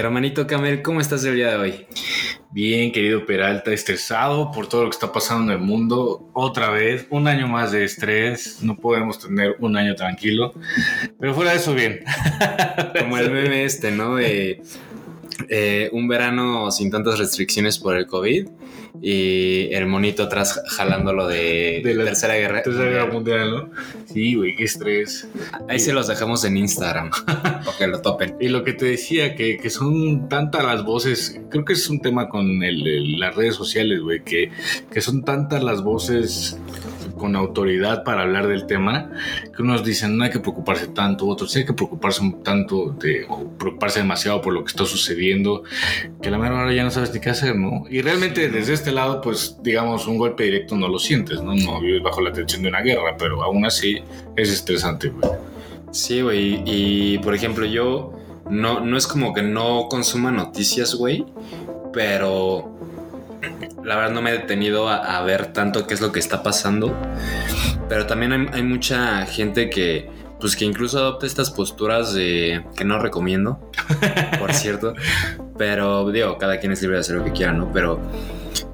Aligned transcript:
Hermanito 0.00 0.46
Camel, 0.46 0.82
¿cómo 0.82 1.00
estás 1.00 1.24
el 1.24 1.34
día 1.34 1.50
de 1.50 1.56
hoy? 1.56 1.86
Bien, 2.50 2.90
querido 2.90 3.26
Peralta, 3.26 3.72
estresado 3.72 4.50
por 4.50 4.66
todo 4.66 4.84
lo 4.84 4.90
que 4.90 4.94
está 4.94 5.12
pasando 5.12 5.52
en 5.52 5.60
el 5.60 5.64
mundo. 5.64 6.30
Otra 6.32 6.70
vez, 6.70 7.06
un 7.10 7.28
año 7.28 7.46
más 7.46 7.70
de 7.70 7.84
estrés. 7.84 8.62
No 8.62 8.76
podemos 8.76 9.18
tener 9.18 9.56
un 9.60 9.76
año 9.76 9.94
tranquilo. 9.94 10.54
Pero 11.18 11.34
fuera 11.34 11.52
de 11.52 11.58
eso, 11.58 11.74
bien. 11.74 12.00
Como 12.98 13.18
el 13.18 13.30
meme 13.30 13.64
este, 13.64 13.92
¿no? 13.92 14.16
De 14.16 14.62
eh, 15.48 15.90
un 15.92 16.08
verano 16.08 16.70
sin 16.70 16.90
tantas 16.90 17.18
restricciones 17.18 17.78
por 17.78 17.96
el 17.96 18.06
COVID 18.06 18.48
y 19.02 19.68
el 19.72 19.86
monito 19.86 20.24
atrás 20.24 20.60
jalándolo 20.68 21.26
de, 21.26 21.80
De 21.84 21.94
la 21.94 22.04
Tercera 22.04 22.34
Guerra. 22.34 22.62
Tercera 22.62 22.90
Guerra 22.90 23.12
Mundial, 23.12 23.50
¿no? 23.50 23.70
Sí, 24.06 24.34
güey, 24.34 24.56
qué 24.56 24.64
estrés. 24.64 25.28
Ahí 25.68 25.78
se 25.78 25.92
los 25.92 26.08
dejamos 26.08 26.44
en 26.44 26.56
Instagram, 26.56 27.10
para 27.26 27.76
que 27.78 27.86
lo 27.86 28.00
topen. 28.02 28.36
Y 28.40 28.48
lo 28.48 28.64
que 28.64 28.72
te 28.72 28.84
decía, 28.86 29.34
que, 29.34 29.56
que 29.58 29.70
son 29.70 30.28
tantas 30.28 30.64
las 30.64 30.84
voces, 30.84 31.40
creo 31.50 31.64
que 31.64 31.74
es 31.74 31.88
un 31.88 32.00
tema 32.00 32.28
con 32.28 32.62
el- 32.62 32.86
el- 32.86 33.18
las 33.20 33.34
redes 33.36 33.54
sociales, 33.54 34.00
güey, 34.00 34.22
que, 34.24 34.50
que 34.92 35.00
son 35.00 35.24
tantas 35.24 35.62
las 35.62 35.82
voces 35.82 36.58
con 37.16 37.36
autoridad 37.36 38.02
para 38.02 38.22
hablar 38.22 38.48
del 38.48 38.64
tema, 38.66 39.10
que 39.54 39.60
unos 39.62 39.84
dicen 39.84 40.16
no 40.16 40.24
hay 40.24 40.30
que 40.30 40.38
preocuparse 40.40 40.86
tanto, 40.86 41.26
otros 41.26 41.54
hay 41.54 41.66
que 41.66 41.74
preocuparse 41.74 42.22
un 42.22 42.42
tanto, 42.42 42.96
de, 42.98 43.26
o 43.28 43.46
preocuparse 43.58 43.98
demasiado 44.00 44.40
por 44.40 44.54
lo 44.54 44.64
que 44.64 44.70
está 44.70 44.86
sucediendo, 44.86 45.62
que 46.22 46.28
a 46.28 46.30
la 46.32 46.38
mera 46.38 46.54
hora 46.54 46.72
ya 46.72 46.82
no 46.82 46.90
sabes 46.90 47.12
ni 47.12 47.20
qué 47.20 47.28
hacer, 47.28 47.56
¿no? 47.56 47.84
Y 47.90 48.00
realmente 48.00 48.48
desde 48.48 48.72
este 48.80 48.92
lado, 48.92 49.20
pues 49.20 49.58
digamos, 49.62 50.06
un 50.06 50.16
golpe 50.16 50.44
directo 50.44 50.74
no 50.74 50.88
lo 50.88 50.98
sientes, 50.98 51.42
¿no? 51.42 51.54
No 51.54 51.80
vives 51.80 52.02
bajo 52.02 52.22
la 52.22 52.32
tensión 52.32 52.62
de 52.62 52.68
una 52.70 52.80
guerra, 52.80 53.14
pero 53.18 53.42
aún 53.42 53.66
así 53.66 54.02
es 54.36 54.50
estresante, 54.50 55.08
güey. 55.08 55.30
Sí, 55.90 56.22
güey. 56.22 56.62
Y 56.64 57.18
por 57.18 57.34
ejemplo, 57.34 57.66
yo 57.66 58.14
no, 58.48 58.80
no 58.80 58.96
es 58.96 59.06
como 59.06 59.34
que 59.34 59.42
no 59.42 59.88
consuma 59.90 60.30
noticias, 60.30 60.94
güey. 60.94 61.26
Pero 61.92 62.74
la 63.84 63.96
verdad 63.96 64.12
no 64.12 64.22
me 64.22 64.30
he 64.30 64.32
detenido 64.38 64.88
a, 64.88 65.18
a 65.18 65.22
ver 65.22 65.52
tanto 65.52 65.86
qué 65.86 65.92
es 65.92 66.00
lo 66.00 66.10
que 66.10 66.20
está 66.20 66.42
pasando. 66.42 66.96
Pero 67.88 68.06
también 68.06 68.32
hay, 68.32 68.46
hay 68.52 68.62
mucha 68.62 69.26
gente 69.26 69.68
que, 69.68 70.08
pues 70.40 70.56
que 70.56 70.64
incluso 70.64 70.98
adopta 70.98 71.26
estas 71.26 71.50
posturas 71.50 72.14
de 72.14 72.64
que 72.76 72.84
no 72.84 72.98
recomiendo, 72.98 73.60
por 74.38 74.54
cierto. 74.54 74.94
Pero 75.60 76.10
digo, 76.10 76.38
cada 76.38 76.58
quien 76.58 76.72
es 76.72 76.80
libre 76.80 76.96
de 76.96 77.00
hacer 77.02 77.16
lo 77.16 77.22
que 77.24 77.32
quiera, 77.32 77.52
¿no? 77.52 77.70
Pero 77.70 78.00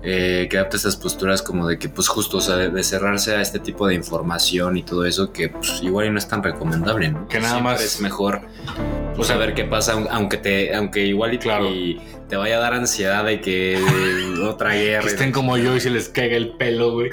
eh, 0.05 0.47
que 0.49 0.57
adopta 0.57 0.77
estas 0.77 0.95
posturas 0.95 1.43
como 1.43 1.67
de 1.67 1.81
que, 1.81 1.89
pues 1.89 2.07
justo, 2.07 2.37
o 2.37 2.41
sea, 2.41 2.55
de, 2.55 2.71
de 2.71 2.85
cerrarse 2.85 3.35
a 3.35 3.41
este 3.41 3.59
tipo 3.59 3.89
de 3.89 3.95
información 3.97 4.77
y 4.77 4.85
todo 4.85 5.05
eso, 5.05 5.33
que 5.33 5.49
pues, 5.49 5.81
igual 5.83 6.07
y 6.07 6.11
no 6.11 6.19
es 6.19 6.29
tan 6.29 6.45
recomendable, 6.45 7.09
¿no? 7.11 7.27
Que 7.27 7.39
nada 7.41 7.55
Siempre 7.55 7.73
más- 7.73 7.83
es 7.83 8.01
mejor 8.01 8.41
pues, 9.17 9.27
sea, 9.29 9.37
saber 9.37 9.55
qué 9.55 9.65
pasa, 9.65 9.95
aun- 9.95 10.09
aunque 10.11 10.37
te, 10.37 10.75
aunque 10.75 11.05
igual 11.07 11.35
y, 11.35 11.39
Claro. 11.39 11.67
y 11.69 12.01
te 12.29 12.37
vaya 12.37 12.57
a 12.57 12.61
dar 12.61 12.75
ansiedad 12.75 13.25
de 13.25 13.41
que 13.41 13.79
otra 14.45 14.75
guerra. 14.75 15.03
que 15.03 15.09
estén 15.09 15.33
como 15.33 15.57
yo 15.59 15.75
y 15.77 15.81
se 15.81 15.91
les 15.91 16.09
caiga 16.09 16.37
el 16.37 16.51
pelo, 16.51 16.93
güey. 16.93 17.11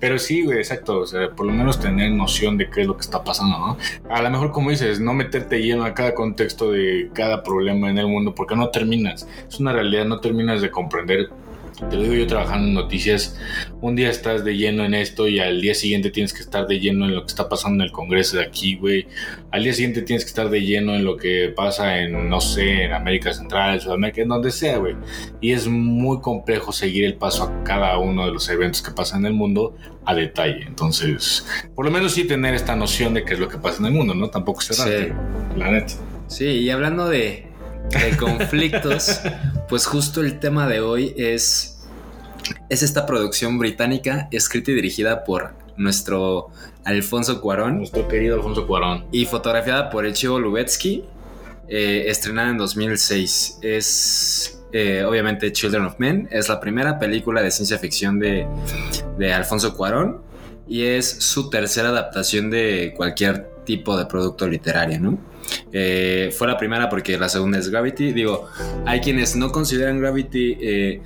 Pero 0.00 0.18
sí, 0.18 0.44
güey, 0.44 0.58
exacto. 0.58 0.98
O 1.00 1.06
sea, 1.06 1.30
por 1.30 1.46
lo 1.46 1.52
menos 1.52 1.80
tener 1.80 2.10
noción 2.12 2.56
de 2.58 2.68
qué 2.70 2.82
es 2.82 2.86
lo 2.86 2.96
que 2.96 3.02
está 3.02 3.22
pasando, 3.24 3.58
¿no? 3.58 3.76
A 4.10 4.22
lo 4.22 4.30
mejor, 4.30 4.52
como 4.52 4.70
dices, 4.70 5.00
no 5.00 5.14
meterte 5.14 5.60
lleno 5.62 5.84
a 5.84 5.94
cada 5.94 6.14
contexto 6.14 6.70
de 6.72 7.10
cada 7.14 7.42
problema 7.42 7.90
en 7.90 7.98
el 7.98 8.06
mundo, 8.06 8.34
porque 8.34 8.56
no 8.56 8.68
terminas. 8.70 9.26
Es 9.48 9.58
una 9.60 9.72
realidad, 9.72 10.04
no 10.04 10.20
terminas 10.20 10.60
de 10.62 10.70
comprender. 10.70 11.28
Te 11.90 11.96
lo 11.96 12.02
digo 12.02 12.14
yo 12.14 12.26
trabajando 12.26 12.68
en 12.68 12.74
noticias. 12.74 13.38
Un 13.80 13.96
día 13.96 14.10
estás 14.10 14.44
de 14.44 14.56
lleno 14.56 14.84
en 14.84 14.94
esto 14.94 15.28
y 15.28 15.40
al 15.40 15.60
día 15.60 15.74
siguiente 15.74 16.10
tienes 16.10 16.32
que 16.32 16.40
estar 16.40 16.66
de 16.66 16.80
lleno 16.80 17.04
en 17.04 17.14
lo 17.14 17.22
que 17.22 17.28
está 17.28 17.48
pasando 17.48 17.82
en 17.82 17.88
el 17.88 17.92
Congreso 17.92 18.38
de 18.38 18.44
aquí, 18.44 18.76
güey. 18.76 19.06
Al 19.50 19.64
día 19.64 19.72
siguiente 19.72 20.02
tienes 20.02 20.24
que 20.24 20.28
estar 20.28 20.48
de 20.48 20.60
lleno 20.60 20.94
en 20.94 21.04
lo 21.04 21.16
que 21.16 21.52
pasa 21.54 22.00
en, 22.00 22.28
no 22.28 22.40
sé, 22.40 22.84
en 22.84 22.92
América 22.92 23.32
Central, 23.32 23.80
Sudamérica, 23.80 24.22
en 24.22 24.28
donde 24.28 24.50
sea, 24.50 24.78
güey 24.78 24.96
y 25.40 25.52
es 25.52 25.68
muy 25.68 26.20
complejo 26.20 26.72
seguir 26.72 27.04
el 27.04 27.14
paso 27.14 27.44
a 27.44 27.64
cada 27.64 27.98
uno 27.98 28.26
de 28.26 28.32
los 28.32 28.48
eventos 28.48 28.82
que 28.82 28.90
pasan 28.90 29.20
en 29.20 29.26
el 29.26 29.32
mundo 29.34 29.76
a 30.04 30.14
detalle. 30.14 30.64
Entonces, 30.66 31.46
por 31.74 31.84
lo 31.84 31.90
menos 31.90 32.12
sí 32.12 32.24
tener 32.24 32.54
esta 32.54 32.76
noción 32.76 33.14
de 33.14 33.24
qué 33.24 33.34
es 33.34 33.40
lo 33.40 33.48
que 33.48 33.58
pasa 33.58 33.78
en 33.78 33.86
el 33.86 33.92
mundo, 33.92 34.14
¿no? 34.14 34.30
Tampoco 34.30 34.60
cerrarte, 34.60 35.14
la 35.56 35.70
neta. 35.70 35.94
Sí, 36.26 36.46
y 36.46 36.70
hablando 36.70 37.08
de, 37.08 37.46
de 37.90 38.16
conflictos, 38.16 39.20
pues 39.68 39.86
justo 39.86 40.20
el 40.20 40.38
tema 40.38 40.66
de 40.68 40.80
hoy 40.80 41.14
es, 41.16 41.86
es 42.68 42.82
esta 42.82 43.06
producción 43.06 43.58
británica 43.58 44.28
escrita 44.30 44.70
y 44.70 44.74
dirigida 44.74 45.24
por 45.24 45.54
nuestro 45.76 46.48
Alfonso 46.84 47.40
Cuarón 47.40 47.78
Nuestro 47.78 48.08
querido 48.08 48.36
Alfonso 48.36 48.66
Cuarón. 48.66 49.06
y 49.12 49.26
fotografiada 49.26 49.90
por 49.90 50.06
el 50.06 50.14
Chivo 50.14 50.38
Lubetsky, 50.38 51.04
eh, 51.68 52.04
estrenada 52.06 52.50
en 52.50 52.58
2006. 52.58 53.58
Es 53.62 54.62
eh, 54.72 55.04
obviamente 55.04 55.52
Children 55.52 55.84
of 55.84 55.94
Men, 55.98 56.28
es 56.30 56.48
la 56.48 56.60
primera 56.60 56.98
película 56.98 57.42
de 57.42 57.50
ciencia 57.50 57.78
ficción 57.78 58.18
de, 58.18 58.46
de 59.18 59.32
Alfonso 59.32 59.76
Cuarón 59.76 60.20
y 60.68 60.84
es 60.84 61.08
su 61.08 61.50
tercera 61.50 61.90
adaptación 61.90 62.50
de 62.50 62.92
cualquier 62.96 63.55
tipo 63.66 63.98
de 63.98 64.06
producto 64.06 64.48
literario, 64.48 64.98
¿no? 64.98 65.18
Eh, 65.72 66.34
fue 66.36 66.46
la 66.48 66.56
primera 66.56 66.88
porque 66.88 67.18
la 67.18 67.28
segunda 67.28 67.58
es 67.58 67.68
Gravity. 67.68 68.12
Digo, 68.12 68.48
hay 68.86 69.00
quienes 69.00 69.36
no 69.36 69.52
consideran 69.52 70.00
Gravity 70.00 70.56
eh, 70.60 71.02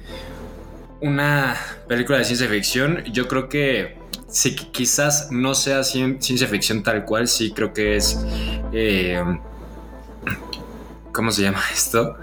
una 1.00 1.56
película 1.88 2.18
de 2.18 2.24
ciencia 2.24 2.46
ficción. 2.48 3.02
Yo 3.12 3.26
creo 3.26 3.48
que 3.48 3.96
sí, 4.28 4.54
qui- 4.54 4.70
quizás 4.70 5.28
no 5.32 5.54
sea 5.54 5.80
cien- 5.80 6.20
ciencia 6.20 6.46
ficción 6.46 6.82
tal 6.84 7.04
cual, 7.04 7.26
sí 7.26 7.50
creo 7.50 7.72
que 7.72 7.96
es... 7.96 8.24
eh, 8.72 9.20
¿Cómo 11.12 11.32
se 11.32 11.42
llama 11.42 11.60
esto? 11.72 12.16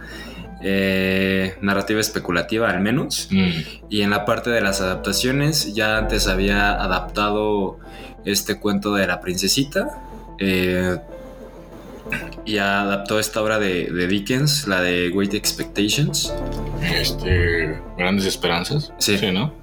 Eh, 0.63 1.55
narrativa 1.61 1.99
especulativa 1.99 2.69
al 2.69 2.79
menos. 2.81 3.27
Mm. 3.31 3.49
Y 3.89 4.01
en 4.01 4.09
la 4.09 4.25
parte 4.25 4.49
de 4.49 4.61
las 4.61 4.81
adaptaciones, 4.81 5.73
ya 5.75 5.97
antes 5.97 6.27
había 6.27 6.71
adaptado 6.81 7.79
este 8.25 8.59
cuento 8.59 8.93
de 8.95 9.05
la 9.07 9.19
princesita. 9.21 10.01
Eh, 10.39 10.97
y 12.45 12.57
adaptó 12.57 13.19
esta 13.19 13.41
obra 13.41 13.59
de, 13.59 13.91
de 13.91 14.07
Dickens, 14.07 14.67
la 14.67 14.81
de 14.81 15.11
Great 15.13 15.33
Expectations. 15.33 16.33
Este, 16.81 17.79
grandes 17.97 18.25
esperanzas. 18.25 18.93
Sí. 18.99 19.19
¿no? 19.33 19.53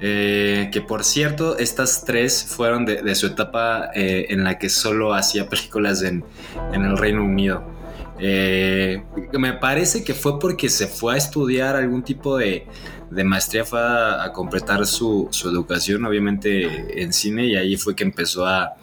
Eh, 0.00 0.68
que 0.72 0.82
por 0.82 1.04
cierto, 1.04 1.56
estas 1.58 2.04
tres 2.04 2.44
fueron 2.44 2.84
de, 2.84 3.02
de 3.02 3.14
su 3.14 3.26
etapa 3.26 3.90
eh, 3.94 4.26
en 4.28 4.44
la 4.44 4.58
que 4.58 4.68
solo 4.68 5.14
hacía 5.14 5.48
películas 5.48 6.02
en, 6.02 6.24
en 6.72 6.84
el 6.84 6.98
Reino 6.98 7.24
Unido. 7.24 7.64
Eh, 8.18 9.02
me 9.32 9.54
parece 9.54 10.04
que 10.04 10.14
fue 10.14 10.38
porque 10.38 10.68
se 10.68 10.86
fue 10.86 11.14
a 11.14 11.16
estudiar 11.16 11.74
algún 11.74 12.02
tipo 12.02 12.36
de, 12.36 12.66
de 13.10 13.24
maestría, 13.24 13.64
fue 13.64 13.80
a, 13.80 14.22
a 14.22 14.32
completar 14.32 14.86
su, 14.86 15.28
su 15.30 15.48
educación, 15.48 16.04
obviamente 16.04 17.02
en 17.02 17.12
cine, 17.12 17.46
y 17.46 17.56
ahí 17.56 17.76
fue 17.76 17.96
que 17.96 18.04
empezó 18.04 18.46
a, 18.46 18.74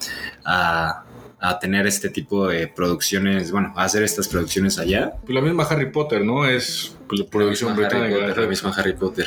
a, 0.44 1.06
a 1.42 1.58
tener 1.58 1.88
este 1.88 2.10
tipo 2.10 2.48
de 2.48 2.68
producciones, 2.68 3.52
bueno, 3.52 3.74
a 3.76 3.84
hacer 3.84 4.04
estas 4.04 4.28
producciones 4.28 4.78
allá. 4.78 5.14
Pues 5.26 5.34
la 5.34 5.42
misma 5.42 5.64
Harry 5.64 5.92
Potter, 5.92 6.24
¿no? 6.24 6.46
Es 6.46 6.96
producción 7.30 7.72
La 7.72 7.76
misma 7.78 7.88
Harry 7.98 8.10
británica. 8.14 8.42
La 8.42 8.48
misma 8.48 8.74
Harry 8.76 8.94
Potter. 8.94 9.26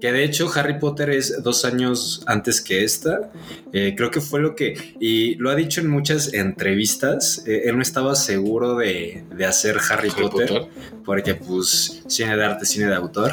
Que 0.00 0.10
de 0.12 0.24
hecho 0.24 0.50
Harry 0.54 0.78
Potter 0.80 1.10
es 1.10 1.42
dos 1.42 1.64
años 1.64 2.22
antes 2.26 2.60
que 2.60 2.82
esta. 2.84 3.30
Eh, 3.72 3.94
creo 3.96 4.10
que 4.10 4.20
fue 4.20 4.40
lo 4.40 4.54
que... 4.56 4.96
Y 5.00 5.36
lo 5.36 5.50
ha 5.50 5.54
dicho 5.54 5.80
en 5.80 5.88
muchas 5.88 6.34
entrevistas. 6.34 7.44
eh, 7.46 7.62
él 7.66 7.76
no 7.76 7.82
estaba 7.82 8.14
seguro 8.16 8.74
de, 8.76 9.24
de 9.34 9.46
hacer 9.46 9.76
Harry, 9.90 10.08
Harry 10.10 10.22
Potter, 10.22 10.48
Potter. 10.48 10.68
Porque 11.04 11.34
pues 11.34 12.02
cine 12.08 12.36
de 12.36 12.44
arte, 12.44 12.64
cine 12.66 12.86
de 12.86 12.94
autor. 12.94 13.30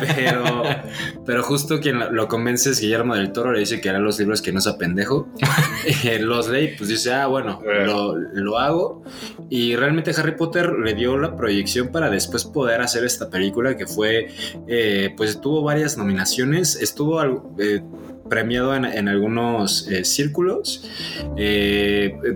Pero, 0.00 0.62
pero 1.26 1.42
justo 1.42 1.80
quien 1.80 1.98
lo- 2.14 2.28
convence 2.28 2.70
es 2.70 2.80
Guillermo 2.80 3.14
del 3.16 3.32
Toro. 3.32 3.52
Le 3.52 3.60
dice 3.60 3.80
que 3.80 3.88
hará 3.88 3.98
los 3.98 4.18
libros 4.18 4.42
que 4.42 4.52
no 4.52 4.60
sea 4.60 4.76
pendejo. 4.78 5.28
Los 6.20 6.48
lee 6.48 6.72
y 6.74 6.76
pues 6.76 6.88
dice, 6.88 7.12
ah, 7.12 7.26
bueno, 7.26 7.60
lo, 7.64 8.16
lo 8.16 8.58
hago. 8.58 9.02
Y 9.50 9.76
realmente 9.76 10.12
Harry 10.16 10.36
Potter 10.36 10.72
le 10.72 10.94
dio 10.94 11.16
la 11.18 11.36
proyección 11.36 11.88
para 11.88 12.10
después 12.10 12.44
poder 12.44 12.80
hacer 12.80 13.04
esta 13.04 13.25
película 13.30 13.76
que 13.76 13.86
fue, 13.86 14.28
eh, 14.66 15.14
pues 15.16 15.40
tuvo 15.40 15.62
varias 15.62 15.96
nominaciones, 15.96 16.76
estuvo 16.76 17.22
eh, 17.58 17.82
premiado 18.28 18.74
en, 18.74 19.08
algunos 19.08 19.88
eh, 19.88 20.04
círculos. 20.04 20.84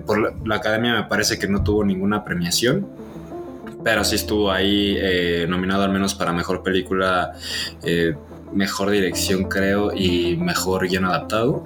Por 0.06 0.46
la, 0.46 0.56
academia 0.56 0.94
me 0.94 1.04
parece 1.04 1.38
que 1.38 1.48
no 1.48 1.62
tuvo 1.62 1.84
ninguna 1.84 2.24
premiación. 2.24 2.86
Pero 3.82 4.04
sí 4.04 4.16
estuvo 4.16 4.52
ahí 4.52 4.98
nominado 5.48 5.84
al 5.84 5.90
menos 5.90 6.14
para 6.14 6.34
mejor 6.34 6.62
película, 6.62 7.32
mejor 8.52 8.90
dirección, 8.90 9.44
creo, 9.44 9.90
y 9.94 10.36
mejor 10.36 10.86
guion 10.86 11.06
adaptado. 11.06 11.64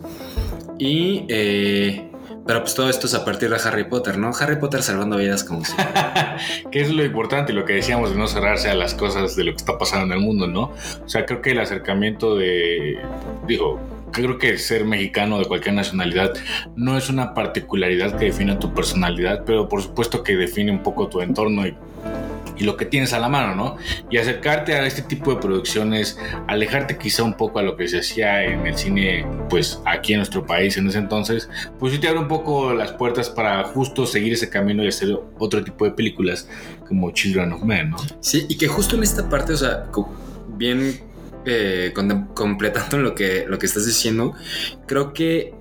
Y. 0.79 1.27
eh, 1.29 2.14
pero 2.47 2.61
pues 2.61 2.75
todo 2.75 2.91
esto 2.91 3.07
es 3.07 3.15
a 3.15 3.25
partir 3.25 3.51
de 3.51 3.57
Harry 3.57 3.85
Potter, 3.85 4.19
¿no? 4.19 4.31
Harry 4.39 4.57
Potter 4.57 4.83
salvando 4.83 5.17
vidas 5.17 5.45
como 5.45 5.65
si. 5.65 5.73
que 6.71 6.81
es 6.81 6.91
lo 6.91 7.05
importante 7.05 7.53
y 7.53 7.55
lo 7.55 7.65
que 7.65 7.75
decíamos 7.75 8.11
de 8.11 8.17
no 8.17 8.27
cerrarse 8.27 8.69
a 8.69 8.75
las 8.75 8.95
cosas 8.95 9.35
de 9.37 9.45
lo 9.45 9.53
que 9.53 9.59
está 9.59 9.79
pasando 9.79 10.13
en 10.15 10.21
el 10.21 10.27
mundo, 10.27 10.47
¿no? 10.47 10.73
O 11.05 11.09
sea, 11.09 11.25
creo 11.25 11.41
que 11.41 11.53
el 11.53 11.61
acercamiento 11.61 12.37
de, 12.37 12.99
digo, 13.47 13.81
creo 14.15 14.39
que 14.39 14.59
ser 14.59 14.85
mexicano 14.85 15.39
de 15.39 15.47
cualquier 15.47 15.75
nacionalidad 15.75 16.33
no 16.77 16.97
es 16.97 17.09
una 17.11 17.35
particularidad 17.35 18.17
que 18.17 18.27
defina 18.27 18.59
tu 18.59 18.73
personalidad, 18.73 19.45
pero 19.45 19.69
por 19.69 19.83
supuesto 19.83 20.23
que 20.23 20.37
define 20.37 20.71
un 20.71 20.83
poco 20.83 21.09
tu 21.09 21.21
entorno 21.21 21.67
y 21.67 21.75
y 22.57 22.65
lo 22.65 22.77
que 22.77 22.87
tienes 22.87 23.13
a 23.13 23.19
la 23.19 23.29
mano, 23.29 23.55
¿no? 23.55 23.77
Y 24.11 24.19
acercarte 24.19 24.75
a 24.75 24.87
este 24.87 25.03
tipo 25.03 25.35
de 25.35 25.41
producciones, 25.41 26.19
alejarte 26.47 26.99
quizá 26.99 27.23
un 27.23 27.35
poco 27.35 27.59
a 27.59 27.63
lo 27.63 27.77
que 27.77 27.89
se 27.89 27.99
hacía 27.99 28.45
en 28.45 28.67
el 28.67 28.77
cine, 28.77 29.27
pues 29.49 29.81
aquí 29.85 30.13
en 30.13 30.21
nuestro 30.21 30.47
país 30.47 30.77
en 30.77 30.89
ese 30.89 30.99
entonces, 30.99 31.49
pues 31.79 31.93
sí 31.93 31.99
te 31.99 32.09
abre 32.09 32.21
un 32.21 32.29
poco 32.29 32.73
las 32.75 32.93
puertas 32.93 33.31
para 33.31 33.65
justo 33.65 34.07
seguir 34.07 34.33
ese 34.33 34.49
camino 34.49 34.83
y 34.85 34.89
hacer 34.89 35.19
otro 35.39 35.63
tipo 35.65 35.85
de 35.85 35.93
películas 35.93 36.49
como 36.87 37.11
Children 37.11 37.53
of 37.53 37.63
Men, 37.63 37.91
¿no? 37.91 37.97
Sí, 38.21 38.47
y 38.49 38.57
que 38.57 38.69
justo 38.69 38.97
en 38.97 39.03
esta 39.03 39.29
parte, 39.29 39.55
o 39.55 39.57
sea, 39.57 39.87
bien 40.49 41.01
eh, 41.47 41.93
completando 42.35 42.99
lo 42.99 43.15
que, 43.15 43.45
lo 43.47 43.59
que 43.59 43.67
estás 43.67 43.87
diciendo, 43.87 44.35
creo 44.87 45.13
que, 45.13 45.55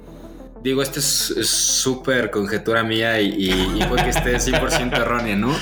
digo, 0.63 0.81
esto 0.81 1.00
es 1.00 1.33
súper 1.48 2.31
conjetura 2.31 2.83
mía 2.83 3.19
y, 3.21 3.30
y, 3.30 3.51
y 3.81 3.83
puede 3.86 4.04
que 4.04 4.10
esté 4.12 4.36
100% 4.38 4.95
errónea, 4.95 5.36
¿no? 5.36 5.54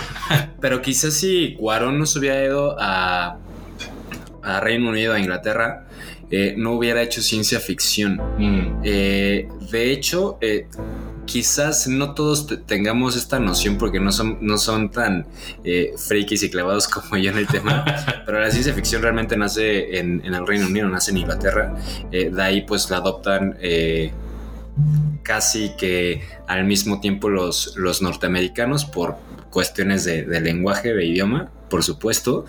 Pero 0.60 0.82
quizás 0.82 1.14
si 1.14 1.56
Cuarón 1.56 1.98
no 2.00 2.06
se 2.06 2.20
hubiera 2.20 2.44
ido 2.44 2.76
a, 2.80 3.38
a 4.44 4.60
Reino 4.60 4.90
Unido, 4.90 5.14
a 5.14 5.20
Inglaterra, 5.20 5.88
eh, 6.30 6.54
no 6.58 6.74
hubiera 6.74 7.02
hecho 7.02 7.22
ciencia 7.22 7.60
ficción. 7.60 8.22
Mm, 8.38 8.82
Eh, 8.84 9.48
de 9.72 9.92
hecho, 9.92 10.38
eh, 10.42 10.68
quizás 11.26 11.88
no 11.88 12.14
todos 12.14 12.48
te- 12.48 12.58
tengamos 12.58 13.16
esta 13.16 13.40
noción 13.40 13.78
porque 13.78 14.00
no 14.00 14.12
son, 14.12 14.38
no 14.42 14.58
son 14.58 14.92
tan 14.92 15.26
frikis 15.98 16.44
y 16.44 16.50
clavados 16.50 16.88
como 16.88 17.18
yo 17.18 17.32
en 17.32 17.38
el 17.38 17.48
tema, 17.48 17.84
pero 18.26 18.40
la 18.40 18.50
ciencia 18.52 18.74
ficción 18.74 19.02
realmente 19.02 19.36
nace 19.38 19.98
en, 20.00 20.22
en 20.26 20.34
el 20.34 20.46
Reino 20.48 20.68
Unido, 20.68 20.88
nace 20.90 21.12
en 21.12 21.18
Inglaterra. 21.18 21.74
De 22.12 22.42
ahí 22.42 22.62
pues 22.62 22.90
la 22.90 22.98
adoptan 22.98 23.58
casi 25.24 25.72
que 25.78 26.22
al 26.48 26.66
mismo 26.66 27.00
tiempo 27.00 27.30
los, 27.30 27.76
los 27.78 28.02
norteamericanos 28.02 28.86
por 28.86 29.18
cuestiones 29.50 30.04
de, 30.06 30.26
lenguaje, 30.42 30.94
de 30.94 31.06
idioma, 31.06 31.52
por 31.70 31.84
supuesto. 31.84 32.46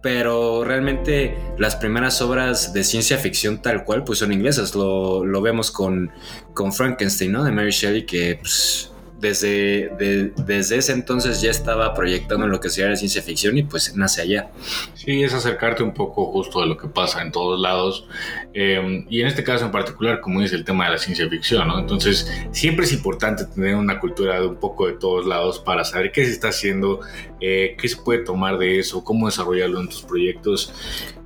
Pero 0.00 0.64
realmente 0.64 1.36
las 1.58 1.76
primeras 1.76 2.22
obras 2.22 2.72
de 2.72 2.84
ciencia 2.84 3.18
ficción 3.18 3.60
tal 3.60 3.84
cual 3.84 4.04
pues 4.04 4.20
son 4.20 4.32
inglesas. 4.32 4.74
Lo, 4.74 5.24
lo 5.24 5.42
vemos 5.42 5.70
con, 5.70 6.10
con 6.54 6.72
Frankenstein, 6.72 7.32
¿no? 7.32 7.44
De 7.44 7.52
Mary 7.52 7.72
Shelley, 7.72 8.06
que 8.06 8.38
pues, 8.40 8.92
desde, 9.20 9.90
de- 9.98 10.32
desde 10.46 10.76
ese 10.76 10.92
entonces 10.92 11.40
ya 11.42 11.50
estaba 11.50 11.92
proyectando 11.94 12.46
lo 12.46 12.60
que 12.60 12.70
sería 12.70 12.90
la 12.90 12.96
ciencia 12.96 13.20
ficción 13.22 13.58
y 13.58 13.62
pues 13.64 13.94
nace 13.96 14.22
allá. 14.22 14.50
Sí, 14.94 15.22
es 15.22 15.34
acercarte 15.34 15.82
un 15.82 15.92
poco 15.92 16.26
justo 16.32 16.60
de 16.60 16.66
lo 16.66 16.76
que 16.76 16.88
pasa 16.88 17.20
en 17.22 17.32
todos 17.32 17.60
lados. 17.60 18.06
Eh, 18.54 19.04
y 19.10 19.20
en 19.20 19.26
este 19.26 19.42
caso 19.44 19.64
en 19.66 19.72
particular, 19.72 20.20
como 20.20 20.40
dice 20.40 20.54
el 20.56 20.64
tema 20.64 20.86
de 20.86 20.92
la 20.92 20.98
ciencia 20.98 21.28
ficción, 21.28 21.66
¿no? 21.68 21.78
Entonces, 21.78 22.30
siempre 22.52 22.84
es 22.84 22.92
importante 22.92 23.44
tener 23.44 23.74
una 23.74 23.98
cultura 24.00 24.40
de 24.40 24.46
un 24.46 24.56
poco 24.56 24.86
de 24.86 24.94
todos 24.94 25.26
lados 25.26 25.58
para 25.58 25.84
saber 25.84 26.12
qué 26.12 26.24
se 26.24 26.30
está 26.32 26.48
haciendo, 26.48 27.00
eh, 27.40 27.76
qué 27.80 27.88
se 27.88 27.96
puede 27.96 28.20
tomar 28.24 28.56
de 28.58 28.78
eso, 28.78 29.02
cómo 29.04 29.26
desarrollarlo 29.26 29.80
en 29.80 29.88
tus 29.88 30.02
proyectos. 30.02 30.72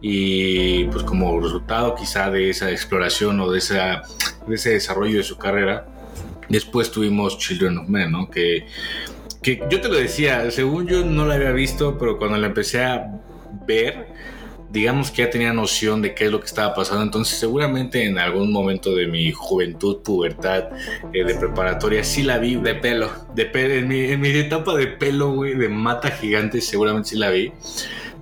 Y 0.00 0.84
pues 0.84 1.04
como 1.04 1.40
resultado 1.40 1.94
quizá 1.94 2.30
de 2.30 2.50
esa 2.50 2.70
exploración 2.70 3.38
o 3.40 3.50
de, 3.50 3.58
esa, 3.58 4.02
de 4.46 4.54
ese 4.54 4.70
desarrollo 4.70 5.18
de 5.18 5.22
su 5.22 5.36
carrera, 5.38 5.86
después 6.52 6.90
tuvimos 6.90 7.38
Children 7.38 7.78
of 7.78 7.88
Men, 7.88 8.12
¿no? 8.12 8.30
Que, 8.30 8.66
que 9.42 9.60
yo 9.70 9.80
te 9.80 9.88
lo 9.88 9.94
decía, 9.96 10.50
según 10.50 10.86
yo 10.86 11.04
no 11.04 11.26
la 11.26 11.34
había 11.34 11.50
visto, 11.52 11.98
pero 11.98 12.18
cuando 12.18 12.36
la 12.38 12.46
empecé 12.48 12.84
a 12.84 13.20
ver, 13.66 14.06
digamos 14.70 15.10
que 15.10 15.22
ya 15.22 15.30
tenía 15.30 15.52
noción 15.52 16.00
de 16.00 16.14
qué 16.14 16.26
es 16.26 16.30
lo 16.30 16.40
que 16.40 16.46
estaba 16.46 16.74
pasando. 16.74 17.02
Entonces, 17.02 17.38
seguramente 17.38 18.04
en 18.06 18.18
algún 18.18 18.52
momento 18.52 18.94
de 18.94 19.06
mi 19.06 19.32
juventud, 19.32 19.98
pubertad, 20.02 20.68
eh, 21.12 21.24
de 21.24 21.34
preparatoria, 21.34 22.02
sí 22.04 22.22
la 22.22 22.38
vi. 22.38 22.54
De 22.56 22.74
pelo. 22.76 23.10
De 23.34 23.44
pe- 23.46 23.78
en, 23.80 23.88
mi, 23.88 24.00
en 24.00 24.20
mi 24.20 24.28
etapa 24.28 24.74
de 24.76 24.86
pelo, 24.86 25.32
güey, 25.32 25.54
de 25.54 25.68
mata 25.68 26.10
gigante, 26.10 26.60
seguramente 26.60 27.10
sí 27.10 27.16
la 27.18 27.30
vi. 27.30 27.52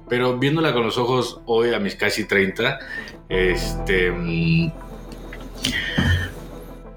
Pero 0.08 0.38
viéndola 0.38 0.72
con 0.72 0.82
los 0.82 0.98
ojos 0.98 1.40
hoy, 1.46 1.72
a 1.72 1.78
mis 1.78 1.94
casi 1.94 2.24
30, 2.24 2.80
este. 3.28 4.10
mm, 4.10 4.72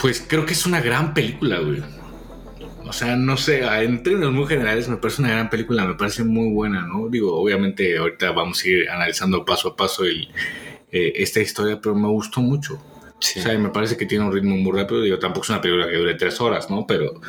Pues 0.04 0.22
creo 0.28 0.46
que 0.46 0.52
es 0.52 0.66
una 0.66 0.82
gran 0.82 1.14
película, 1.14 1.60
güey. 1.60 1.82
O 2.86 2.92
sea, 2.92 3.16
no 3.16 3.38
sé, 3.38 3.64
en 3.64 4.04
términos 4.04 4.34
muy 4.34 4.46
generales 4.48 4.90
me 4.90 4.98
parece 4.98 5.22
una 5.22 5.32
gran 5.32 5.50
película, 5.50 5.86
me 5.86 5.94
parece 5.94 6.26
muy 6.26 6.52
buena, 6.54 6.86
¿no? 6.86 7.08
Digo, 7.08 7.34
obviamente 7.34 7.98
ahorita 7.98 8.32
vamos 8.32 8.62
a 8.62 8.68
ir 8.68 8.90
analizando 8.90 9.46
paso 9.46 9.70
a 9.70 9.76
paso 9.78 10.04
el, 10.04 10.28
eh, 10.92 11.14
esta 11.16 11.40
historia, 11.40 11.80
pero 11.82 11.96
me 11.96 12.10
gustó 12.10 12.42
mucho. 12.42 12.84
Sí. 13.22 13.40
O 13.40 13.44
sea, 13.44 13.58
me 13.58 13.70
parece 13.70 13.96
que 13.96 14.06
tiene 14.06 14.26
un 14.26 14.34
ritmo 14.34 14.58
muy 14.58 14.78
rápido. 14.78 15.02
Digo, 15.02 15.20
tampoco 15.20 15.46
es 15.46 15.52
una 15.52 15.62
película 15.62 15.88
que 15.88 15.96
dure 15.96 16.16
tres 16.16 16.42
horas, 16.42 16.70
¿no? 16.70 16.86
Pero, 16.86 17.22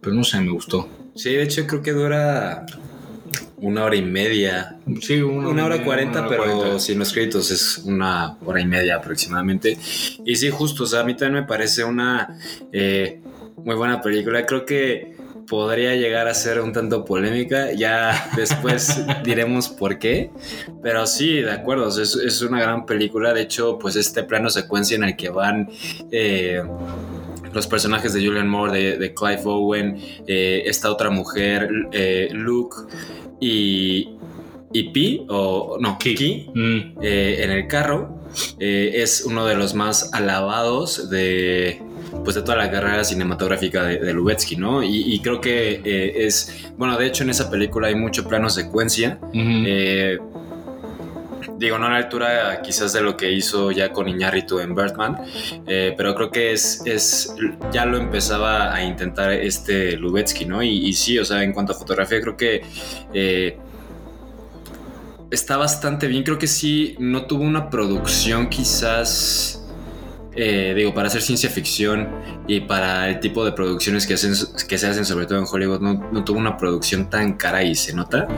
pero 0.00 0.14
no 0.14 0.22
sé, 0.22 0.40
me 0.40 0.52
gustó. 0.52 0.88
Sí, 1.16 1.34
de 1.34 1.42
hecho 1.42 1.66
creo 1.66 1.82
que 1.82 1.90
dura 1.90 2.64
una 3.60 3.84
hora 3.84 3.96
y 3.96 4.02
media. 4.02 4.78
Sí, 5.00 5.20
Una 5.20 5.64
hora 5.64 5.84
cuarenta, 5.84 6.20
una 6.20 6.28
hora 6.28 6.42
pero 6.44 6.56
40. 6.58 6.78
sin 6.80 6.98
los 6.98 7.12
créditos 7.12 7.50
es 7.50 7.78
una 7.78 8.36
hora 8.44 8.60
y 8.60 8.66
media 8.66 8.96
aproximadamente. 8.96 9.76
Y 10.24 10.36
sí, 10.36 10.50
justo, 10.50 10.84
o 10.84 10.86
sea, 10.86 11.00
a 11.00 11.04
mí 11.04 11.14
también 11.14 11.42
me 11.42 11.48
parece 11.48 11.84
una 11.84 12.38
eh, 12.72 13.20
muy 13.56 13.76
buena 13.76 14.00
película. 14.00 14.44
Creo 14.46 14.64
que 14.64 15.16
podría 15.46 15.96
llegar 15.96 16.28
a 16.28 16.34
ser 16.34 16.60
un 16.60 16.72
tanto 16.72 17.04
polémica, 17.04 17.72
ya 17.72 18.30
después 18.36 19.02
diremos 19.24 19.68
por 19.68 19.98
qué, 19.98 20.30
pero 20.82 21.06
sí, 21.08 21.40
de 21.40 21.50
acuerdo, 21.50 21.88
es, 21.88 22.14
es 22.14 22.40
una 22.42 22.60
gran 22.60 22.86
película. 22.86 23.34
De 23.34 23.42
hecho, 23.42 23.78
pues 23.78 23.96
este 23.96 24.22
plano 24.22 24.48
secuencia 24.48 24.96
en 24.96 25.04
el 25.04 25.16
que 25.16 25.28
van... 25.28 25.68
eh, 26.10 26.62
los 27.52 27.66
personajes 27.66 28.12
de 28.12 28.24
Julian 28.24 28.48
Moore, 28.48 28.78
de, 28.78 28.98
de 28.98 29.14
Clive 29.14 29.42
Owen, 29.44 29.96
eh, 30.26 30.62
esta 30.66 30.90
otra 30.90 31.10
mujer, 31.10 31.68
eh, 31.92 32.28
Luke 32.32 32.76
y, 33.40 34.10
y 34.72 34.82
Pi, 34.90 35.24
o 35.28 35.78
no, 35.80 35.98
Ki, 35.98 36.50
Mm, 36.54 36.98
eh, 37.02 37.40
en 37.42 37.50
el 37.50 37.66
carro, 37.66 38.20
eh, 38.58 38.92
es 38.94 39.24
uno 39.24 39.44
de 39.44 39.56
los 39.56 39.74
más 39.74 40.12
alabados 40.12 41.10
de, 41.10 41.82
pues, 42.24 42.36
de 42.36 42.42
toda 42.42 42.56
la 42.56 42.70
carrera 42.70 43.02
cinematográfica 43.02 43.84
de, 43.84 43.98
de 43.98 44.12
Lubetsky, 44.12 44.56
¿no? 44.56 44.82
Y, 44.82 45.14
y 45.14 45.20
creo 45.20 45.40
que 45.40 45.80
eh, 45.84 46.26
es, 46.26 46.68
bueno, 46.76 46.96
de 46.96 47.06
hecho 47.06 47.24
en 47.24 47.30
esa 47.30 47.50
película 47.50 47.88
hay 47.88 47.96
mucho 47.96 48.28
plano 48.28 48.48
secuencia. 48.48 49.18
Eh, 49.34 50.18
digo, 51.56 51.78
no 51.78 51.86
a 51.86 51.90
la 51.90 51.96
altura 51.96 52.60
quizás 52.62 52.92
de 52.92 53.00
lo 53.00 53.16
que 53.16 53.30
hizo 53.30 53.70
ya 53.70 53.92
con 53.92 54.08
Iñárritu 54.08 54.60
en 54.60 54.74
Birdman, 54.74 55.18
eh, 55.66 55.94
pero 55.96 56.14
creo 56.14 56.30
que 56.30 56.52
es, 56.52 56.82
es, 56.84 57.34
ya 57.72 57.84
lo 57.84 57.96
empezaba 57.96 58.74
a 58.74 58.82
intentar 58.82 59.32
este 59.32 59.96
Lubetsky, 59.96 60.44
¿no? 60.44 60.62
Y, 60.62 60.92
sí, 60.92 61.18
o 61.18 61.24
sea, 61.24 61.42
en 61.42 61.52
cuanto 61.52 61.72
a 61.72 61.74
fotografía, 61.74 62.20
creo 62.20 62.36
que 62.36 62.62
eh, 63.12 63.58
está 65.30 65.56
bastante 65.56 66.06
bien. 66.06 66.22
Creo 66.22 66.38
que 66.38 66.46
sí, 66.46 66.96
no 66.98 67.26
tuvo 67.26 67.44
una 67.44 67.70
producción 67.70 68.48
quizás. 68.48 69.59
Eh, 70.36 70.72
digo, 70.76 70.94
para 70.94 71.08
hacer 71.08 71.22
ciencia 71.22 71.50
ficción 71.50 72.08
y 72.46 72.60
para 72.60 73.08
el 73.08 73.20
tipo 73.20 73.44
de 73.44 73.52
producciones 73.52 74.06
que, 74.06 74.14
hacen, 74.14 74.32
que 74.68 74.78
se 74.78 74.86
hacen, 74.86 75.04
sobre 75.04 75.26
todo 75.26 75.38
en 75.38 75.44
Hollywood, 75.50 75.80
no, 75.80 76.08
no 76.12 76.24
tuvo 76.24 76.38
una 76.38 76.56
producción 76.56 77.10
tan 77.10 77.34
cara 77.34 77.62
y 77.64 77.74
se 77.74 77.94
nota. 77.94 78.28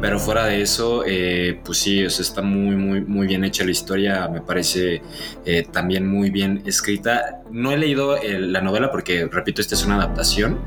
Pero 0.00 0.18
fuera 0.18 0.46
de 0.46 0.62
eso, 0.62 1.02
eh, 1.06 1.60
pues 1.64 1.78
sí, 1.78 2.04
o 2.04 2.10
sea, 2.10 2.22
está 2.22 2.42
muy, 2.42 2.74
muy, 2.76 3.00
muy 3.02 3.26
bien 3.26 3.44
hecha 3.44 3.64
la 3.64 3.70
historia. 3.72 4.28
Me 4.28 4.40
parece 4.40 5.02
eh, 5.44 5.66
también 5.70 6.06
muy 6.06 6.30
bien 6.30 6.62
escrita. 6.66 7.42
No 7.50 7.72
he 7.72 7.76
leído 7.76 8.16
el- 8.16 8.52
la 8.52 8.60
novela 8.60 8.90
porque, 8.90 9.26
repito, 9.26 9.60
esta 9.60 9.74
es 9.74 9.84
una 9.84 9.96
adaptación. 9.96 10.58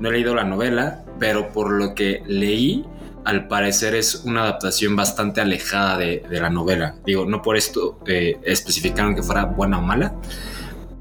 No 0.00 0.08
he 0.08 0.12
leído 0.12 0.34
la 0.34 0.44
novela, 0.44 1.04
pero 1.18 1.52
por 1.52 1.72
lo 1.72 1.94
que 1.94 2.22
leí, 2.26 2.84
al 3.24 3.48
parecer 3.48 3.94
es 3.94 4.22
una 4.24 4.42
adaptación 4.42 4.96
bastante 4.96 5.40
alejada 5.40 5.98
de, 5.98 6.24
de 6.28 6.40
la 6.40 6.50
novela. 6.50 6.96
Digo, 7.04 7.24
no 7.24 7.42
por 7.42 7.56
esto 7.56 7.98
eh, 8.06 8.38
especificaron 8.44 9.14
que 9.14 9.22
fuera 9.22 9.44
buena 9.44 9.78
o 9.78 9.82
mala, 9.82 10.14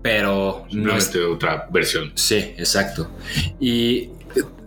pero 0.01 0.65
no 0.71 0.95
es, 0.95 1.15
otra 1.15 1.67
versión. 1.71 2.11
Sí, 2.15 2.35
exacto. 2.57 3.09
Y 3.59 4.09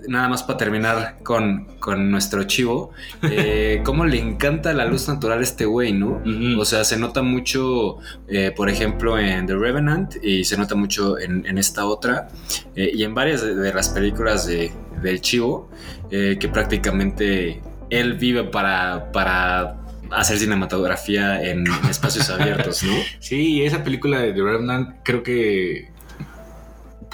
nada 0.07 0.29
más 0.29 0.43
para 0.43 0.59
terminar 0.59 1.19
con, 1.23 1.67
con 1.79 2.11
nuestro 2.11 2.45
chivo, 2.45 2.91
eh, 3.23 3.81
cómo 3.85 4.05
le 4.05 4.19
encanta 4.19 4.73
la 4.73 4.85
luz 4.85 5.09
natural 5.09 5.41
a 5.41 5.43
este 5.43 5.65
güey, 5.65 5.93
¿no? 5.93 6.23
O 6.59 6.65
sea, 6.65 6.85
se 6.85 6.99
nota 6.99 7.23
mucho, 7.23 7.99
eh, 8.29 8.53
por 8.55 8.69
ejemplo, 8.69 9.19
en 9.19 9.47
The 9.47 9.55
Revenant 9.55 10.17
y 10.23 10.45
se 10.45 10.57
nota 10.57 10.75
mucho 10.75 11.19
en, 11.19 11.47
en 11.47 11.59
esta 11.59 11.87
otra 11.87 12.29
eh, 12.77 12.91
y 12.95 13.05
en 13.05 13.15
varias 13.15 13.43
de, 13.43 13.55
de 13.55 13.73
las 13.73 13.89
películas 13.89 14.47
de, 14.47 14.73
del 15.03 15.21
Chivo, 15.21 15.69
eh, 16.11 16.37
que 16.39 16.49
prácticamente 16.49 17.61
él 17.91 18.15
vive 18.15 18.45
para, 18.45 19.11
para 19.13 19.81
hacer 20.11 20.39
cinematografía 20.39 21.43
en 21.43 21.67
espacios 21.89 22.31
abiertos, 22.31 22.83
¿no? 22.83 22.95
Sí, 23.21 23.65
esa 23.65 23.83
película 23.85 24.19
de 24.21 24.33
The 24.33 24.43
Revenant 24.43 24.97
creo 25.03 25.23
que 25.23 25.91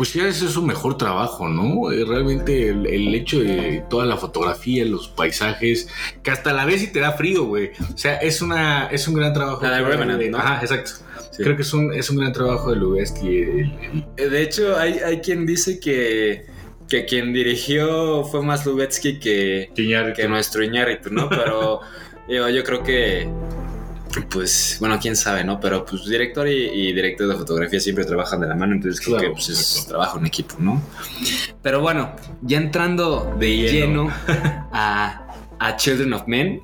pues 0.01 0.15
ya 0.15 0.27
ese 0.27 0.47
es 0.47 0.53
su 0.53 0.63
mejor 0.63 0.97
trabajo, 0.97 1.47
¿no? 1.47 1.93
Eh, 1.93 2.07
Realmente 2.07 2.71
el, 2.71 2.87
el 2.87 3.15
hecho 3.15 3.39
de 3.41 3.85
toda 3.91 4.07
la 4.07 4.17
fotografía, 4.17 4.83
los 4.87 5.09
paisajes, 5.09 5.89
que 6.23 6.31
hasta 6.31 6.55
la 6.55 6.65
vez 6.65 6.81
sí 6.81 6.87
te 6.87 7.01
da 7.01 7.13
frío, 7.13 7.45
güey. 7.45 7.73
O 7.93 7.99
sea, 7.99 8.15
es 8.17 8.41
una 8.41 8.87
es 8.87 9.07
un 9.09 9.13
gran 9.13 9.35
trabajo. 9.35 9.63
La 9.63 9.73
de 9.77 9.83
Revenant, 9.83 10.23
¿no? 10.23 10.39
Ajá, 10.39 10.63
exacto. 10.63 10.93
Sí. 11.33 11.43
Creo 11.43 11.55
que 11.55 11.61
es 11.61 11.73
un, 11.75 11.93
es 11.93 12.09
un 12.09 12.17
gran 12.17 12.33
trabajo 12.33 12.71
de 12.71 12.77
Lubeski. 12.77 13.29
Eh, 13.29 13.71
De 14.17 14.41
hecho, 14.43 14.75
hay, 14.79 15.01
hay 15.01 15.21
quien 15.21 15.45
dice 15.45 15.79
que, 15.79 16.47
que 16.89 17.05
quien 17.05 17.35
dirigió 17.35 18.25
fue 18.25 18.43
más 18.43 18.65
Lubetsky 18.65 19.21
que, 19.21 19.71
que 19.77 20.29
nuestro 20.29 20.65
Iñárritu, 20.65 21.11
¿no? 21.11 21.29
Pero 21.29 21.81
digo, 22.27 22.49
yo 22.49 22.65
creo 22.65 22.83
que, 22.83 23.29
pues, 24.31 24.77
bueno, 24.81 24.99
quién 25.01 25.17
sabe, 25.17 25.45
¿no? 25.45 25.61
Pero 25.61 25.85
pues 25.85 26.05
director 26.07 26.49
y, 26.49 26.53
y 26.69 26.93
director 26.93 27.29
de 27.29 27.37
fotografía 27.37 27.81
siempre 27.81 28.05
trabajan 28.05 28.41
de 28.41 28.49
la 28.49 28.55
mano, 28.55 28.75
entonces 28.75 29.01
creo 29.05 29.19
Claro, 29.19 29.29
que 29.31 29.35
pues, 29.35 29.49
es 29.51 29.87
trabajo 29.87 30.19
en 30.19 30.27
equipo, 30.27 30.57
¿no? 30.59 30.83
Pero 31.63 31.81
bueno, 31.81 32.13
ya 32.43 32.59
entrando 32.59 33.35
de 33.39 33.49
Lleno. 33.57 34.05
lleno 34.05 34.13
a, 34.73 35.27
a 35.59 35.77
Children 35.77 36.13
of 36.15 36.23
Men, 36.27 36.61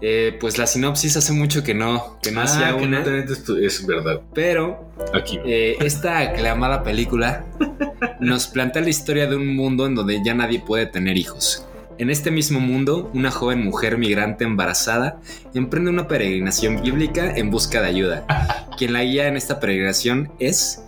eh, 0.00 0.36
pues 0.38 0.58
la 0.58 0.66
sinopsis 0.66 1.16
hace 1.16 1.32
mucho 1.32 1.62
que 1.62 1.72
no, 1.74 2.18
que 2.22 2.30
no 2.30 2.42
hacía 2.42 2.68
Ah, 2.70 2.76
que 2.76 2.84
una, 2.84 3.00
no 3.00 3.56
es 3.58 3.86
verdad. 3.86 4.20
pero 4.34 4.90
Aquí. 5.14 5.38
eh, 5.46 5.76
esta 5.80 6.18
aclamada 6.18 6.82
película 6.82 7.46
nos 8.20 8.46
plantea 8.48 8.82
la 8.82 8.90
historia 8.90 9.26
de 9.26 9.36
un 9.36 9.54
mundo 9.56 9.86
en 9.86 9.94
donde 9.94 10.20
ya 10.22 10.34
nadie 10.34 10.60
puede 10.60 10.86
tener 10.86 11.16
hijos. 11.16 11.64
En 11.96 12.10
este 12.10 12.32
mismo 12.32 12.58
mundo, 12.58 13.10
una 13.14 13.30
joven 13.30 13.62
mujer 13.64 13.98
migrante 13.98 14.42
embarazada 14.42 15.20
emprende 15.54 15.90
una 15.90 16.08
peregrinación 16.08 16.82
bíblica 16.82 17.36
en 17.36 17.50
busca 17.50 17.80
de 17.80 17.88
ayuda. 17.88 18.26
Quien 18.78 18.92
la 18.92 19.04
guía 19.04 19.28
en 19.28 19.36
esta 19.36 19.60
peregrinación 19.60 20.32
es, 20.40 20.82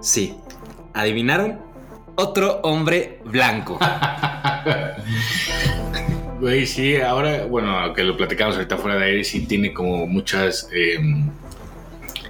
sí, 0.00 0.34
¿adivinaron? 0.92 1.60
Otro 2.16 2.60
hombre 2.62 3.20
blanco. 3.24 3.78
Güey, 6.40 6.64
sí, 6.64 6.96
ahora, 6.96 7.44
bueno, 7.44 7.92
que 7.92 8.02
lo 8.02 8.16
platicamos 8.16 8.56
ahorita 8.56 8.78
fuera 8.78 8.96
de 8.96 9.04
aire, 9.04 9.24
sí 9.24 9.44
tiene 9.44 9.74
como 9.74 10.06
muchas 10.06 10.70
eh, 10.72 10.98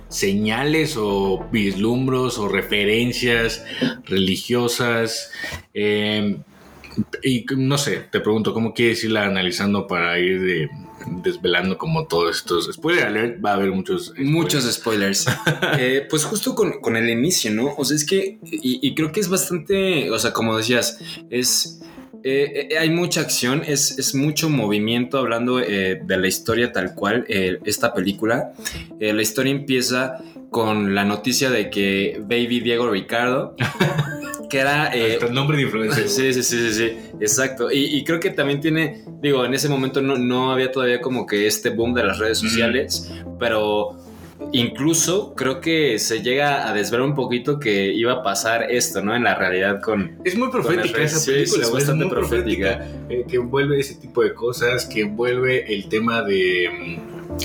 señales 0.08 0.96
o 0.98 1.46
vislumbros 1.52 2.36
o 2.36 2.48
referencias 2.48 3.64
religiosas. 4.06 5.30
eh, 5.74 6.40
y 7.22 7.44
no 7.56 7.78
sé, 7.78 8.04
te 8.10 8.20
pregunto, 8.20 8.52
¿cómo 8.52 8.72
quieres 8.74 9.02
irla 9.04 9.24
analizando 9.26 9.86
para 9.86 10.18
ir 10.18 10.40
de- 10.40 10.70
desvelando 11.22 11.76
como 11.78 12.06
todos 12.06 12.36
estos? 12.38 12.70
Spoiler 12.72 13.04
alert, 13.06 13.44
va 13.44 13.50
a 13.52 13.54
haber 13.54 13.70
muchos. 13.72 14.12
Muchos 14.18 14.64
spoilers. 14.72 15.26
Eh, 15.78 16.06
pues 16.10 16.24
justo 16.24 16.54
con, 16.54 16.80
con 16.80 16.96
el 16.96 17.08
inicio, 17.08 17.50
¿no? 17.52 17.74
O 17.76 17.84
sea, 17.84 17.96
es 17.96 18.04
que, 18.04 18.38
y, 18.42 18.86
y 18.86 18.94
creo 18.94 19.12
que 19.12 19.20
es 19.20 19.28
bastante, 19.28 20.10
o 20.10 20.18
sea, 20.18 20.32
como 20.32 20.56
decías, 20.56 20.98
es... 21.30 21.80
eh, 22.24 22.68
eh, 22.70 22.78
hay 22.78 22.90
mucha 22.90 23.20
acción, 23.20 23.62
es, 23.66 23.98
es 23.98 24.14
mucho 24.14 24.50
movimiento 24.50 25.18
hablando 25.18 25.60
eh, 25.60 26.00
de 26.04 26.16
la 26.18 26.26
historia 26.28 26.72
tal 26.72 26.94
cual, 26.94 27.24
eh, 27.28 27.58
esta 27.64 27.94
película. 27.94 28.52
Eh, 28.98 29.12
la 29.12 29.22
historia 29.22 29.52
empieza 29.52 30.18
con 30.50 30.94
la 30.94 31.04
noticia 31.04 31.48
de 31.50 31.70
que 31.70 32.18
Baby 32.20 32.60
Diego 32.60 32.90
Ricardo, 32.90 33.54
que 34.50 34.58
era... 34.58 34.94
eh, 34.94 35.18
el 35.22 35.32
nombre 35.32 35.56
de 35.56 35.62
influencer. 35.62 36.08
Sí, 36.08 36.34
sí, 36.34 36.42
sí, 36.42 36.58
sí, 36.58 36.72
sí, 36.74 36.92
exacto. 37.20 37.70
Y, 37.70 37.96
y 37.96 38.04
creo 38.04 38.20
que 38.20 38.30
también 38.30 38.60
tiene, 38.60 39.04
digo, 39.22 39.44
en 39.46 39.54
ese 39.54 39.68
momento 39.70 40.02
no, 40.02 40.18
no 40.18 40.52
había 40.52 40.70
todavía 40.70 41.00
como 41.00 41.24
que 41.24 41.46
este 41.46 41.70
boom 41.70 41.94
de 41.94 42.04
las 42.04 42.18
redes 42.18 42.38
sociales, 42.38 43.10
pero 43.38 43.96
incluso 44.52 45.34
creo 45.34 45.60
que 45.60 45.98
se 45.98 46.22
llega 46.22 46.68
a 46.68 46.72
desvelar 46.74 47.06
un 47.06 47.14
poquito 47.14 47.58
que 47.58 47.92
iba 47.92 48.12
a 48.12 48.22
pasar 48.22 48.70
esto, 48.70 49.02
¿no? 49.02 49.14
En 49.14 49.24
la 49.24 49.34
realidad 49.34 49.80
con... 49.80 50.18
Es 50.24 50.36
muy 50.36 50.50
profética 50.50 51.02
esa 51.02 51.24
película, 51.24 51.64
sí, 51.64 51.68
es 51.68 51.72
bastante 51.72 52.04
muy 52.04 52.14
profética. 52.14 52.86
eh, 53.08 53.24
que 53.28 53.36
envuelve 53.36 53.78
ese 53.80 53.94
tipo 53.96 54.22
de 54.22 54.34
cosas, 54.34 54.86
que 54.86 55.02
envuelve 55.02 55.72
el 55.72 55.88
tema 55.88 56.22
de, 56.22 56.68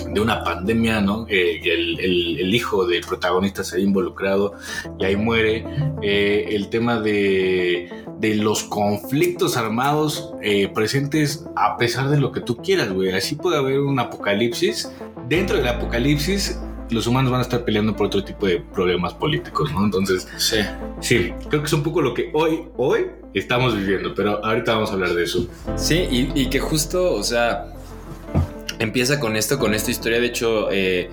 mm, 0.07 0.13
de 0.13 0.21
una 0.21 0.43
pandemia, 0.43 1.00
¿no? 1.01 1.25
Eh, 1.29 1.59
el, 1.63 2.00
el- 2.00 2.39
el 2.39 2.55
hijo 2.55 2.85
del 2.88 3.01
protagonista 3.01 3.63
se 3.63 3.77
ha 3.77 3.79
involucrado 3.79 4.53
y 5.00 5.05
ahí 5.05 5.15
muere. 5.15 5.63
Eh, 6.01 6.47
el 6.51 6.69
tema 6.69 7.00
de, 7.00 7.89
de 8.19 8.35
los 8.35 8.63
conflictos 8.63 9.57
armados 9.57 10.31
presentes 10.74 11.45
a 11.55 11.77
pesar 11.77 12.09
de 12.09 12.17
lo 12.19 12.31
que 12.31 12.41
tú 12.41 12.57
quieras, 12.57 12.91
güey. 12.91 13.12
Así 13.12 13.35
puede 13.35 13.57
haber 13.57 13.79
un 13.79 14.00
apocalipsis. 14.00 14.91
Dentro 15.27 15.57
del 15.57 15.67
apocalipsis, 15.67 16.59
los 16.89 17.07
humanos 17.07 17.31
van 17.31 17.39
a 17.39 17.43
estar 17.43 17.63
peleando 17.65 17.95
por 17.95 18.07
otro 18.07 18.23
tipo 18.23 18.45
de 18.45 18.59
problemas 18.59 19.13
políticos, 19.13 19.71
¿no? 19.71 19.85
Entonces, 19.85 20.27
Sí. 20.37 20.57
Sí, 20.99 21.33
creo 21.49 21.61
que 21.61 21.67
es 21.67 21.73
un 21.73 21.83
poco 21.83 22.01
lo 22.01 22.13
que 22.13 22.29
hoy, 22.33 22.63
hoy 22.77 23.07
estamos 23.33 23.75
viviendo, 23.75 24.13
pero 24.15 24.43
ahorita 24.45 24.73
vamos 24.73 24.89
a 24.91 24.93
hablar 24.93 25.13
de 25.13 25.23
eso. 25.23 25.47
Sí, 25.75 26.07
y, 26.09 26.31
y 26.35 26.49
que 26.49 26.59
justo, 26.59 27.13
o 27.13 27.23
sea, 27.23 27.67
empieza 28.79 29.20
con 29.20 29.36
esto, 29.36 29.60
con 29.60 29.74
esta 29.74 29.91
historia. 29.91 30.20
De 30.20 30.27
hecho, 30.27 30.72
eh, 30.72 31.10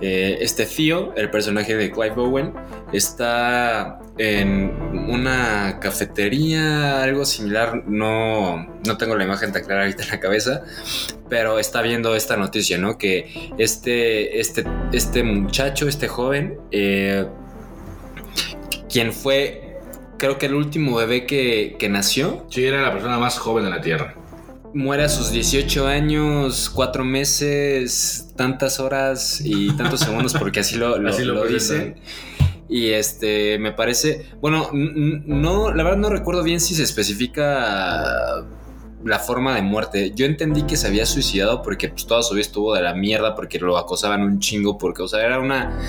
eh, 0.00 0.38
este 0.40 0.66
Theo, 0.66 1.14
el 1.16 1.30
personaje 1.30 1.76
de 1.76 1.90
Clive 1.90 2.14
Owen, 2.16 2.52
está 2.92 4.00
en 4.18 4.72
una 5.08 5.78
cafetería, 5.80 7.02
algo 7.02 7.24
similar. 7.24 7.84
No, 7.86 8.66
no 8.86 8.96
tengo 8.96 9.16
la 9.16 9.24
imagen 9.24 9.52
tan 9.52 9.64
clara 9.64 9.82
ahorita 9.82 10.04
en 10.04 10.10
la 10.10 10.20
cabeza, 10.20 10.62
pero 11.28 11.58
está 11.58 11.82
viendo 11.82 12.14
esta 12.14 12.36
noticia, 12.36 12.78
¿no? 12.78 12.98
Que 12.98 13.52
este, 13.58 14.40
este, 14.40 14.64
este 14.92 15.22
muchacho, 15.22 15.88
este 15.88 16.08
joven, 16.08 16.58
eh, 16.70 17.26
quien 18.88 19.12
fue, 19.12 19.78
creo 20.18 20.38
que 20.38 20.46
el 20.46 20.54
último 20.54 20.96
bebé 20.96 21.26
que, 21.26 21.76
que 21.78 21.88
nació, 21.88 22.46
Sí, 22.50 22.64
era 22.66 22.82
la 22.82 22.92
persona 22.92 23.18
más 23.18 23.38
joven 23.38 23.64
de 23.64 23.70
la 23.70 23.80
Tierra. 23.80 24.14
Muere 24.74 25.04
a 25.04 25.08
sus 25.08 25.30
18 25.30 25.86
años, 25.86 26.70
4 26.70 27.04
meses, 27.04 28.32
tantas 28.36 28.80
horas 28.80 29.40
y 29.44 29.74
tantos 29.76 30.00
segundos, 30.00 30.34
porque 30.34 30.60
así 30.60 30.76
lo, 30.76 30.98
lo, 30.98 31.10
Así 31.10 31.24
lo 31.24 31.44
dicen. 31.46 31.96
Y 32.68 32.90
este, 32.90 33.58
me 33.58 33.72
parece, 33.72 34.26
bueno, 34.40 34.70
no, 34.72 35.74
la 35.74 35.82
verdad 35.82 35.98
no 35.98 36.08
recuerdo 36.08 36.44
bien 36.44 36.60
si 36.60 36.74
se 36.74 36.84
especifica 36.84 38.44
la 39.04 39.18
forma 39.18 39.54
de 39.54 39.62
muerte. 39.62 40.12
Yo 40.14 40.26
entendí 40.26 40.62
que 40.62 40.76
se 40.76 40.86
había 40.86 41.06
suicidado 41.06 41.62
porque 41.62 41.88
pues, 41.88 42.06
toda 42.06 42.22
su 42.22 42.34
vida 42.34 42.42
estuvo 42.42 42.74
de 42.74 42.82
la 42.82 42.94
mierda, 42.94 43.34
porque 43.34 43.58
lo 43.58 43.76
acosaban 43.76 44.22
un 44.22 44.38
chingo, 44.38 44.78
porque, 44.78 45.02
o 45.02 45.08
sea, 45.08 45.24
era 45.24 45.40
una, 45.40 45.80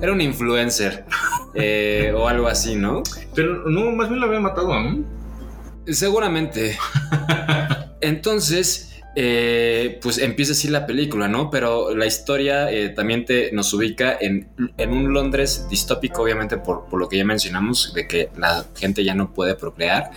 era 0.00 0.12
un 0.12 0.20
influencer 0.20 1.04
eh, 1.54 2.12
o 2.16 2.28
algo 2.28 2.46
así, 2.46 2.76
¿no? 2.76 3.02
Pero 3.34 3.68
no, 3.68 3.90
más 3.92 4.08
bien 4.08 4.20
lo 4.20 4.26
habían 4.26 4.42
matado, 4.42 4.68
¿no? 4.80 5.04
Seguramente. 5.86 6.78
Entonces, 8.00 8.88
eh, 9.20 9.98
pues 10.00 10.18
empieza 10.18 10.52
así 10.52 10.68
la 10.68 10.86
película, 10.86 11.26
¿no? 11.26 11.50
Pero 11.50 11.94
la 11.94 12.06
historia 12.06 12.70
eh, 12.70 12.90
también 12.90 13.24
te, 13.24 13.50
nos 13.52 13.72
ubica 13.74 14.16
en, 14.20 14.48
en 14.76 14.92
un 14.92 15.12
Londres 15.12 15.66
distópico, 15.68 16.22
obviamente 16.22 16.58
por, 16.58 16.84
por 16.84 17.00
lo 17.00 17.08
que 17.08 17.16
ya 17.16 17.24
mencionamos, 17.24 17.92
de 17.94 18.06
que 18.06 18.30
la 18.36 18.66
gente 18.76 19.02
ya 19.02 19.14
no 19.14 19.32
puede 19.32 19.54
procrear, 19.56 20.10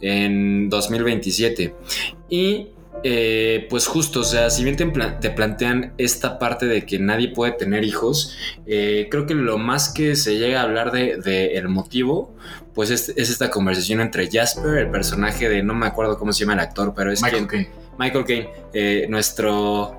en 0.00 0.68
2027. 0.68 1.74
Y 2.28 2.68
eh, 3.04 3.66
pues 3.70 3.86
justo, 3.86 4.20
o 4.20 4.24
sea, 4.24 4.50
si 4.50 4.62
bien 4.64 4.76
te, 4.76 4.86
pla- 4.86 5.18
te 5.20 5.30
plantean 5.30 5.92
esta 5.98 6.38
parte 6.38 6.66
de 6.66 6.84
que 6.84 6.98
nadie 6.98 7.28
puede 7.28 7.52
tener 7.52 7.84
hijos, 7.84 8.36
eh, 8.66 9.08
creo 9.10 9.26
que 9.26 9.34
lo 9.34 9.58
más 9.58 9.88
que 9.92 10.16
se 10.16 10.38
llega 10.38 10.60
a 10.60 10.64
hablar 10.64 10.92
de, 10.92 11.16
de 11.18 11.56
el 11.56 11.68
motivo, 11.68 12.34
pues 12.74 12.90
es, 12.90 13.10
es 13.16 13.30
esta 13.30 13.50
conversación 13.50 14.00
entre 14.00 14.28
Jasper, 14.30 14.78
el 14.78 14.90
personaje 14.90 15.48
de, 15.48 15.62
no 15.62 15.74
me 15.74 15.86
acuerdo 15.86 16.18
cómo 16.18 16.32
se 16.32 16.40
llama 16.40 16.54
el 16.54 16.60
actor, 16.60 16.92
pero 16.94 17.10
es 17.12 17.22
Michael 17.22 17.46
Caine. 17.46 17.70
Michael 17.98 18.24
Caine, 18.24 18.48
eh, 18.72 19.06
nuestro, 19.08 19.96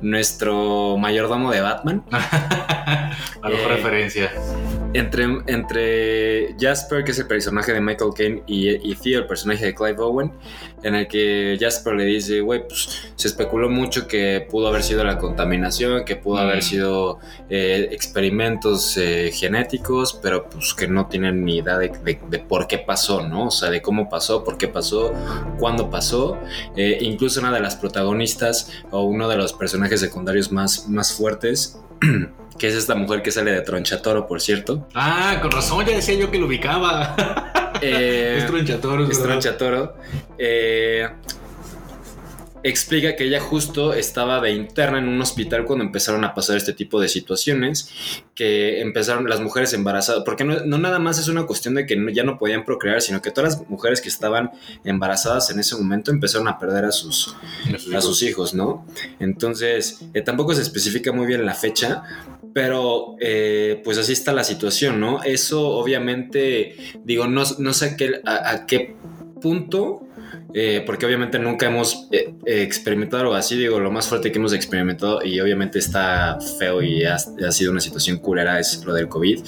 nuestro 0.00 0.96
mayordomo 0.98 1.50
de 1.52 1.60
Batman. 1.60 2.04
A 3.42 3.48
lo 3.48 3.56
Eh, 3.56 3.68
referencia. 3.68 4.30
entre, 4.92 5.24
entre 5.46 6.56
Jasper, 6.58 7.04
que 7.04 7.10
es 7.12 7.18
el 7.18 7.26
personaje 7.26 7.72
de 7.72 7.80
Michael 7.80 8.10
Caine, 8.16 8.42
y, 8.46 8.70
y 8.90 8.94
Theo, 8.96 9.20
el 9.20 9.26
personaje 9.26 9.66
de 9.66 9.74
Clive 9.74 9.98
Owen, 10.00 10.32
en 10.86 10.94
el 10.94 11.08
que 11.08 11.56
Jasper 11.60 11.94
le 11.94 12.04
dice, 12.04 12.40
güey, 12.40 12.66
pues 12.66 12.88
se 13.16 13.28
especuló 13.28 13.68
mucho 13.68 14.06
que 14.06 14.46
pudo 14.50 14.68
haber 14.68 14.82
sido 14.82 15.02
la 15.04 15.18
contaminación, 15.18 16.04
que 16.04 16.16
pudo 16.16 16.38
haber 16.38 16.58
Mm. 16.58 16.62
sido 16.62 17.18
eh, 17.50 17.88
experimentos 17.92 18.96
eh, 18.96 19.30
genéticos, 19.32 20.18
pero 20.22 20.48
pues 20.48 20.74
que 20.74 20.88
no 20.88 21.06
tienen 21.06 21.44
ni 21.44 21.58
idea 21.58 21.78
de, 21.78 21.88
de- 22.04 22.20
de 22.28 22.38
por 22.38 22.66
qué 22.66 22.78
pasó, 22.78 23.26
¿no? 23.26 23.46
O 23.46 23.50
sea, 23.50 23.70
de 23.70 23.80
cómo 23.82 24.08
pasó, 24.08 24.42
por 24.44 24.56
qué 24.58 24.68
pasó, 24.68 25.12
cuándo 25.58 25.90
pasó. 25.90 26.38
Eh, 26.76 26.98
incluso 27.00 27.40
una 27.40 27.52
de 27.52 27.60
las 27.60 27.76
protagonistas 27.76 28.70
o 28.90 29.02
uno 29.04 29.28
de 29.28 29.36
los 29.36 29.52
personajes 29.52 30.00
secundarios 30.00 30.50
más, 30.52 30.88
más 30.88 31.12
fuertes, 31.12 31.78
que 32.58 32.68
es 32.68 32.74
esta 32.74 32.94
mujer 32.94 33.22
que 33.22 33.30
sale 33.30 33.50
de 33.52 33.60
Tronchatoro, 33.60 34.26
por 34.26 34.40
cierto. 34.40 34.86
Ah, 34.94 35.38
con 35.42 35.50
razón, 35.50 35.84
ya 35.84 35.94
decía 35.94 36.14
yo 36.14 36.30
que 36.30 36.38
lo 36.38 36.46
ubicaba. 36.46 37.14
Eh, 37.82 38.36
es 38.38 38.46
Tronchatoro, 38.46 39.10
es. 39.10 39.22
Tronchatoro. 39.22 39.94
Eh, 40.38 40.75
explica 42.62 43.14
que 43.14 43.24
ella 43.24 43.38
justo 43.40 43.92
estaba 43.94 44.40
de 44.40 44.50
interna 44.50 44.98
en 44.98 45.06
un 45.06 45.20
hospital 45.20 45.64
cuando 45.64 45.84
empezaron 45.84 46.24
a 46.24 46.34
pasar 46.34 46.56
este 46.56 46.72
tipo 46.72 47.00
de 47.00 47.08
situaciones, 47.08 47.90
que 48.34 48.80
empezaron 48.80 49.28
las 49.28 49.40
mujeres 49.40 49.72
embarazadas, 49.72 50.24
porque 50.24 50.42
no, 50.42 50.58
no 50.64 50.76
nada 50.78 50.98
más 50.98 51.20
es 51.20 51.28
una 51.28 51.44
cuestión 51.46 51.74
de 51.76 51.86
que 51.86 51.94
no- 51.94 52.10
ya 52.10 52.24
no 52.24 52.38
podían 52.38 52.64
procrear, 52.64 53.00
sino 53.02 53.22
que 53.22 53.30
todas 53.30 53.54
las 53.58 53.68
mujeres 53.70 54.00
que 54.00 54.08
estaban 54.08 54.50
embarazadas 54.84 55.48
en 55.50 55.60
ese 55.60 55.76
momento 55.76 56.10
empezaron 56.10 56.48
a 56.48 56.58
perder 56.58 56.86
a 56.86 56.90
sus, 56.92 57.36
a 57.94 58.00
sus 58.00 58.22
hijos, 58.24 58.52
¿no? 58.52 58.84
Entonces, 59.20 60.00
eh, 60.12 60.22
tampoco 60.22 60.52
se 60.52 60.62
especifica 60.62 61.12
muy 61.12 61.26
bien 61.26 61.46
la 61.46 61.54
fecha, 61.54 62.02
pero 62.52 63.14
eh, 63.20 63.80
pues 63.84 63.96
así 63.98 64.12
está 64.12 64.32
la 64.32 64.42
situación, 64.42 64.98
¿no? 64.98 65.22
Eso 65.22 65.68
obviamente, 65.68 66.74
digo, 67.04 67.28
no, 67.28 67.44
no 67.58 67.72
sé 67.74 67.84
a 67.90 67.96
qué, 67.96 68.20
a, 68.24 68.50
a 68.50 68.66
qué 68.66 68.96
punto, 69.40 70.02
eh, 70.58 70.82
porque 70.86 71.04
obviamente 71.04 71.38
nunca 71.38 71.66
hemos 71.66 72.08
eh, 72.10 72.32
eh, 72.46 72.62
experimentado 72.62 73.24
algo 73.24 73.34
así, 73.34 73.58
digo, 73.58 73.78
lo 73.78 73.90
más 73.90 74.08
fuerte 74.08 74.32
que 74.32 74.38
hemos 74.38 74.54
experimentado 74.54 75.22
y 75.22 75.38
obviamente 75.38 75.78
está 75.78 76.38
feo 76.58 76.80
y 76.80 77.04
ha, 77.04 77.18
sido 77.18 77.72
una 77.72 77.82
situación 77.82 78.16
culera 78.16 78.58
es 78.58 78.82
lo 78.82 78.94
del 78.94 79.06
COVID, 79.06 79.44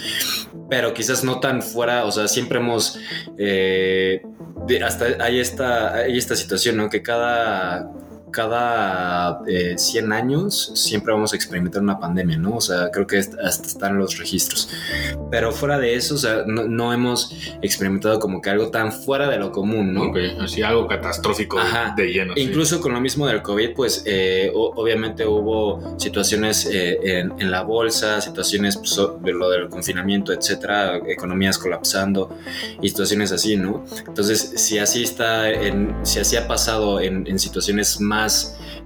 pero 0.68 0.92
quizás 0.92 1.24
no 1.24 1.40
tan 1.40 1.62
fuera, 1.62 2.04
o 2.04 2.12
sea, 2.12 2.28
siempre 2.28 2.58
hemos... 2.58 2.98
hasta 4.84 5.06
hay 5.24 5.40
esta, 5.40 5.94
hay 5.94 6.18
esta 6.18 6.36
situación, 6.36 6.76
¿no? 6.76 6.90
Que 6.90 7.00
cada, 7.00 7.90
cada 8.30 9.40
eh, 9.46 9.74
100 9.76 10.12
años 10.12 10.72
siempre 10.74 11.12
vamos 11.12 11.32
a 11.32 11.36
experimentar 11.36 11.82
una 11.82 11.98
pandemia, 11.98 12.36
¿no? 12.38 12.56
O 12.56 12.60
sea, 12.60 12.90
creo 12.90 13.06
que 13.06 13.18
hasta 13.18 13.66
están 13.66 13.98
los 13.98 14.18
registros. 14.18 14.68
Pero 15.30 15.52
fuera 15.52 15.78
de 15.78 15.94
eso, 15.94 16.14
o 16.14 16.18
sea, 16.18 16.42
no, 16.46 16.64
no 16.64 16.92
hemos 16.92 17.32
experimentado 17.62 18.18
como 18.18 18.40
que 18.40 18.50
algo 18.50 18.70
tan 18.70 18.92
fuera 18.92 19.28
de 19.28 19.38
lo 19.38 19.52
común, 19.52 19.92
¿no? 19.92 20.04
Ok, 20.04 20.18
así 20.40 20.62
algo 20.62 20.86
catastrófico 20.86 21.58
Ajá. 21.58 21.94
de 21.96 22.12
lleno. 22.12 22.34
sí. 22.34 22.40
Incluso 22.42 22.80
con 22.80 22.92
lo 22.92 23.00
mismo 23.00 23.26
del 23.26 23.42
COVID, 23.42 23.74
pues 23.74 24.02
eh, 24.06 24.50
o- 24.54 24.72
obviamente 24.76 25.26
hubo 25.26 25.96
situaciones 25.98 26.66
eh, 26.66 26.98
en, 27.20 27.32
en 27.38 27.50
la 27.50 27.62
bolsa, 27.62 28.20
situaciones 28.20 28.76
pues, 28.76 28.96
de 29.22 29.32
lo 29.32 29.50
del 29.50 29.68
confinamiento, 29.68 30.32
etcétera, 30.32 30.96
economías 31.06 31.58
colapsando 31.58 32.36
y 32.82 32.88
situaciones 32.88 33.32
así, 33.32 33.56
¿no? 33.56 33.84
Entonces, 34.06 34.52
si 34.56 34.78
así 34.78 35.02
está, 35.02 35.50
en, 35.50 35.94
si 36.02 36.20
así 36.20 36.36
ha 36.36 36.46
pasado 36.48 37.00
en, 37.00 37.26
en 37.26 37.38
situaciones 37.38 38.00
más 38.00 38.27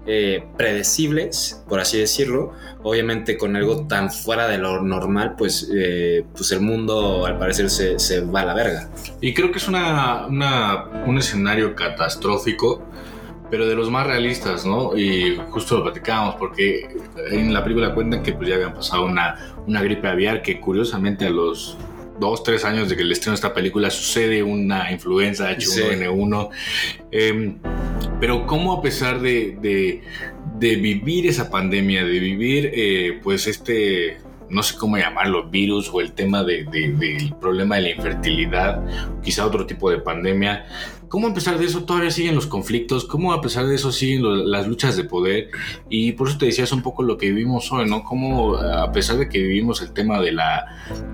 eh, 0.07 0.45
predecibles, 0.57 1.63
por 1.69 1.79
así 1.81 1.99
decirlo, 1.99 2.53
obviamente 2.83 3.37
con 3.39 3.55
algo 3.57 3.87
tan 3.87 4.11
fuera 4.11 4.49
de 4.49 4.59
lo 4.59 4.83
normal, 4.83 5.35
pues, 5.39 5.71
eh, 5.75 6.25
pues 6.35 6.51
el 6.53 6.61
mundo 6.61 7.25
al 7.27 7.39
parecer 7.39 7.71
se, 7.71 7.99
se 7.99 8.21
va 8.21 8.41
a 8.41 8.45
la 8.47 8.55
verga. 8.55 8.91
Y 9.21 9.33
creo 9.35 9.53
que 9.53 9.59
es 9.59 9.69
una, 9.69 10.27
una- 10.27 10.85
un 11.07 11.19
escenario 11.19 11.75
catastrófico, 11.77 12.83
pero 13.51 13.69
de 13.69 13.75
los 13.75 13.91
más 13.91 14.07
realistas, 14.07 14.65
¿no? 14.65 14.97
Y 14.97 15.39
justo 15.51 15.77
lo 15.77 15.83
platicábamos, 15.85 16.37
porque 16.37 16.89
en 17.31 17.53
la 17.53 17.63
película 17.63 17.95
cuentan 17.95 18.23
que 18.23 18.33
pues 18.33 18.49
ya 18.49 18.55
habían 18.57 18.75
pasado 18.75 19.05
una, 19.05 19.55
una 19.67 19.83
gripe 19.83 20.09
aviar 20.09 20.41
que 20.43 20.59
curiosamente 20.59 21.27
a 21.27 21.31
los 21.31 21.77
dos, 22.19 22.43
tres 22.43 22.65
años 22.65 22.89
de 22.89 22.97
que 22.97 23.03
el 23.03 23.13
estreno 23.13 23.33
de 23.33 23.37
esta 23.37 23.53
película 23.53 23.91
sucede 23.91 24.43
una 24.43 24.91
influenza 24.91 25.51
H1N1. 25.51 26.49
Em, 27.11 27.59
pero 28.23 28.47
cómo 28.47 28.73
a 28.73 28.81
pesar 28.81 29.21
de, 29.21 29.57
de- 29.61 30.01
de 30.61 30.77
vivir 30.77 31.27
esa 31.27 31.51
pandemia, 31.51 32.05
de 32.05 32.21
vivir 32.21 32.71
eh, 32.73 33.19
pues 33.21 33.49
este, 33.49 34.19
no 34.49 34.63
sé 34.63 34.77
cómo 34.79 34.97
llamarlo, 34.97 35.49
virus 35.51 35.91
o 35.93 36.01
el 36.01 36.13
tema 36.13 36.45
de- 36.45 36.63
de- 36.65 36.93
del 36.93 37.35
problema 37.41 37.75
de 37.77 37.83
la 37.83 37.91
infertilidad, 37.91 38.81
quizá 39.25 39.45
otro 39.45 39.67
tipo 39.67 39.91
de 39.91 39.99
pandemia, 39.99 40.67
cómo 41.13 41.27
a 41.29 41.35
pesar 41.35 41.59
de 41.59 41.67
eso 41.67 41.85
todavía 41.85 42.11
siguen 42.11 42.35
los 42.35 42.47
conflictos, 42.47 43.05
cómo 43.05 43.35
a 43.35 43.43
pesar 43.43 43.67
de 43.67 43.75
eso 43.75 43.93
siguen 43.93 44.23
lo- 44.23 44.35
las 44.35 44.67
luchas 44.67 44.97
de 44.97 45.05
poder 45.05 45.51
y 45.91 46.13
por 46.13 46.27
eso 46.27 46.39
te 46.39 46.47
decías 46.47 46.73
un 46.73 46.81
poco 46.81 47.03
lo 47.03 47.19
que 47.19 47.27
vivimos 47.27 47.71
hoy, 47.71 47.87
¿no? 47.87 48.03
Cómo 48.03 48.57
a 48.57 48.91
pesar 48.93 49.19
de 49.19 49.29
que 49.29 49.39
vivimos 49.39 49.83
el 49.83 49.93
tema 49.93 50.19
de 50.23 50.33
la, 50.33 50.65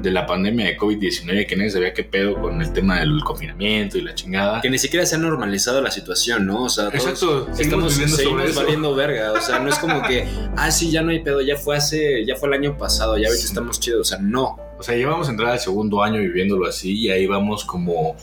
de 0.00 0.12
la 0.12 0.24
pandemia 0.24 0.66
de 0.66 0.78
COVID-19, 0.78 1.46
que 1.48 1.56
nadie 1.56 1.70
sabía 1.70 1.92
qué 1.94 2.04
pedo 2.04 2.40
con 2.40 2.62
el 2.62 2.72
tema 2.72 3.00
del 3.00 3.24
confinamiento 3.24 3.98
y 3.98 4.02
la 4.02 4.14
chingada. 4.14 4.60
Que 4.60 4.70
ni 4.70 4.78
siquiera 4.78 5.04
se 5.04 5.16
ha 5.16 5.18
normalizado 5.18 5.82
la 5.82 5.90
situación, 5.90 6.46
¿no? 6.46 6.62
O 6.64 6.68
sea, 6.68 6.90
todos 6.90 6.94
Exacto, 7.04 7.48
estamos 7.58 7.92
seguimos 7.94 8.54
valiendo 8.54 8.94
verga. 8.94 9.32
O 9.32 9.40
sea, 9.40 9.58
no 9.58 9.68
es 9.68 9.80
como 9.80 10.00
que, 10.02 10.28
ah, 10.56 10.70
sí, 10.70 10.92
ya 10.92 11.02
no 11.02 11.10
hay 11.10 11.24
pedo, 11.24 11.40
ya 11.40 11.56
fue 11.56 11.76
hace, 11.76 12.24
ya 12.24 12.36
fue 12.36 12.46
el 12.50 12.54
año 12.54 12.78
pasado, 12.78 13.16
ya 13.18 13.26
ahorita 13.26 13.42
Sí. 13.42 13.48
estamos 13.48 13.80
chidos. 13.80 14.00
O 14.02 14.04
sea, 14.04 14.18
no. 14.20 14.56
O 14.78 14.82
sea, 14.84 14.94
llevamos 14.94 15.26
a 15.26 15.32
entrar 15.32 15.50
al 15.50 15.58
segundo 15.58 16.04
año 16.04 16.20
viviéndolo 16.20 16.66
así 16.68 16.96
y 16.96 17.10
ahí 17.10 17.26
vamos 17.26 17.64
como, 17.64 18.14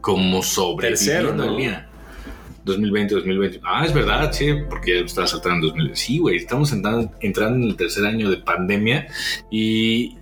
como 0.00 0.42
sobreviviendo 0.42 1.30
Tercero, 1.30 1.34
¿no? 1.34 1.56
día. 1.56 1.86
2020, 2.64 3.14
2020. 3.14 3.60
Ah, 3.64 3.84
es 3.86 3.92
verdad, 3.92 4.32
sí, 4.32 4.48
porque 4.68 5.00
ya 5.00 5.06
estaba 5.06 5.26
saltando 5.26 5.56
en 5.56 5.62
2020. 5.62 5.96
Sí, 5.96 6.18
güey, 6.18 6.36
estamos 6.36 6.72
entrando, 6.72 7.10
entrando 7.20 7.56
en 7.56 7.64
el 7.64 7.76
tercer 7.76 8.04
año 8.04 8.30
de 8.30 8.36
pandemia 8.38 9.08
y 9.50 10.16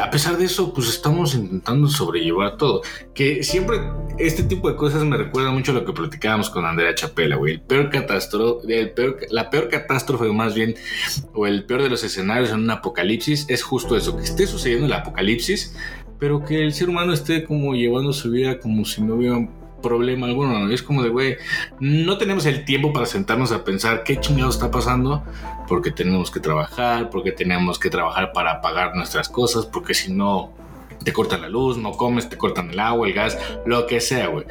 a 0.00 0.08
pesar 0.10 0.38
de 0.38 0.44
eso, 0.44 0.72
pues 0.72 0.88
estamos 0.88 1.34
intentando 1.34 1.88
sobrellevar 1.88 2.56
todo. 2.56 2.82
Que 3.12 3.42
siempre 3.42 3.80
este 4.18 4.44
tipo 4.44 4.70
de 4.70 4.76
cosas 4.76 5.02
me 5.04 5.16
recuerda 5.16 5.50
mucho 5.50 5.72
a 5.72 5.74
lo 5.74 5.84
que 5.84 5.92
platicábamos 5.92 6.48
con 6.50 6.64
Andrea 6.64 6.94
Chapela, 6.94 7.36
güey. 7.36 7.54
El 7.54 7.60
peor 7.60 7.90
catástrofe, 7.90 8.80
el 8.80 8.90
peor, 8.92 9.18
la 9.30 9.50
peor 9.50 9.68
catástrofe, 9.68 10.26
más 10.32 10.54
bien, 10.54 10.76
o 11.34 11.46
el 11.46 11.64
peor 11.64 11.82
de 11.82 11.90
los 11.90 12.04
escenarios 12.04 12.50
en 12.50 12.60
un 12.60 12.70
apocalipsis 12.70 13.46
es 13.48 13.62
justo 13.62 13.96
eso, 13.96 14.16
que 14.16 14.22
esté 14.22 14.46
sucediendo 14.46 14.86
el 14.86 14.92
apocalipsis, 14.92 15.74
pero 16.20 16.44
que 16.44 16.62
el 16.62 16.72
ser 16.72 16.88
humano 16.88 17.12
esté 17.12 17.44
como 17.44 17.74
llevando 17.74 18.12
su 18.12 18.30
vida 18.30 18.60
como 18.60 18.84
si 18.84 19.02
no 19.02 19.14
hubiera 19.14 19.48
problema 19.80 20.26
alguno. 20.26 20.58
¿no? 20.58 20.72
Es 20.72 20.82
como 20.82 21.02
de, 21.02 21.08
güey, 21.08 21.36
no 21.80 22.18
tenemos 22.18 22.46
el 22.46 22.64
tiempo 22.64 22.92
para 22.92 23.06
sentarnos 23.06 23.50
a 23.50 23.64
pensar 23.64 24.04
qué 24.04 24.20
chingado 24.20 24.50
está 24.50 24.70
pasando, 24.70 25.24
porque 25.66 25.90
tenemos 25.90 26.30
que 26.30 26.38
trabajar, 26.38 27.10
porque 27.10 27.32
tenemos 27.32 27.78
que 27.78 27.90
trabajar 27.90 28.32
para 28.32 28.60
pagar 28.60 28.94
nuestras 28.94 29.28
cosas, 29.28 29.66
porque 29.66 29.94
si 29.94 30.12
no 30.12 30.52
te 31.02 31.12
cortan 31.12 31.40
la 31.40 31.48
luz, 31.48 31.78
no 31.78 31.92
comes, 31.92 32.28
te 32.28 32.36
cortan 32.36 32.70
el 32.70 32.78
agua, 32.78 33.08
el 33.08 33.14
gas, 33.14 33.38
lo 33.64 33.86
que 33.86 34.00
sea, 34.00 34.28
güey. 34.28 34.44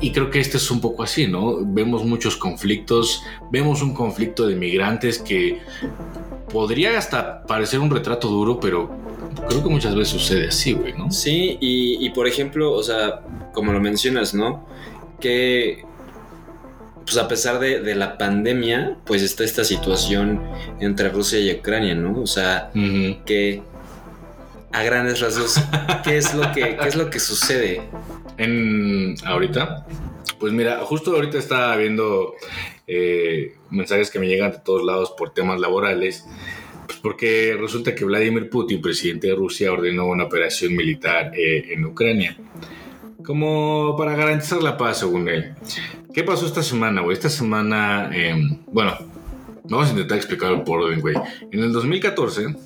Y 0.00 0.12
creo 0.12 0.30
que 0.30 0.40
este 0.40 0.56
es 0.56 0.70
un 0.70 0.80
poco 0.80 1.02
así, 1.02 1.26
¿no? 1.26 1.58
Vemos 1.62 2.04
muchos 2.04 2.36
conflictos, 2.36 3.22
vemos 3.50 3.82
un 3.82 3.94
conflicto 3.94 4.46
de 4.46 4.56
migrantes 4.56 5.18
que 5.18 5.58
podría 6.52 6.98
hasta 6.98 7.44
parecer 7.44 7.80
un 7.80 7.90
retrato 7.90 8.28
duro, 8.28 8.58
pero 8.58 8.90
creo 9.48 9.62
que 9.62 9.68
muchas 9.68 9.94
veces 9.94 10.08
sucede 10.08 10.48
así, 10.48 10.72
güey, 10.72 10.94
¿no? 10.94 11.10
Sí, 11.10 11.58
y, 11.60 12.04
y 12.04 12.10
por 12.10 12.26
ejemplo, 12.26 12.72
o 12.72 12.82
sea, 12.82 13.20
como 13.52 13.72
lo 13.72 13.80
mencionas, 13.80 14.34
¿no? 14.34 14.66
Que 15.20 15.84
pues 17.10 17.16
a 17.18 17.26
pesar 17.26 17.58
de, 17.58 17.80
de 17.80 17.94
la 17.94 18.18
pandemia, 18.18 18.98
pues 19.04 19.22
está 19.22 19.42
esta 19.42 19.64
situación 19.64 20.40
entre 20.78 21.08
Rusia 21.08 21.40
y 21.40 21.52
Ucrania, 21.52 21.94
¿no? 21.94 22.20
O 22.20 22.26
sea, 22.26 22.70
que 23.26 23.62
a 24.72 24.82
grandes 24.84 25.20
rasgos, 25.20 25.60
¿qué 26.04 26.16
es 26.16 26.32
lo 26.34 26.52
que, 26.52 26.76
qué 26.76 26.88
es 26.88 26.94
lo 26.94 27.10
que 27.10 27.18
sucede? 27.18 27.82
Ahorita, 29.26 29.86
pues 30.38 30.54
mira, 30.54 30.78
justo 30.78 31.14
ahorita 31.14 31.36
estaba 31.36 31.76
viendo 31.76 32.34
eh, 32.86 33.56
mensajes 33.68 34.10
que 34.10 34.18
me 34.18 34.28
llegan 34.28 34.52
de 34.52 34.58
todos 34.60 34.82
lados 34.82 35.12
por 35.16 35.34
temas 35.34 35.60
laborales, 35.60 36.24
pues 36.86 36.98
porque 37.00 37.54
resulta 37.60 37.94
que 37.94 38.06
Vladimir 38.06 38.48
Putin, 38.48 38.80
presidente 38.80 39.26
de 39.26 39.34
Rusia, 39.34 39.70
ordenó 39.70 40.06
una 40.06 40.24
operación 40.24 40.74
militar 40.74 41.32
eh, 41.36 41.74
en 41.74 41.84
Ucrania, 41.84 42.34
como 43.22 43.94
para 43.98 44.16
garantizar 44.16 44.62
la 44.62 44.78
paz, 44.78 45.00
según 45.00 45.28
él. 45.28 45.52
¿Qué 46.14 46.24
pasó 46.24 46.46
esta 46.46 46.62
semana, 46.62 47.02
güey? 47.02 47.12
Esta 47.12 47.28
semana, 47.28 48.10
eh, 48.14 48.34
bueno, 48.66 48.96
vamos 49.64 49.88
a 49.88 49.90
intentar 49.90 50.16
explicarlo 50.16 50.64
por 50.64 50.80
orden, 50.80 51.02
güey. 51.02 51.16
En 51.50 51.60
el 51.60 51.72
2014 51.72 52.56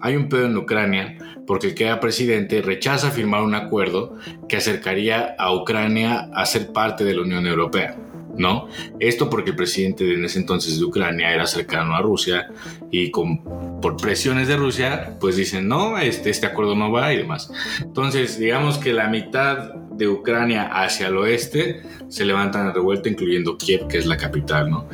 hay 0.00 0.16
un 0.16 0.30
pedo 0.30 0.46
en 0.46 0.56
Ucrania 0.56 1.18
porque 1.48 1.68
el 1.68 1.74
que 1.74 1.84
era 1.84 1.98
presidente 1.98 2.60
rechaza 2.60 3.10
firmar 3.10 3.42
un 3.42 3.54
acuerdo 3.54 4.16
que 4.48 4.58
acercaría 4.58 5.34
a 5.38 5.54
Ucrania 5.54 6.28
a 6.34 6.44
ser 6.44 6.72
parte 6.72 7.04
de 7.04 7.14
la 7.14 7.22
Unión 7.22 7.46
Europea. 7.46 7.96
¿no? 8.36 8.68
Esto 9.00 9.28
porque 9.30 9.50
el 9.50 9.56
presidente 9.56 10.12
en 10.12 10.24
ese 10.24 10.38
entonces 10.38 10.78
de 10.78 10.84
Ucrania 10.84 11.32
era 11.32 11.46
cercano 11.46 11.96
a 11.96 12.02
Rusia 12.02 12.48
y 12.90 13.10
con, 13.10 13.80
por 13.80 13.96
presiones 13.96 14.46
de 14.46 14.56
Rusia, 14.56 15.16
pues 15.18 15.36
dicen, 15.36 15.66
no, 15.66 15.98
este, 15.98 16.30
este 16.30 16.46
acuerdo 16.46 16.76
no 16.76 16.92
va 16.92 17.12
y 17.12 17.16
demás. 17.16 17.50
Entonces, 17.80 18.38
digamos 18.38 18.78
que 18.78 18.92
la 18.92 19.08
mitad 19.08 19.74
de 19.74 20.06
Ucrania 20.06 20.68
hacia 20.70 21.08
el 21.08 21.16
oeste 21.16 21.82
se 22.08 22.24
levantan 22.26 22.68
en 22.68 22.74
revuelta, 22.74 23.08
incluyendo 23.08 23.56
Kiev, 23.56 23.88
que 23.88 23.98
es 23.98 24.06
la 24.06 24.18
capital, 24.18 24.70
¿no? 24.70 24.86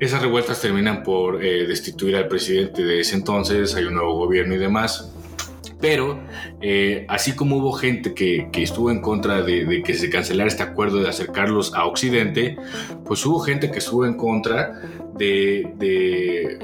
Esas 0.00 0.20
revueltas 0.20 0.60
terminan 0.60 1.04
por 1.04 1.44
eh, 1.44 1.64
destituir 1.66 2.16
al 2.16 2.26
presidente 2.26 2.82
de 2.82 3.00
ese 3.00 3.14
entonces, 3.14 3.76
hay 3.76 3.84
un 3.84 3.94
nuevo 3.94 4.16
gobierno 4.16 4.54
y 4.54 4.58
demás. 4.58 5.11
Pero 5.82 6.18
eh, 6.60 7.04
así 7.08 7.32
como 7.32 7.56
hubo 7.56 7.72
gente 7.72 8.14
que, 8.14 8.48
estuvo 8.54 8.90
en 8.90 9.02
contra 9.02 9.42
de, 9.42 9.82
que 9.84 9.94
se 9.94 10.08
cancelara 10.08 10.48
este 10.48 10.62
acuerdo 10.62 11.02
de 11.02 11.08
acercarlos 11.08 11.74
a 11.74 11.84
Occidente, 11.84 12.56
pues 13.04 13.26
hubo 13.26 13.40
gente 13.40 13.70
que 13.70 13.78
estuvo 13.80 14.06
en 14.06 14.14
contra 14.14 14.80
de, 15.18 15.72
de 15.76 16.58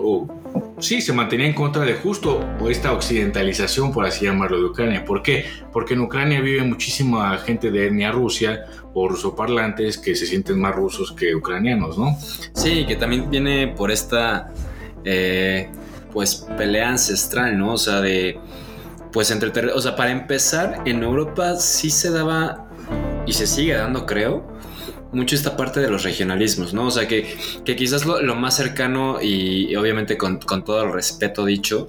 sí, 0.79 1.01
se 1.01 1.13
mantenía 1.13 1.47
en 1.47 1.53
contra 1.53 1.85
de 1.85 1.95
justo 1.95 2.45
esta 2.71 2.93
occidentalización, 2.93 3.93
por 3.93 4.07
así 4.07 4.25
llamarlo, 4.25 4.59
de 4.59 4.65
Ucrania. 4.67 5.05
¿Por 5.05 5.23
qué? 5.23 5.47
Porque 5.73 5.95
en 5.95 6.01
Ucrania 6.01 6.41
vive 6.41 6.63
muchísima 6.63 7.37
gente 7.39 7.73
de 7.73 7.89
etnia 7.89 8.13
rusia 8.13 8.67
o 8.95 9.09
rusoparlantes 9.09 9.99
que 9.99 10.15
se 10.15 10.27
sienten 10.27 10.61
más 10.61 10.75
rusos 10.75 11.13
que 11.13 11.35
ucranianos, 11.35 11.99
¿no? 11.99 12.17
Sí, 12.55 12.87
que 12.87 12.95
también 12.95 13.29
viene 13.31 13.69
por 13.69 13.91
esta, 13.91 14.53
eh, 15.05 15.69
pues, 16.13 16.47
pelea 16.57 16.91
ancestral, 16.91 17.59
¿no? 17.59 17.75
O 17.75 17.79
sea, 17.79 18.01
de, 18.01 18.39
pues, 19.13 19.31
entre, 19.31 19.51
o 19.73 19.81
sea, 19.81 19.97
para 19.97 20.11
empezar, 20.11 20.83
en 20.85 21.03
Europa 21.03 21.57
sí 21.57 21.91
se 21.91 22.11
daba, 22.11 22.69
y 23.27 23.33
se 23.33 23.47
sigue 23.47 23.75
dando, 23.75 24.07
creo, 24.07 24.47
mucho 25.13 25.35
esta 25.35 25.57
parte 25.57 25.81
de 25.81 25.91
los 25.91 26.03
regionalismos, 26.05 26.75
¿no? 26.75 26.87
O 26.87 26.91
sea, 26.91 27.09
que, 27.09 27.37
que 27.65 27.77
quizás 27.77 28.05
lo, 28.05 28.21
lo, 28.21 28.35
más 28.35 28.57
cercano 28.57 29.21
y, 29.23 29.71
y 29.71 29.77
obviamente 29.77 30.19
con, 30.19 30.39
con, 30.39 30.65
todo 30.65 30.83
el 30.83 30.93
respeto 30.93 31.45
dicho, 31.45 31.89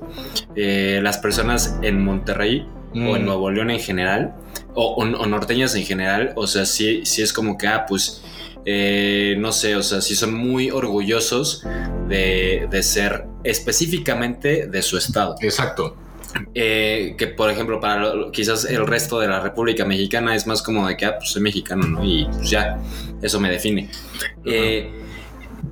eh, 0.56 1.00
las 1.04 1.18
personas 1.18 1.78
en 1.82 2.04
Monterrey 2.04 2.66
mm. 2.94 3.08
o 3.08 3.18
en 3.18 3.26
Nuevo 3.26 3.52
León 3.52 3.72
en 3.72 3.80
general, 3.80 4.36
o, 4.74 4.94
o, 4.94 5.04
o, 5.04 5.26
norteñas 5.26 5.76
en 5.76 5.84
general, 5.84 6.32
o 6.36 6.48
sea, 6.48 6.66
sí, 6.66 7.02
sí 7.06 7.22
es 7.22 7.34
como 7.34 7.58
que, 7.58 7.68
ah, 7.68 7.86
pues, 7.88 8.24
eh, 8.66 9.36
no 9.40 9.52
sé, 9.52 9.76
o 9.76 9.84
sea, 9.84 10.02
sí 10.02 10.16
son 10.16 10.34
muy 10.34 10.70
orgullosos 10.70 11.66
de, 12.08 12.68
de 12.70 12.84
ser 12.84 13.26
específicamente 13.44 14.68
de 14.68 14.82
su 14.82 14.98
estado. 14.98 15.36
Exacto. 15.42 15.96
Eh, 16.54 17.15
que 17.18 17.28
por 17.28 17.50
ejemplo 17.50 17.80
para 17.80 18.13
lo, 18.13 18.32
quizás 18.32 18.65
el 18.65 18.86
resto 18.86 19.20
de 19.20 19.28
la 19.28 19.39
República 19.39 19.84
Mexicana 19.84 20.36
es 20.36 20.46
más 20.46 20.62
como 20.62 20.88
de 20.88 20.96
que 20.96 21.06
ah, 21.06 21.18
pues 21.18 21.32
soy 21.32 21.42
mexicano, 21.42 21.88
¿no? 21.88 22.04
Y 22.06 22.26
pues 22.26 22.50
ya, 22.50 22.80
eso 23.22 23.39
me 23.39 23.50
define. 23.50 23.84
Uh 23.84 24.42
-huh. 24.42 24.52
eh, 24.54 24.92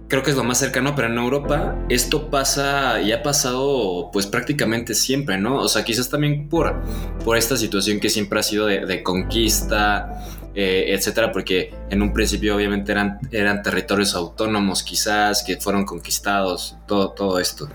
creo 0.07 0.23
que 0.23 0.31
es 0.31 0.37
lo 0.37 0.43
más 0.43 0.57
cercano, 0.57 0.95
pero 0.95 1.09
en 1.09 1.17
Europa 1.17 1.75
esto 1.89 2.29
pasa 2.29 3.01
y 3.01 3.11
ha 3.11 3.21
pasado 3.21 4.09
pues 4.11 4.25
prácticamente 4.25 4.95
siempre, 4.95 5.37
¿no? 5.37 5.57
O 5.57 5.67
sea, 5.67 5.83
quizás 5.83 6.09
también 6.09 6.49
por, 6.49 6.75
por 7.23 7.37
esta 7.37 7.55
situación 7.55 7.99
que 7.99 8.09
siempre 8.09 8.39
ha 8.39 8.43
sido 8.43 8.65
de, 8.65 8.85
de 8.85 9.03
conquista, 9.03 10.25
eh, 10.59 10.95
etcétera, 10.95 11.31
porque 11.31 11.71
en 11.91 12.01
un 12.01 12.11
principio 12.13 12.55
obviamente 12.55 12.91
eran, 12.91 13.19
eran 13.31 13.61
territorios 13.61 14.15
autónomos 14.15 14.81
quizás, 14.81 15.43
que 15.43 15.57
fueron 15.57 15.85
conquistados, 15.85 16.75
todo, 16.87 17.11
todo 17.11 17.39
esto. 17.39 17.69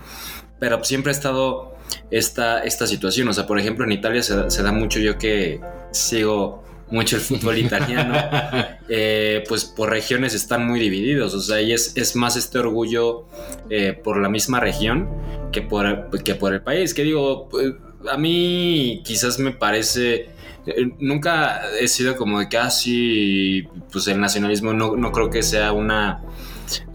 Pero 0.63 0.81
siempre 0.85 1.11
ha 1.11 1.15
estado 1.15 1.75
esta, 2.09 2.59
esta 2.59 2.87
situación. 2.87 3.27
O 3.27 3.33
sea, 3.33 3.45
por 3.45 3.59
ejemplo, 3.59 3.83
en 3.83 3.91
Italia 3.91 4.23
se, 4.23 4.49
se 4.49 4.63
da 4.63 4.71
mucho, 4.71 4.97
yo 4.97 5.17
que 5.17 5.59
sigo 5.91 6.63
mucho 6.89 7.17
el 7.17 7.21
fútbol 7.21 7.57
italiano, 7.57 8.13
eh, 8.87 9.43
pues 9.49 9.65
por 9.65 9.89
regiones 9.89 10.33
están 10.33 10.65
muy 10.65 10.79
divididos. 10.79 11.33
O 11.33 11.41
sea, 11.41 11.61
y 11.61 11.73
es, 11.73 11.97
es 11.97 12.15
más 12.15 12.37
este 12.37 12.59
orgullo 12.59 13.25
eh, 13.69 13.91
por 13.91 14.21
la 14.21 14.29
misma 14.29 14.61
región 14.61 15.09
que 15.51 15.61
por, 15.61 16.09
que 16.23 16.33
por 16.33 16.53
el 16.53 16.61
país. 16.61 16.93
Que 16.93 17.03
digo, 17.03 17.49
pues, 17.49 17.73
a 18.09 18.17
mí 18.17 19.01
quizás 19.03 19.39
me 19.39 19.51
parece. 19.51 20.29
Eh, 20.65 20.91
nunca 20.97 21.61
he 21.77 21.89
sido 21.89 22.15
como 22.15 22.39
de 22.39 22.47
casi. 22.47 23.67
Pues 23.91 24.07
el 24.07 24.21
nacionalismo 24.21 24.71
no, 24.71 24.95
no 24.95 25.11
creo 25.11 25.29
que 25.29 25.43
sea 25.43 25.73
una. 25.73 26.23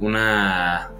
Una 0.00 0.92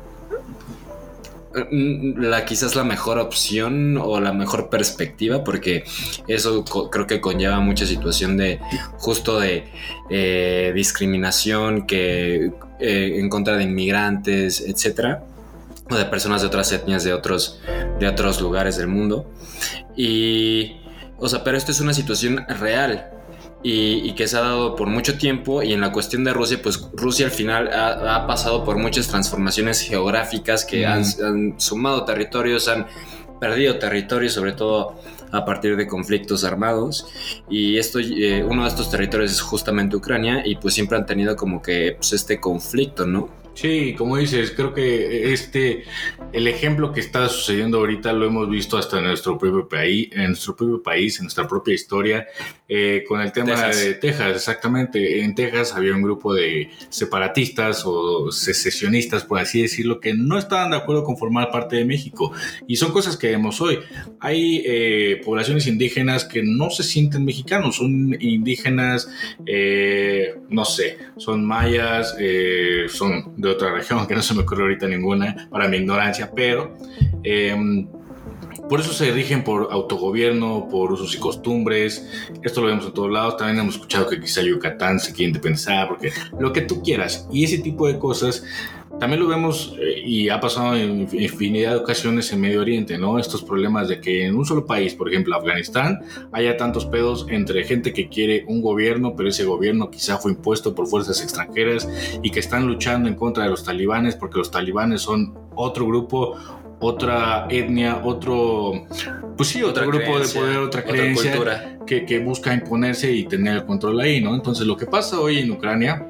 la 1.71 2.45
quizás 2.45 2.77
la 2.77 2.85
mejor 2.85 3.19
opción 3.19 3.97
o 3.99 4.21
la 4.21 4.33
mejor 4.33 4.71
perspectiva 4.71 5.45
porque 5.45 5.85
eso 6.27 6.65
creo 6.91 7.07
que 7.07 7.21
conlleva 7.21 7.61
mucha 7.61 7.87
situación 7.87 8.37
de 8.37 8.61
justo 8.99 9.41
de 9.41 9.65
eh, 10.11 10.73
discriminación 10.75 11.87
que 11.87 12.53
eh, 12.81 13.17
en 13.19 13.29
contra 13.29 13.57
de 13.57 13.65
inmigrantes 13.65 14.61
etcétera 14.61 15.25
o 15.91 15.95
de 15.97 16.05
personas 16.05 16.43
de 16.43 16.49
otras 16.49 16.71
etnias 16.73 17.05
de 17.05 17.13
otros 17.13 17.61
de 17.99 18.07
otros 18.07 18.41
lugares 18.41 18.77
del 18.77 18.89
mundo. 18.89 19.31
Y 19.97 20.77
o 21.19 21.29
sea 21.29 21.43
pero 21.45 21.57
esto 21.57 21.73
es 21.73 21.81
una 21.81 21.95
situación 21.95 22.45
real 22.49 23.18
y, 23.63 24.09
y, 24.09 24.13
que 24.15 24.29
se 24.29 24.37
ha 24.37 24.41
dado 24.41 24.77
por 24.77 24.89
mucho 24.89 25.19
tiempo 25.19 25.63
y 25.63 25.73
en 25.73 25.81
la 25.81 25.91
cuestión 25.91 26.23
de 26.23 26.33
Rusia, 26.33 26.61
pues 26.63 26.89
Rusia 26.93 27.27
al 27.27 27.33
final 27.33 27.69
ha, 27.73 28.17
ha 28.17 28.27
pasado 28.27 28.65
por 28.65 28.79
muchas 28.79 29.09
transformaciones 29.09 29.81
geográficas 29.81 30.65
que 30.65 30.87
mm. 30.87 30.91
han, 30.91 31.03
han, 31.25 31.61
sumado 31.61 32.05
territorios, 32.05 32.69
han 32.69 32.87
perdido 33.41 33.79
territorios, 33.79 34.33
sobre 34.33 34.53
todo 34.53 34.95
a 35.33 35.45
partir 35.45 35.77
de 35.77 35.87
conflictos 35.87 36.45
armados 36.45 37.07
y 37.51 37.79
esto 37.79 37.99
eh, 37.99 38.43
uno 38.45 38.63
de 38.63 38.69
estos 38.69 38.91
territorios 38.91 39.31
es 39.33 39.41
justamente 39.41 39.97
Ucrania 39.97 40.43
y 40.47 40.57
pues 40.57 40.75
siempre 40.75 40.97
han 40.97 41.07
tenido 41.07 41.37
como 41.37 41.61
que 41.61 41.97
pues, 41.97 42.13
este 42.13 42.41
conflicto, 42.41 43.07
¿no? 43.07 43.29
Sí, 43.61 43.97
como 43.99 44.17
dices, 44.17 44.53
creo 44.53 44.73
que 44.73 45.33
este, 45.33 45.83
el 46.33 46.47
ejemplo 46.47 46.93
que 46.93 47.01
está 47.01 47.29
sucediendo 47.29 47.79
ahorita 47.79 48.13
lo 48.13 48.27
hemos 48.27 48.49
visto 48.49 48.79
hasta 48.79 48.99
en 48.99 49.07
nuestro 49.07 49.37
propio 49.37 49.69
país, 49.69 50.11
en 50.13 50.29
nuestro 50.29 50.55
propio 50.55 50.81
país, 50.81 51.19
en 51.19 51.25
nuestra 51.25 51.49
propia 51.49 51.75
historia, 51.75 52.29
eh, 52.69 53.03
con 53.09 53.21
el 53.21 53.33
tema 53.33 53.57
Texas. 53.57 53.85
de 53.85 53.95
Texas, 53.95 54.37
exactamente. 54.37 55.25
En 55.25 55.35
Texas 55.35 55.75
había 55.75 55.93
un 55.93 56.03
grupo 56.03 56.35
de 56.35 56.71
separatistas 56.89 57.83
o 57.85 58.31
secesionistas, 58.31 59.25
por 59.25 59.41
así 59.41 59.63
decirlo, 59.63 59.99
que 59.99 60.15
no 60.15 60.39
estaban 60.39 60.71
de 60.71 60.77
acuerdo 60.77 61.03
con 61.03 61.17
formar 61.17 61.51
parte 61.51 61.75
de 61.75 61.85
México. 61.85 62.31
Y 62.69 62.77
son 62.77 62.93
cosas 62.93 63.17
que 63.17 63.27
vemos 63.27 63.61
hoy. 63.61 63.81
Hay 64.21 64.63
eh, 64.65 65.21
poblaciones 65.25 65.67
indígenas 65.67 66.25
que 66.25 66.45
no 66.45 66.71
se 66.71 66.85
sienten 66.85 67.25
mexicanos, 67.25 67.75
son 67.75 68.17
indígenas, 68.21 69.09
eh, 69.47 70.37
no 70.49 70.65
sé, 70.65 70.97
son 71.17 71.45
mayas, 71.45 72.15
eh, 72.21 72.87
son 72.89 73.35
de 73.37 73.48
otra 73.49 73.73
región, 73.73 74.07
que 74.07 74.15
no 74.15 74.23
se 74.23 74.35
me 74.35 74.43
ocurre 74.43 74.63
ahorita 74.63 74.87
ninguna, 74.87 75.49
para 75.51 75.69
mi 75.69 75.79
ignorancia, 75.79 76.31
pero 76.35 76.77
eh, 77.23 77.57
por 78.69 78.81
eso 78.81 78.93
se 78.93 79.11
rigen 79.13 79.45
por 79.45 79.69
autogobierno, 79.71 80.69
por 80.71 80.93
usos 80.93 81.15
y 81.15 81.19
costumbres. 81.19 82.09
Esto 82.43 82.61
lo 82.61 82.69
vemos 82.69 82.87
en 82.87 82.93
todos 82.93 83.11
lados. 83.11 83.37
También 83.37 83.61
hemos 83.61 83.75
escuchado 83.75 84.09
que 84.09 84.21
quizá 84.21 84.43
Yucatán 84.43 85.01
se 85.01 85.13
quiere 85.13 85.29
independizar, 85.29 85.89
porque 85.89 86.13
lo 86.39 86.53
que 86.53 86.63
tú 86.63 86.83
quieras. 86.83 87.27
Y 87.33 87.45
ese 87.45 87.59
tipo 87.59 87.87
de 87.87 87.99
cosas 87.99 88.45
también 88.99 89.23
lo 89.23 89.29
vemos 89.29 89.77
eh, 89.81 90.03
y 90.05 90.29
ha 90.29 90.41
pasado 90.41 90.75
en 90.75 91.09
infinidad 91.13 91.73
de 91.73 91.77
ocasiones 91.77 92.33
en 92.33 92.41
Medio 92.41 92.61
Oriente, 92.61 92.99
¿no? 92.99 93.19
Estos 93.19 93.43
problemas 93.43 93.89
de 93.89 94.01
que 94.01 94.27
en 94.27 94.37
un 94.37 94.45
solo 94.45 94.67
país, 94.67 94.95
por 94.95 95.09
ejemplo 95.09 95.37
Afganistán, 95.37 96.01
haya 96.33 96.57
tantos 96.57 96.85
pedos 96.85 97.27
entre 97.29 97.63
gente 97.65 97.93
que 97.93 98.09
quiere 98.09 98.45
un 98.49 98.61
gobierno, 98.61 99.15
pero 99.17 99.29
ese 99.29 99.45
gobierno 99.45 99.91
quizá 99.91 100.19
fue 100.19 100.33
impuesto 100.33 100.75
por 100.75 100.89
fuerzas 100.89 101.23
extranjeras 101.23 101.89
y 102.23 102.31
que 102.31 102.41
están 102.41 102.67
luchando 102.67 103.09
en 103.09 103.15
contra 103.15 103.45
de 103.45 103.51
los 103.51 103.63
talibanes 103.63 104.17
porque 104.17 104.39
los 104.39 104.51
talibanes 104.51 105.03
son 105.03 105.39
otro 105.55 105.87
grupo, 105.87 106.37
otra 106.81 107.47
etnia, 107.51 108.01
otro, 108.05 108.87
pues 109.37 109.49
sí, 109.49 109.63
otro 109.63 109.87
grupo 109.87 110.05
creencia, 110.05 110.41
de 110.41 110.47
poder, 110.47 110.59
otra 110.61 110.85
creencia 110.85 111.39
otra 111.39 111.79
que, 111.87 112.05
que 112.05 112.19
busca 112.19 112.55
imponerse 112.55 113.11
y 113.11 113.25
tener 113.25 113.55
el 113.55 113.65
control 113.65 114.01
ahí, 114.01 114.21
¿no? 114.21 114.35
Entonces 114.35 114.67
lo 114.67 114.77
que 114.77 114.87
pasa 114.87 115.19
hoy 115.21 115.39
en 115.39 115.51
Ucrania 115.51 116.07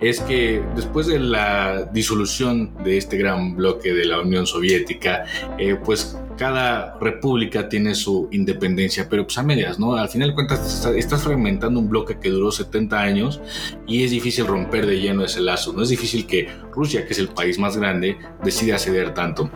es 0.00 0.20
que 0.20 0.62
después 0.74 1.06
de 1.06 1.18
la 1.18 1.88
disolución 1.92 2.72
de 2.84 2.98
este 2.98 3.16
gran 3.16 3.56
bloque 3.56 3.92
de 3.92 4.04
la 4.04 4.20
Unión 4.20 4.46
Soviética, 4.46 5.24
eh, 5.58 5.76
pues 5.82 6.18
cada 6.36 6.98
república 6.98 7.68
tiene 7.68 7.94
su 7.94 8.28
independencia, 8.30 9.08
pero 9.08 9.24
pues 9.24 9.38
a 9.38 9.42
medias, 9.42 9.78
¿no? 9.78 9.94
Al 9.94 10.08
final 10.08 10.30
de 10.30 10.34
cuentas 10.34 10.86
estás 10.96 11.22
fragmentando 11.22 11.80
un 11.80 11.88
bloque 11.88 12.18
que 12.18 12.30
duró 12.30 12.50
70 12.50 12.98
años 12.98 13.40
y 13.86 14.04
es 14.04 14.10
difícil 14.10 14.46
romper 14.46 14.86
de 14.86 15.00
lleno 15.00 15.24
ese 15.24 15.40
lazo, 15.40 15.72
no 15.72 15.82
es 15.82 15.88
difícil 15.88 16.26
que 16.26 16.48
Rusia, 16.72 17.06
que 17.06 17.12
es 17.12 17.18
el 17.18 17.28
país 17.28 17.58
más 17.58 17.76
grande, 17.76 18.18
decida 18.44 18.78
ceder 18.78 19.14
tanto. 19.14 19.50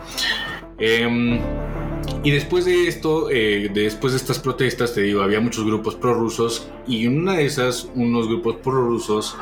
Eh, 0.79 1.39
y 2.23 2.31
después 2.31 2.65
de 2.65 2.87
esto, 2.87 3.29
eh, 3.31 3.71
después 3.73 4.13
de 4.13 4.17
estas 4.17 4.39
protestas, 4.39 4.93
te 4.93 5.01
digo, 5.01 5.21
había 5.21 5.39
muchos 5.39 5.65
grupos 5.65 5.95
prorrusos 5.95 6.67
y 6.87 7.05
en 7.05 7.19
una 7.19 7.33
de 7.33 7.45
esas, 7.45 7.89
unos 7.95 8.27
grupos 8.27 8.57
prorrusos 8.57 9.35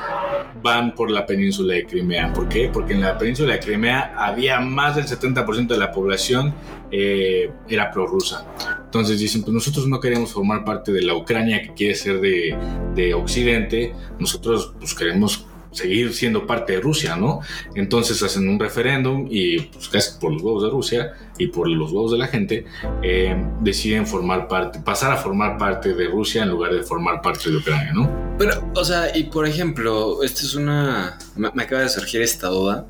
van 0.61 0.93
por 0.93 1.09
la 1.11 1.25
península 1.25 1.73
de 1.73 1.85
Crimea. 1.85 2.33
¿Por 2.33 2.49
qué? 2.49 2.69
Porque 2.71 2.93
en 2.93 3.01
la 3.01 3.17
península 3.17 3.53
de 3.53 3.59
Crimea 3.59 4.13
había 4.17 4.59
más 4.59 4.95
del 4.95 5.05
70% 5.05 5.67
de 5.67 5.77
la 5.77 5.91
población 5.91 6.53
eh, 6.91 7.51
era 7.67 7.91
prorrusa. 7.91 8.45
Entonces 8.85 9.19
dicen, 9.19 9.43
pues 9.43 9.53
nosotros 9.53 9.87
no 9.87 9.99
queremos 9.99 10.31
formar 10.31 10.63
parte 10.65 10.91
de 10.91 11.01
la 11.03 11.15
Ucrania 11.15 11.61
que 11.61 11.73
quiere 11.73 11.95
ser 11.95 12.19
de, 12.19 12.57
de 12.95 13.13
Occidente, 13.13 13.93
nosotros 14.19 14.73
pues 14.79 14.93
queremos 14.95 15.45
seguir 15.71 16.13
siendo 16.13 16.47
parte 16.47 16.73
de 16.73 16.79
Rusia, 16.81 17.15
¿no? 17.15 17.41
Entonces 17.75 18.21
hacen 18.23 18.47
un 18.49 18.59
referéndum 18.59 19.27
y 19.29 19.59
pues, 19.59 19.89
casi 19.89 20.19
por 20.19 20.33
los 20.33 20.41
huevos 20.41 20.63
de 20.63 20.69
Rusia 20.69 21.13
y 21.37 21.47
por 21.47 21.67
los 21.69 21.91
huevos 21.91 22.11
de 22.11 22.17
la 22.17 22.27
gente 22.27 22.65
eh, 23.03 23.35
deciden 23.61 24.05
formar 24.07 24.47
parte, 24.47 24.79
pasar 24.79 25.11
a 25.11 25.17
formar 25.17 25.57
parte 25.57 25.93
de 25.93 26.07
Rusia 26.07 26.43
en 26.43 26.49
lugar 26.49 26.73
de 26.73 26.83
formar 26.83 27.21
parte 27.21 27.49
de 27.49 27.57
Ucrania, 27.57 27.91
¿no? 27.93 28.09
Pero, 28.37 28.71
o 28.75 28.83
sea, 28.83 29.15
y 29.15 29.25
por 29.25 29.45
ejemplo, 29.47 30.23
esto 30.23 30.41
es 30.41 30.55
una. 30.55 31.17
Me, 31.35 31.47
acaba 31.61 31.81
de 31.81 31.89
surgir 31.89 32.21
esta 32.21 32.47
duda. 32.47 32.85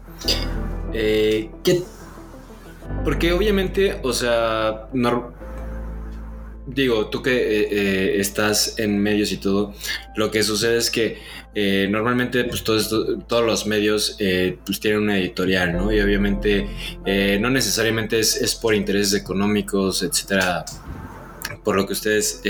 Eh, 0.94 1.50
¿qué- 1.64 1.82
Porque 3.04 3.32
obviamente, 3.34 4.00
o 4.04 4.14
sea, 4.14 4.88
nor- 4.94 5.32
digo, 6.74 7.08
tú 7.08 7.22
que 7.22 7.32
eh, 7.32 7.68
eh, 7.72 8.20
estás 8.20 8.76
en 8.78 9.00
medios 9.00 9.32
y 9.32 9.38
todo, 9.38 9.74
lo 10.16 10.30
que 10.32 10.44
sucede 10.44 10.78
es 10.78 10.92
que 10.92 11.18
eh, 11.56 11.88
normalmente 11.90 12.44
pues, 12.44 12.64
todo 12.64 13.18
todos 13.20 13.46
los 13.46 13.66
medios 13.66 14.18
pues, 14.66 14.80
tienen 14.80 15.02
una 15.02 15.18
editorial, 15.18 15.74
¿no? 15.74 15.92
Y 15.92 16.00
obviamente 16.00 16.68
no 17.40 17.50
necesariamente 17.50 18.20
es, 18.20 18.36
es 18.36 18.56
por 18.56 18.76
intereses 18.76 19.14
económicos, 19.20 20.04
etcétera, 20.04 20.64
por 21.64 21.76
lo 21.76 21.88
que 21.88 21.94
ustedes 21.94 22.42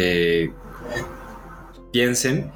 piensen, 1.91 2.51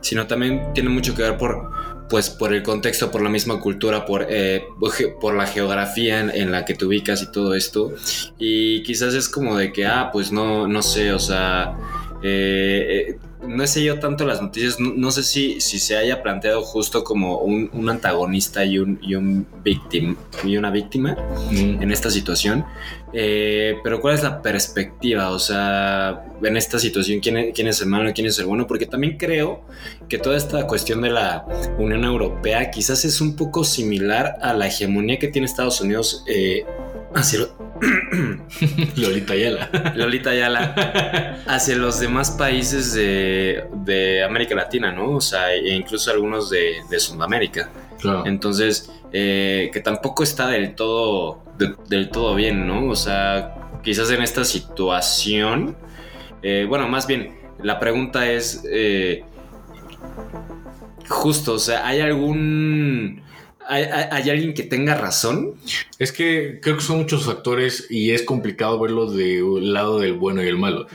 sino 0.00 0.26
también 0.26 0.72
tiene 0.74 0.90
mucho 0.90 1.14
que 1.14 1.22
ver 1.22 1.38
por, 1.38 1.70
pues, 2.08 2.30
por 2.30 2.52
el 2.52 2.62
contexto, 2.62 3.10
por 3.10 3.22
la 3.22 3.30
misma 3.30 3.60
cultura, 3.60 4.04
por, 4.04 4.26
eh, 4.28 4.64
por 5.20 5.34
la 5.34 5.46
geografía 5.46 6.20
en, 6.20 6.30
en 6.30 6.52
la 6.52 6.64
que 6.64 6.74
te 6.74 6.84
ubicas 6.84 7.22
y 7.22 7.32
todo 7.32 7.54
esto. 7.54 7.92
Y 8.38 8.82
quizás 8.82 9.14
es 9.14 9.28
como 9.28 9.56
de 9.56 9.72
que, 9.72 9.86
ah, 9.86 10.10
pues 10.12 10.30
no, 10.32 10.68
no 10.68 10.82
sé, 10.82 11.12
o 11.12 11.18
sea, 11.18 11.76
eh, 12.22 13.06
eh, 13.10 13.18
no 13.46 13.62
he 13.62 13.66
seguido 13.66 13.98
tanto 13.98 14.24
las 14.26 14.40
noticias, 14.40 14.80
no, 14.80 14.92
no 14.94 15.10
sé 15.10 15.22
si, 15.22 15.60
si 15.60 15.78
se 15.78 15.96
haya 15.96 16.22
planteado 16.22 16.62
justo 16.62 17.04
como 17.04 17.38
un, 17.38 17.70
un 17.72 17.88
antagonista 17.88 18.64
y, 18.64 18.78
un, 18.78 18.98
y, 19.02 19.14
un 19.14 19.46
victim, 19.62 20.16
y 20.44 20.56
una 20.56 20.70
víctima 20.70 21.16
en 21.50 21.90
esta 21.90 22.10
situación. 22.10 22.64
Eh, 23.16 23.76
pero 23.84 24.00
¿cuál 24.00 24.14
es 24.14 24.22
la 24.24 24.42
perspectiva? 24.42 25.30
O 25.30 25.38
sea, 25.38 26.24
en 26.42 26.56
esta 26.56 26.78
situación, 26.78 27.20
¿quién 27.20 27.36
es, 27.36 27.54
quién 27.54 27.68
es 27.68 27.80
el 27.80 27.86
malo, 27.86 28.10
quién 28.12 28.26
es 28.26 28.38
el 28.40 28.46
bueno? 28.46 28.66
Porque 28.66 28.86
también 28.86 29.16
creo 29.16 29.62
que 30.08 30.18
toda 30.18 30.36
esta 30.36 30.66
cuestión 30.66 31.00
de 31.02 31.10
la 31.10 31.46
Unión 31.78 32.04
Europea 32.04 32.70
quizás 32.70 33.04
es 33.04 33.20
un 33.20 33.36
poco 33.36 33.62
similar 33.62 34.36
a 34.42 34.52
la 34.52 34.66
hegemonía 34.66 35.18
que 35.18 35.28
tiene 35.28 35.46
Estados 35.46 35.80
Unidos 35.80 36.24
hacia 37.14 37.40
lo- 37.40 37.74
Lolita 38.96 39.32
Ayala. 39.34 39.92
Lolita 39.96 40.30
Ayala 40.30 41.42
hacia 41.46 41.76
los 41.76 42.00
demás 42.00 42.30
países 42.32 42.94
de, 42.94 43.64
de 43.84 44.22
América 44.24 44.54
Latina, 44.54 44.92
¿no? 44.92 45.10
O 45.16 45.20
sea, 45.20 45.52
e 45.54 45.74
incluso 45.74 46.10
algunos 46.10 46.50
de, 46.50 46.74
de 46.90 47.00
Sudamérica. 47.00 47.70
Claro. 48.00 48.24
Entonces, 48.26 48.90
eh, 49.12 49.70
que 49.72 49.80
tampoco 49.80 50.22
está 50.22 50.48
del 50.48 50.74
todo, 50.74 51.42
de- 51.58 51.74
del 51.88 52.10
todo 52.10 52.34
bien, 52.34 52.66
¿no? 52.66 52.88
O 52.88 52.96
sea, 52.96 53.54
quizás 53.82 54.10
en 54.10 54.22
esta 54.22 54.44
situación, 54.44 55.76
eh, 56.42 56.66
bueno, 56.68 56.88
más 56.88 57.06
bien, 57.06 57.38
la 57.62 57.78
pregunta 57.78 58.30
es, 58.30 58.62
eh, 58.70 59.24
justo, 61.08 61.54
o 61.54 61.58
sea, 61.58 61.86
¿hay 61.86 62.00
algún... 62.00 63.22
¿Hay, 63.68 64.30
alguien 64.30 64.54
que 64.54 64.62
tenga 64.62 64.94
razón? 64.94 65.54
Es 65.98 66.12
que 66.12 66.58
creo 66.60 66.76
que 66.76 66.82
son 66.82 66.98
muchos 66.98 67.24
factores 67.24 67.86
y 67.90 68.10
es 68.10 68.22
complicado 68.22 68.78
verlo 68.78 69.10
del 69.10 69.72
lado 69.72 69.98
del 69.98 70.14
bueno 70.14 70.42
y 70.42 70.48
el 70.48 70.58
malo. 70.58 70.86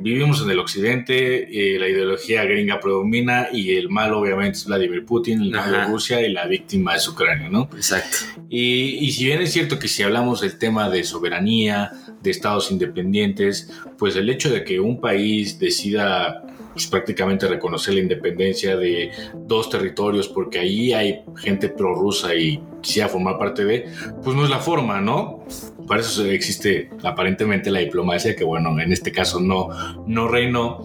Vivimos 0.00 0.42
en 0.42 0.50
el 0.50 0.58
occidente, 0.58 1.74
eh, 1.74 1.78
la 1.78 1.88
ideología 1.88 2.44
gringa 2.44 2.80
predomina 2.80 3.48
y 3.52 3.76
el 3.76 3.88
malo 3.88 4.18
obviamente 4.18 4.58
es 4.58 4.66
Vladimir 4.66 5.04
Putin, 5.04 5.42
el 5.42 5.50
malo 5.52 5.80
es 5.80 5.88
Rusia 5.88 6.26
y 6.26 6.32
la 6.32 6.46
víctima 6.46 6.96
es 6.96 7.06
Ucrania, 7.06 7.48
¿no? 7.48 7.68
Exacto. 7.74 8.18
Y, 8.48 8.98
y 9.04 9.12
si 9.12 9.26
bien 9.26 9.42
es 9.42 9.52
cierto 9.52 9.78
que 9.78 9.86
si 9.86 10.02
hablamos 10.02 10.40
del 10.40 10.58
tema 10.58 10.90
de 10.90 11.04
soberanía, 11.04 11.92
de 12.20 12.30
estados 12.30 12.72
independientes, 12.72 13.72
pues 13.96 14.16
el 14.16 14.28
hecho 14.28 14.50
de 14.50 14.64
que 14.64 14.80
un 14.80 15.00
país 15.00 15.60
decida 15.60 16.42
pues, 16.76 16.88
prácticamente 16.88 17.48
reconocer 17.48 17.94
la 17.94 18.00
independencia 18.00 18.76
de 18.76 19.10
dos 19.34 19.70
territorios 19.70 20.28
porque 20.28 20.58
ahí 20.58 20.92
hay 20.92 21.22
gente 21.38 21.70
prorrusa 21.70 22.34
y 22.34 22.62
quisiera 22.82 23.08
formar 23.08 23.38
parte 23.38 23.64
de, 23.64 23.86
pues 24.22 24.36
no 24.36 24.44
es 24.44 24.50
la 24.50 24.58
forma, 24.58 25.00
¿no? 25.00 25.42
Para 25.88 26.02
eso 26.02 26.26
existe 26.26 26.90
aparentemente 27.02 27.70
la 27.70 27.78
diplomacia, 27.78 28.36
que 28.36 28.44
bueno, 28.44 28.78
en 28.78 28.92
este 28.92 29.10
caso 29.10 29.40
no, 29.40 29.70
no 30.06 30.28
reinó. 30.28 30.84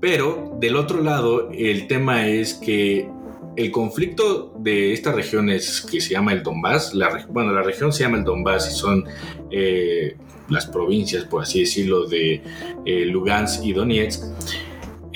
Pero 0.00 0.56
del 0.58 0.74
otro 0.76 1.02
lado, 1.02 1.50
el 1.52 1.86
tema 1.86 2.26
es 2.28 2.54
que 2.54 3.06
el 3.56 3.70
conflicto 3.70 4.54
de 4.58 4.94
estas 4.94 5.14
regiones 5.14 5.82
que 5.82 6.00
se 6.00 6.14
llama 6.14 6.32
el 6.32 6.42
Donbass, 6.42 6.94
la, 6.94 7.26
bueno, 7.28 7.52
la 7.52 7.62
región 7.62 7.92
se 7.92 8.04
llama 8.04 8.16
el 8.16 8.24
Donbass 8.24 8.70
y 8.72 8.74
son 8.74 9.04
eh, 9.50 10.16
las 10.48 10.64
provincias, 10.64 11.24
por 11.24 11.42
así 11.42 11.60
decirlo, 11.60 12.06
de 12.06 12.40
eh, 12.86 13.04
Lugansk 13.04 13.66
y 13.66 13.74
Donetsk. 13.74 14.22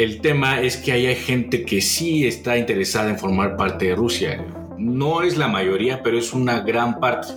El 0.00 0.22
tema 0.22 0.62
es 0.62 0.78
que 0.78 0.92
hay 0.92 1.14
gente 1.14 1.66
que 1.66 1.82
sí 1.82 2.26
está 2.26 2.56
interesada 2.56 3.10
en 3.10 3.18
formar 3.18 3.58
parte 3.58 3.84
de 3.84 3.94
Rusia. 3.94 4.42
No 4.78 5.20
es 5.20 5.36
la 5.36 5.46
mayoría, 5.46 6.02
pero 6.02 6.16
es 6.16 6.32
una 6.32 6.60
gran 6.60 7.00
parte. 7.00 7.34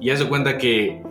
Y 0.00 0.10
haz 0.10 0.22
cuenta 0.22 0.58
que, 0.58 1.02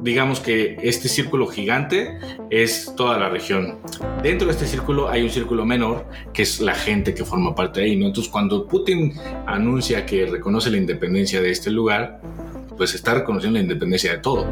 digamos 0.00 0.40
que 0.40 0.78
este 0.82 1.08
círculo 1.08 1.46
gigante 1.46 2.18
es 2.50 2.92
toda 2.96 3.20
la 3.20 3.28
región. 3.28 3.78
Dentro 4.24 4.48
de 4.48 4.54
este 4.54 4.66
círculo 4.66 5.08
hay 5.08 5.22
un 5.22 5.30
círculo 5.30 5.64
menor, 5.64 6.06
que 6.34 6.42
es 6.42 6.60
la 6.60 6.74
gente 6.74 7.14
que 7.14 7.24
forma 7.24 7.54
parte 7.54 7.78
de 7.78 7.86
ahí. 7.86 7.92
Entonces, 7.92 8.28
cuando 8.28 8.66
Putin 8.66 9.14
anuncia 9.46 10.04
que 10.04 10.26
reconoce 10.26 10.72
la 10.72 10.78
independencia 10.78 11.40
de 11.40 11.52
este 11.52 11.70
lugar, 11.70 12.20
pues 12.76 12.96
está 12.96 13.14
reconociendo 13.14 13.60
la 13.60 13.62
independencia 13.62 14.10
de 14.10 14.18
todo, 14.18 14.44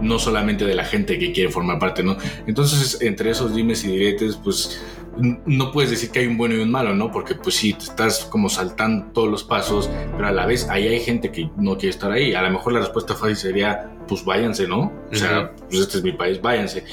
no 0.00 0.20
solamente 0.20 0.64
de 0.64 0.76
la 0.76 0.84
gente 0.84 1.18
que 1.18 1.32
quiere 1.32 1.50
formar 1.50 1.80
parte. 1.80 2.04
Entonces, 2.46 2.98
entre 3.02 3.30
esos 3.30 3.56
dimes 3.56 3.82
y 3.82 3.88
diretes, 3.88 4.36
pues 4.36 4.80
no 5.18 5.72
puedes 5.72 5.90
decir 5.90 6.10
que 6.10 6.20
hay 6.20 6.26
un 6.26 6.38
bueno 6.38 6.54
y 6.54 6.58
un 6.60 6.70
malo, 6.70 6.94
¿no? 6.94 7.10
Porque 7.10 7.34
pues 7.34 7.56
sí, 7.56 7.74
te 7.74 7.84
estás 7.84 8.24
como 8.24 8.48
saltando 8.48 9.06
todos 9.12 9.28
los 9.30 9.44
pasos, 9.44 9.90
pero 10.16 10.26
a 10.28 10.32
la 10.32 10.46
vez 10.46 10.68
ahí 10.70 10.88
hay 10.88 11.00
gente 11.00 11.30
que 11.30 11.50
no 11.56 11.74
quiere 11.76 11.90
estar 11.90 12.10
ahí. 12.10 12.34
A 12.34 12.42
lo 12.42 12.50
mejor 12.50 12.72
la 12.72 12.80
respuesta 12.80 13.14
fácil 13.14 13.36
sería, 13.36 13.90
pues 14.08 14.24
váyanse, 14.24 14.66
¿no? 14.66 14.92
O 15.10 15.14
sea, 15.14 15.52
pues 15.68 15.80
este 15.80 15.98
es 15.98 16.04
mi 16.04 16.12
país, 16.12 16.40
váyanse. 16.40 16.84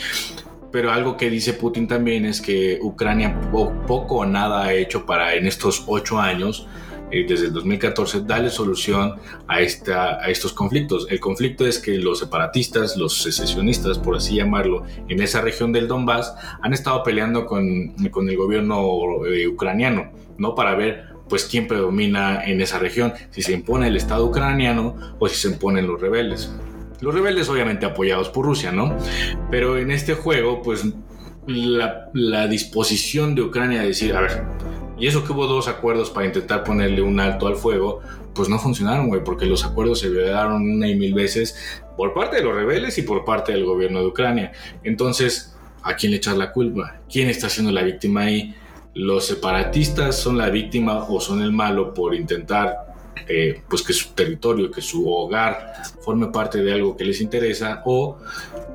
Pero 0.72 0.92
algo 0.92 1.18
que 1.18 1.30
dice 1.30 1.54
Putin 1.54 1.88
también 1.88 2.26
es 2.26 2.42
que 2.42 2.78
Ucrania 2.82 3.40
po- 3.52 3.72
poco 3.88 4.18
o 4.18 4.26
nada 4.26 4.66
ha 4.66 4.74
hecho 4.74 5.06
para 5.06 5.34
en 5.34 5.48
estos 5.48 5.84
ocho 5.88 6.20
años, 6.20 6.68
eh, 7.12 7.26
desde 7.28 7.48
el 7.48 7.54
2014, 7.54 8.22
darle 8.22 8.50
solución 8.50 9.16
a, 9.48 9.62
esta, 9.62 10.24
a 10.24 10.30
estos 10.30 10.54
conflictos. 10.54 11.08
El 11.10 11.20
conflicto 11.20 11.66
es 11.66 11.80
que 11.80 11.98
los 11.98 12.20
separatistas, 12.20 12.98
los 12.98 13.22
secesionistas, 13.22 13.98
por 13.98 14.16
así 14.16 14.36
llamarlo, 14.36 14.84
en 15.08 15.22
esa 15.22 15.42
región 15.42 15.72
del 15.72 15.88
Donbass, 15.88 16.34
han 16.62 16.74
estado 16.74 17.04
peleando 17.04 17.46
con, 17.46 17.96
con 18.12 18.30
el 18.30 18.38
gobierno 18.38 19.26
eh, 19.26 19.48
ucraniano, 19.48 20.12
¿no? 20.38 20.56
Para 20.56 20.76
ver 20.76 21.10
pues 21.30 21.46
quién 21.46 21.68
predomina 21.68 22.44
en 22.44 22.60
esa 22.60 22.80
región, 22.80 23.14
si 23.30 23.42
se 23.44 23.54
impone 23.54 23.88
el 23.88 23.96
Estado 23.96 24.26
ucraniano 24.26 24.96
o 25.20 25.28
si 25.28 25.36
se 25.36 25.48
imponen 25.50 25.88
los 25.88 26.02
rebeldes. 26.02 26.52
Los 27.02 27.14
rebeldes 27.14 27.48
obviamente 27.50 27.86
apoyados 27.86 28.30
por 28.30 28.46
Rusia, 28.46 28.72
¿no? 28.72 28.98
Pero 29.52 29.78
en 29.78 29.92
este 29.92 30.16
juego, 30.16 30.62
pues 30.62 30.84
la, 31.48 32.10
la 32.14 32.48
disposición 32.48 33.36
de 33.36 33.44
Ucrania 33.44 33.82
de 33.82 33.88
decir, 33.88 34.16
a 34.16 34.22
ver, 34.22 34.44
y 35.00 35.08
eso 35.08 35.24
que 35.24 35.32
hubo 35.32 35.48
dos 35.48 35.68
acuerdos 35.68 36.10
para 36.10 36.26
intentar 36.26 36.64
ponerle 36.64 37.02
un 37.02 37.20
alto 37.20 37.48
al 37.48 37.56
fuego, 37.56 38.02
pues 38.34 38.50
no 38.50 38.60
funcionaron, 38.60 39.08
güey, 39.08 39.24
porque 39.24 39.46
los 39.46 39.66
acuerdos 39.66 40.00
se 40.00 40.10
violaron 40.10 40.70
una 40.70 40.88
y 40.88 40.96
mil 40.96 41.14
veces 41.14 41.82
por 41.98 42.14
parte 42.14 42.38
de 42.38 42.44
los 42.44 42.56
rebeldes 42.56 42.98
y 42.98 43.04
por 43.04 43.26
parte 43.26 43.52
del 43.52 43.66
gobierno 43.66 44.00
de 44.00 44.08
Ucrania. 44.08 44.52
Entonces, 44.84 45.56
¿a 45.84 45.96
quién 45.96 46.12
le 46.12 46.18
echas 46.18 46.38
la 46.38 46.52
culpa? 46.52 47.02
¿Quién 47.12 47.30
está 47.30 47.50
siendo 47.50 47.72
la 47.72 47.84
víctima 47.84 48.22
ahí? 48.22 48.56
¿Los 48.94 49.26
separatistas 49.26 50.18
son 50.18 50.38
la 50.38 50.50
víctima 50.50 51.06
o 51.10 51.22
son 51.22 51.42
el 51.42 51.52
malo 51.52 51.94
por 51.94 52.16
intentar 52.16 52.90
eh, 53.28 53.62
pues 53.70 53.84
que 53.84 53.94
su 53.94 54.10
territorio, 54.14 54.72
que 54.72 54.82
su 54.82 55.08
hogar 55.08 55.74
forme 56.02 56.28
parte 56.28 56.64
de 56.64 56.74
algo 56.74 56.98
que 56.98 57.06
les 57.06 57.22
interesa 57.22 57.82
o 57.86 58.18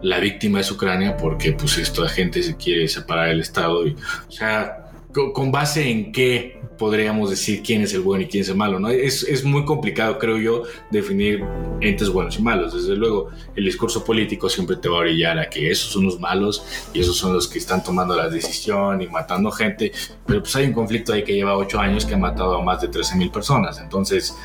la 0.02 0.20
víctima 0.20 0.60
es 0.60 0.70
Ucrania 0.70 1.16
porque 1.16 1.52
pues 1.52 1.78
esta 1.78 2.08
gente 2.08 2.42
se 2.42 2.56
quiere 2.56 2.86
separar 2.86 3.28
del 3.28 3.40
Estado 3.40 3.86
y, 3.86 3.96
o 4.28 4.30
sea, 4.30 4.83
con 5.32 5.52
base 5.52 5.88
en 5.88 6.12
qué 6.12 6.60
podríamos 6.76 7.30
decir 7.30 7.62
quién 7.62 7.82
es 7.82 7.94
el 7.94 8.00
bueno 8.00 8.24
y 8.24 8.26
quién 8.26 8.42
es 8.42 8.48
el 8.48 8.56
malo, 8.56 8.80
¿no? 8.80 8.88
Es, 8.88 9.22
es 9.22 9.44
muy 9.44 9.64
complicado, 9.64 10.18
creo 10.18 10.38
yo, 10.38 10.62
definir 10.90 11.44
entes 11.80 12.08
buenos 12.08 12.38
y 12.38 12.42
malos. 12.42 12.74
Desde 12.74 12.96
luego, 12.96 13.30
el 13.54 13.64
discurso 13.64 14.04
político 14.04 14.48
siempre 14.48 14.76
te 14.76 14.88
va 14.88 14.96
a 14.96 15.00
orillar 15.00 15.38
a 15.38 15.48
que 15.48 15.70
esos 15.70 15.92
son 15.92 16.04
los 16.04 16.18
malos 16.18 16.64
y 16.92 17.00
esos 17.00 17.16
son 17.16 17.32
los 17.32 17.46
que 17.46 17.58
están 17.58 17.82
tomando 17.82 18.16
la 18.16 18.28
decisión 18.28 19.00
y 19.02 19.06
matando 19.06 19.50
gente, 19.50 19.92
pero 20.26 20.40
pues 20.40 20.54
hay 20.56 20.66
un 20.66 20.72
conflicto 20.72 21.12
ahí 21.12 21.22
que 21.22 21.34
lleva 21.34 21.56
ocho 21.56 21.78
años 21.78 22.04
que 22.04 22.14
ha 22.14 22.18
matado 22.18 22.56
a 22.56 22.64
más 22.64 22.80
de 22.80 22.88
13 22.88 23.16
mil 23.16 23.30
personas, 23.30 23.78
entonces, 23.80 24.36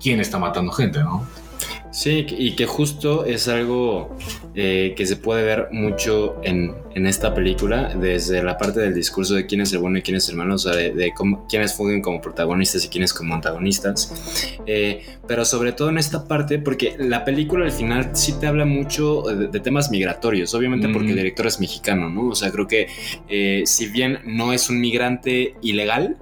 ¿quién 0.00 0.20
está 0.20 0.38
matando 0.38 0.72
gente, 0.72 1.00
no? 1.00 1.26
Sí, 1.90 2.26
y 2.28 2.54
que 2.54 2.66
justo 2.66 3.24
es 3.24 3.48
algo 3.48 4.14
eh, 4.54 4.92
que 4.96 5.06
se 5.06 5.16
puede 5.16 5.42
ver 5.42 5.68
mucho 5.72 6.36
en, 6.42 6.74
en, 6.94 7.06
esta 7.06 7.34
película, 7.34 7.94
desde 7.94 8.42
la 8.42 8.58
parte 8.58 8.80
del 8.80 8.94
discurso 8.94 9.34
de 9.34 9.46
quién 9.46 9.62
es 9.62 9.72
el 9.72 9.78
bueno 9.78 9.98
y 9.98 10.02
quién 10.02 10.16
es 10.16 10.28
el 10.28 10.36
malo, 10.36 10.56
o 10.56 10.58
sea, 10.58 10.76
de, 10.76 10.92
de 10.92 11.14
cómo, 11.14 11.46
quiénes 11.48 11.74
fungen 11.74 12.02
como 12.02 12.20
protagonistas 12.20 12.84
y 12.84 12.88
quiénes 12.88 13.14
como 13.14 13.34
antagonistas. 13.34 14.58
Eh, 14.66 15.02
pero 15.26 15.44
sobre 15.44 15.72
todo 15.72 15.88
en 15.88 15.98
esta 15.98 16.28
parte, 16.28 16.58
porque 16.58 16.94
la 16.98 17.24
película 17.24 17.64
al 17.64 17.72
final 17.72 18.10
sí 18.12 18.34
te 18.38 18.46
habla 18.46 18.66
mucho 18.66 19.22
de, 19.22 19.48
de 19.48 19.60
temas 19.60 19.90
migratorios, 19.90 20.52
obviamente 20.54 20.88
porque 20.90 21.10
el 21.10 21.16
director 21.16 21.46
es 21.46 21.58
mexicano, 21.58 22.10
¿no? 22.10 22.28
O 22.28 22.34
sea, 22.34 22.50
creo 22.50 22.66
que 22.66 22.88
eh, 23.28 23.62
si 23.64 23.88
bien 23.88 24.18
no 24.26 24.52
es 24.52 24.68
un 24.68 24.80
migrante 24.80 25.54
ilegal, 25.62 26.16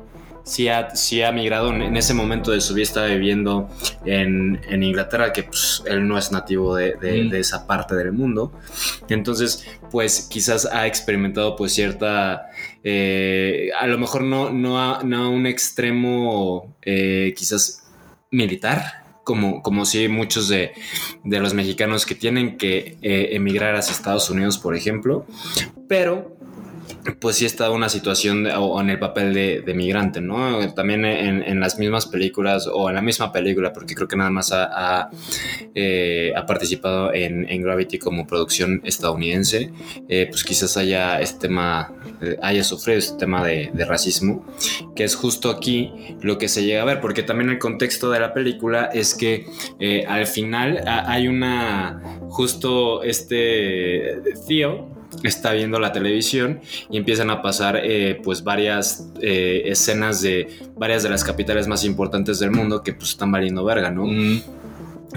sí 0.47 0.69
ha, 0.69 0.95
sí 0.95 1.23
ha 1.23 1.33
migrado 1.33 1.75
en 1.75 1.97
ese 1.97 2.15
momento 2.15 2.53
de 2.53 2.61
su 2.61 2.73
vida, 2.73 2.85
estaba 2.85 3.07
viviendo 3.09 3.69
en, 4.05 4.61
en 4.69 4.83
Inglaterra, 4.83 5.33
que 5.33 5.43
pues, 5.43 5.83
él 5.87 6.07
no 6.07 6.17
es 6.17 6.31
nativo 6.33 6.75
de, 6.77 6.95
de, 6.95 7.25
Mm. 7.25 7.31
de 7.31 7.41
esa 7.41 7.67
parte 7.67 7.95
del 7.97 8.13
mundo. 8.13 8.53
Entonces, 9.09 9.67
pues 9.91 10.29
quizás 10.31 10.67
ha 10.67 10.87
experimentado 10.87 11.57
pues 11.57 11.73
cierta, 11.73 12.47
eh, 12.85 13.71
a 13.79 13.87
lo 13.87 13.99
mejor 13.99 14.23
no, 14.23 14.51
no, 14.51 14.81
a, 14.81 15.03
no 15.03 15.25
a 15.25 15.29
un 15.29 15.47
extremo 15.47 16.77
eh, 16.83 17.35
quizás 17.37 17.85
militar. 18.31 19.05
Como, 19.25 19.61
como 19.61 19.85
si 19.85 20.07
muchos 20.07 20.47
de, 20.49 20.71
de 21.25 21.41
los 21.41 21.53
mexicanos 21.53 22.07
que 22.07 22.15
tienen 22.15 22.57
que 22.57 22.97
eh, 23.03 23.31
emigrar 23.33 23.75
hacia 23.75 23.91
Estados 23.93 24.31
Unidos, 24.31 24.57
por 24.57 24.77
ejemplo, 24.77 25.27
pero 25.89 26.36
pues 27.21 27.37
sí 27.37 27.47
está 27.47 27.71
una 27.71 27.89
situación 27.89 28.47
o 28.47 28.81
en 28.81 28.91
el 28.91 28.99
papel 28.99 29.33
de, 29.35 29.75
migrante, 29.75 30.21
¿no? 30.21 30.73
También 30.75 31.05
en, 31.05 31.61
las 31.61 31.79
mismas 31.79 32.07
películas 32.07 32.69
o 32.73 32.89
en 32.89 32.97
la 32.97 33.03
misma 33.03 33.33
película, 33.33 33.73
porque 33.73 33.95
creo 33.95 34.09
que 34.09 34.17
nada 34.17 34.31
más 34.31 34.53
ha, 34.53 35.11
eh, 35.75 36.33
participado 36.47 37.13
en, 37.15 37.47
Gravity 37.63 37.99
como 37.99 38.27
producción 38.27 38.81
estadounidense, 38.85 39.73
eh, 40.09 40.27
pues 40.31 40.45
quizás 40.45 40.77
haya 40.77 41.21
este 41.21 41.49
tema, 41.49 41.93
eh, 42.21 42.37
haya 42.43 42.63
sufrido 42.65 42.99
este 42.99 43.19
tema 43.19 43.45
de, 43.45 43.71
racismo, 43.87 44.45
que 44.97 45.05
es 45.05 45.15
justo 45.15 45.49
aquí 45.49 46.17
lo 46.21 46.39
que 46.39 46.49
se 46.49 46.65
llega 46.65 46.83
a 46.83 46.85
ver, 46.85 47.01
porque 47.01 47.23
también 47.23 47.51
el 47.51 47.59
contexto 47.59 48.11
de 48.11 48.19
la 48.19 48.35
película 48.35 48.87
es 48.87 49.15
que 49.15 49.47
al 50.09 50.27
final 50.27 50.83
ha- 50.87 51.11
hay 51.11 51.29
una, 51.29 52.19
justo 52.31 53.03
este 53.05 54.21
Theo, 54.49 54.96
está 55.23 55.53
viendo 55.53 55.79
la 55.79 55.93
televisión 55.93 56.61
y 56.91 56.97
empiezan 56.99 57.31
a 57.31 57.41
pasar 57.43 57.81
eh, 57.83 58.21
pues 58.23 58.43
varias 58.45 59.09
eh, 59.23 59.63
escenas 59.67 60.21
de 60.23 60.49
varias 60.77 61.03
de 61.03 61.09
las 61.11 61.25
capitales 61.25 61.67
más 61.69 61.85
importantes 61.85 62.39
del 62.39 62.51
mundo 62.51 62.83
que 62.83 62.93
pues 62.93 63.11
están 63.11 63.31
valiendo 63.33 63.65
verga, 63.65 63.91
¿no? 63.91 64.05
Mm, 64.07 64.41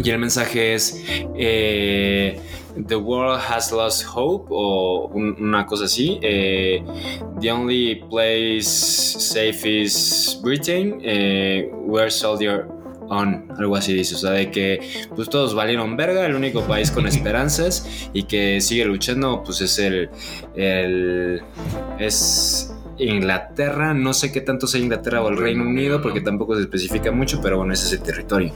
Y 0.03 0.09
el 0.11 0.19
mensaje 0.19 0.75
es 0.75 1.03
eh, 1.35 2.39
The 2.87 2.95
world 2.95 3.41
has 3.49 3.71
lost 3.71 4.05
hope 4.15 4.47
o 4.51 5.07
un- 5.13 5.35
una 5.39 5.65
cosa 5.65 5.85
así. 5.85 6.19
eh, 6.21 6.81
the 7.41 7.51
only 7.51 7.95
place 8.09 8.69
safe 9.19 9.65
is 9.65 10.39
Britain. 10.43 10.99
eh, 11.03 11.69
we're 11.73 12.11
soldier 12.11 12.67
on, 13.09 13.45
algo 13.57 13.75
así 13.75 13.93
dice, 13.93 14.15
o 14.15 14.17
sea, 14.17 14.31
de 14.31 14.51
que 14.51 14.79
pues 15.15 15.29
todos 15.29 15.53
valieron 15.53 15.97
verga, 15.97 16.25
el 16.25 16.35
único 16.35 16.61
país 16.63 16.91
con 16.91 17.07
esperanzas 17.07 18.09
y 18.13 18.23
que 18.23 18.61
sigue 18.61 18.85
luchando 18.85 19.43
pues 19.43 19.61
es 19.61 19.79
el, 19.79 20.09
el 20.55 21.41
es 21.99 22.73
Inglaterra, 22.99 23.93
no 23.93 24.13
sé 24.13 24.31
qué 24.31 24.41
tanto 24.41 24.67
sea 24.67 24.79
Inglaterra 24.81 25.21
o 25.21 25.29
el 25.29 25.37
Reino 25.37 25.63
Unido 25.63 26.01
porque 26.01 26.21
tampoco 26.21 26.55
se 26.55 26.61
especifica 26.61 27.11
mucho, 27.11 27.39
pero 27.41 27.57
bueno, 27.57 27.73
ese 27.73 27.87
es 27.87 27.93
el 27.93 28.01
territorio. 28.01 28.53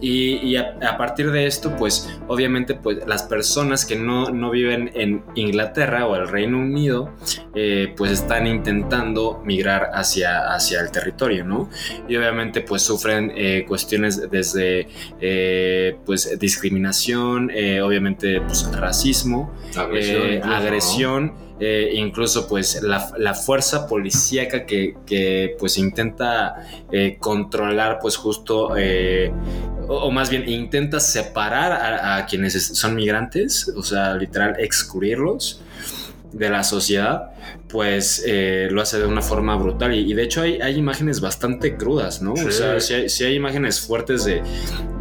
Y, 0.00 0.36
y 0.36 0.56
a, 0.56 0.78
a 0.88 0.96
partir 0.96 1.30
de 1.30 1.46
esto, 1.46 1.74
pues 1.76 2.08
obviamente 2.28 2.74
pues 2.74 2.98
las 3.06 3.22
personas 3.24 3.84
que 3.84 3.96
no, 3.96 4.30
no 4.30 4.50
viven 4.50 4.90
en 4.94 5.22
Inglaterra 5.34 6.06
o 6.06 6.16
el 6.16 6.28
Reino 6.28 6.58
Unido, 6.58 7.10
eh, 7.54 7.94
pues 7.96 8.10
están 8.12 8.46
intentando 8.46 9.42
migrar 9.44 9.90
hacia, 9.94 10.52
hacia 10.54 10.80
el 10.80 10.90
territorio, 10.90 11.44
¿no? 11.44 11.68
Y 12.08 12.16
obviamente 12.16 12.60
pues 12.60 12.82
sufren 12.82 13.32
eh, 13.34 13.64
cuestiones 13.66 14.30
desde 14.30 14.88
eh, 15.20 15.96
pues 16.04 16.38
discriminación, 16.38 17.50
eh, 17.52 17.80
obviamente 17.82 18.40
pues 18.40 18.70
racismo, 18.72 19.52
agresión, 20.42 21.32
eh, 21.62 21.90
incluso 21.92 22.48
pues 22.48 22.82
la, 22.82 23.12
la 23.18 23.34
fuerza 23.34 23.86
policíaca 23.86 24.64
que, 24.64 24.96
que, 25.04 25.56
pues 25.58 25.76
intenta 25.76 26.54
eh, 26.90 27.18
controlar 27.18 27.98
pues 28.00 28.16
justo 28.16 28.78
eh, 28.78 29.30
o, 29.86 29.94
o, 29.94 30.10
más 30.10 30.30
bien 30.30 30.48
intenta 30.48 31.00
separar 31.00 31.72
a, 31.72 32.16
a, 32.16 32.24
quienes 32.24 32.54
son 32.78 32.94
migrantes, 32.94 33.70
o 33.76 33.82
sea, 33.82 34.14
literal 34.14 34.56
excluirlos 34.58 35.60
de 36.32 36.48
la 36.48 36.64
sociedad, 36.64 37.32
pues 37.68 38.24
lo 38.70 38.80
hace 38.80 38.98
de 38.98 39.06
una 39.06 39.20
forma 39.20 39.54
brutal. 39.56 39.92
Y, 39.94 40.10
y 40.10 40.14
de 40.14 40.22
hecho 40.22 40.40
hay, 40.40 40.60
hay, 40.62 40.76
imágenes 40.76 41.20
bastante 41.20 41.76
crudas, 41.76 42.22
¿no? 42.22 42.36
Sí. 42.36 42.44
O 42.46 42.52
sea, 42.52 42.80
si 42.80 42.94
hay, 42.94 43.08
si 43.10 43.24
hay, 43.24 43.34
imágenes 43.34 43.80
fuertes 43.80 44.24
de, 44.24 44.40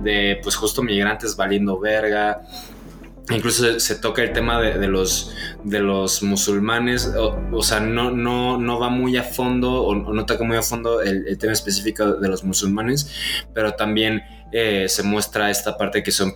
de, 0.04 0.40
pues 0.44 0.56
justo 0.56 0.82
migrantes 0.82 1.38
valiendo 1.38 1.80
verga. 1.80 2.42
Incluso 3.32 3.80
se, 3.80 3.96
toca 3.96 4.24
el 4.24 4.34
tema 4.34 4.60
de, 4.60 4.80
de, 4.80 4.88
los, 4.88 5.36
de 5.64 5.80
los 5.80 6.24
musulmanes, 6.24 7.14
o, 7.16 7.62
sea, 7.62 7.80
no, 7.80 8.10
no, 8.12 8.58
no 8.58 8.80
va 8.80 8.90
muy 8.90 9.18
a 9.18 9.24
fondo 9.24 9.84
o, 9.84 9.96
no 9.96 10.26
toca 10.26 10.44
muy 10.44 10.58
a 10.58 10.64
fondo 10.64 11.02
el, 11.02 11.38
tema 11.38 11.54
específico 11.54 12.14
de 12.14 12.28
los 12.28 12.44
musulmanes, 12.44 13.12
pero 13.54 13.74
también 13.74 14.24
eh, 14.52 14.86
se 14.90 15.04
muestra 15.04 15.52
esta 15.52 15.78
parte 15.78 16.02
que 16.02 16.12
son 16.12 16.34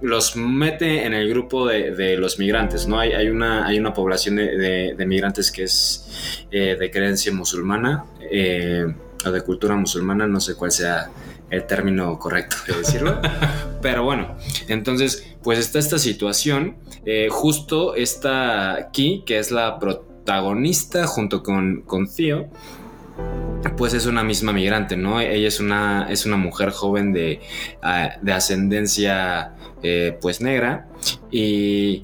los 0.00 0.34
mete 0.34 1.06
en 1.06 1.14
el 1.14 1.28
grupo 1.28 1.68
de, 1.68 1.92
de, 1.92 2.16
los 2.16 2.38
migrantes, 2.40 2.88
¿no? 2.88 2.98
Hay, 2.98 3.12
hay, 3.12 3.28
una, 3.28 3.64
hay 3.66 3.78
una 3.78 3.94
población 3.94 4.34
de, 4.34 4.56
de, 4.56 4.94
de 4.96 5.06
migrantes 5.06 5.52
que 5.52 5.62
es 5.62 6.44
eh, 6.50 6.76
de 6.78 6.90
creencia 6.90 7.32
musulmana 7.32 8.04
eh, 8.20 8.84
o 9.24 9.30
de 9.30 9.40
cultura 9.42 9.76
musulmana, 9.76 10.26
no 10.26 10.40
sé 10.40 10.56
cuál 10.56 10.72
sea 10.72 11.08
el 11.52 11.64
término 11.66 12.18
correcto 12.18 12.56
de 12.66 12.78
decirlo, 12.78 13.20
pero 13.82 14.02
bueno, 14.02 14.36
entonces 14.68 15.36
pues 15.42 15.58
está 15.58 15.78
esta 15.78 15.98
situación, 15.98 16.76
eh, 17.04 17.28
justo 17.30 17.94
está 17.94 18.74
aquí, 18.74 19.22
que 19.26 19.38
es 19.38 19.52
la 19.52 19.78
protagonista 19.78 21.06
junto 21.06 21.42
con, 21.42 21.82
con 21.82 22.08
Theo, 22.08 22.48
pues 23.76 23.94
es 23.94 24.06
una 24.06 24.24
misma 24.24 24.52
migrante, 24.52 24.96
¿no? 24.96 25.20
Ella 25.20 25.48
es 25.48 25.60
una, 25.60 26.06
es 26.10 26.26
una 26.26 26.36
mujer 26.36 26.70
joven 26.70 27.12
de, 27.12 27.40
uh, 27.82 28.24
de 28.24 28.32
ascendencia 28.32 29.54
eh, 29.82 30.16
pues 30.20 30.40
negra 30.40 30.88
y, 31.30 32.02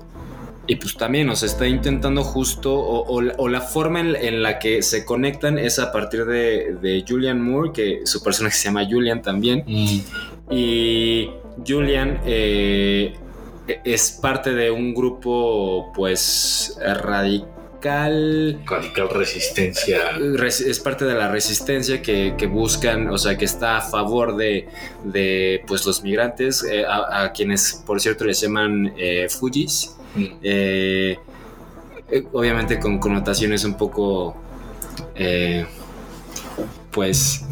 y, 0.68 0.76
pues 0.76 0.96
también 0.96 1.26
nos 1.26 1.42
está 1.42 1.66
intentando 1.66 2.22
justo 2.22 2.74
o, 2.74 3.00
o, 3.07 3.22
o 3.37 3.48
la 3.48 3.61
forma 3.61 4.00
en, 4.00 4.14
en, 4.14 4.42
la 4.42 4.59
que 4.59 4.83
se 4.83 5.04
conectan 5.04 5.59
es 5.59 5.78
a 5.78 5.90
partir 5.90 6.24
de, 6.26 6.76
de, 6.81 7.04
Julian 7.07 7.40
Moore, 7.40 7.72
que 7.72 8.00
su 8.04 8.22
personaje 8.22 8.57
se 8.57 8.64
llama 8.64 8.87
Julian 8.88 9.22
también 9.22 9.64
mm. 9.66 9.98
y 10.50 11.31
Julian 11.66 12.20
eh, 12.24 13.14
es 13.85 14.12
parte 14.12 14.54
de 14.54 14.70
un 14.70 14.94
grupo 14.94 15.92
pues 15.94 16.78
radical 17.02 17.59
radical. 17.81 18.61
Radical 18.66 19.09
resistencia. 19.11 19.98
Es 20.48 20.81
parte 20.81 21.04
de 21.04 21.14
la 21.14 21.31
resistencia 21.31 22.02
que, 22.02 22.35
que 22.37 22.46
buscan, 22.46 23.09
o 23.09 23.18
sea, 23.18 23.37
que 23.37 23.44
está 23.44 23.78
a 23.78 23.81
favor 23.81 24.37
de, 24.37 24.68
de 25.04 25.62
pues, 25.66 25.87
los 25.87 26.02
migrantes, 26.02 26.64
eh, 26.64 26.85
a, 26.85 27.24
a, 27.24 27.33
quienes, 27.33 27.83
por 27.87 28.00
cierto, 28.00 28.24
les 28.24 28.40
llaman 28.40 28.92
eh, 28.96 29.28
Fujis. 29.28 29.94
Mm. 30.18 30.38
Eh, 30.42 31.18
obviamente 32.33 32.78
con 32.78 32.98
connotaciones 32.98 33.64
un 33.64 33.76
poco, 33.76 34.37
eh, 35.14 35.66
pues, 36.90 37.44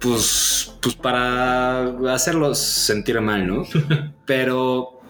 pues, 0.00 0.74
pues 0.80 0.94
para 0.94 1.88
hacerlos 2.12 2.58
sentir 2.58 3.20
mal, 3.20 3.46
¿no? 3.46 3.64
Pero 4.26 5.00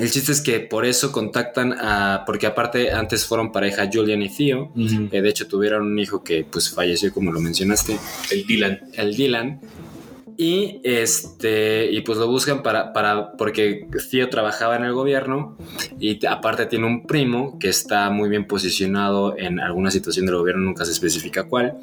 el 0.00 0.10
chiste 0.10 0.32
es 0.32 0.40
que 0.40 0.60
por 0.60 0.84
eso 0.84 1.12
contactan 1.12 1.72
a. 1.72 2.24
Porque 2.26 2.46
aparte 2.46 2.92
antes 2.92 3.24
fueron 3.24 3.52
pareja 3.52 3.88
Julian 3.92 4.22
y 4.22 4.28
Theo. 4.28 4.72
Uh 4.74 4.80
-huh. 4.80 5.08
eh, 5.12 5.22
de 5.22 5.28
hecho, 5.28 5.46
tuvieron 5.46 5.86
un 5.86 5.98
hijo 5.98 6.22
que 6.22 6.44
pues 6.44 6.70
falleció, 6.70 7.12
como 7.12 7.32
lo 7.32 7.40
mencionaste. 7.40 7.96
El 8.30 8.46
Dylan. 8.46 8.80
El 8.94 9.16
Dylan. 9.16 9.60
Y 10.36 10.80
este. 10.84 11.90
Y 11.90 12.02
pues 12.02 12.18
lo 12.18 12.28
buscan 12.28 12.62
para. 12.62 12.92
para 12.92 13.32
porque 13.32 13.86
Theo 14.10 14.28
trabajaba 14.28 14.76
en 14.76 14.84
el 14.84 14.92
gobierno. 14.92 15.56
Y 15.98 16.24
aparte 16.26 16.66
tiene 16.66 16.86
un 16.86 17.06
primo 17.06 17.58
que 17.58 17.68
está 17.68 18.10
muy 18.10 18.28
bien 18.28 18.46
posicionado 18.46 19.36
en 19.36 19.60
alguna 19.60 19.90
situación 19.90 20.26
del 20.26 20.36
gobierno, 20.36 20.62
nunca 20.62 20.84
se 20.84 20.92
especifica 20.92 21.44
cuál. 21.44 21.78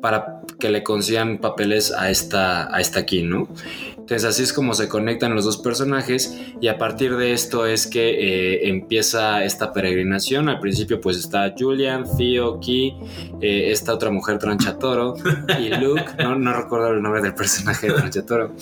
Para 0.00 0.40
que 0.58 0.70
le 0.70 0.82
consigan 0.82 1.38
papeles 1.38 1.92
a 1.92 2.10
esta. 2.10 2.74
a 2.74 2.80
esta 2.80 3.00
aquí, 3.00 3.22
¿no? 3.22 3.48
Entonces 4.04 4.28
así 4.28 4.42
es 4.42 4.52
como 4.52 4.74
se 4.74 4.86
conectan 4.86 5.34
los 5.34 5.46
dos 5.46 5.56
personajes 5.56 6.38
y 6.60 6.68
a 6.68 6.76
partir 6.76 7.16
de 7.16 7.32
esto 7.32 7.64
es 7.64 7.86
que 7.86 8.10
eh, 8.10 8.68
empieza 8.68 9.42
esta 9.44 9.72
peregrinación. 9.72 10.50
Al 10.50 10.60
principio 10.60 11.00
pues 11.00 11.16
está 11.16 11.54
Julian, 11.58 12.04
Theo, 12.18 12.60
Key, 12.60 12.98
eh, 13.40 13.70
esta 13.70 13.94
otra 13.94 14.10
mujer 14.10 14.38
Tronchatoro 14.38 15.14
y 15.58 15.70
Luke, 15.70 16.04
no, 16.18 16.36
no 16.36 16.52
recuerdo 16.52 16.88
el 16.88 17.00
nombre 17.00 17.22
del 17.22 17.32
personaje 17.34 17.86
de 17.86 17.94
Tronchatoro. 17.94 18.52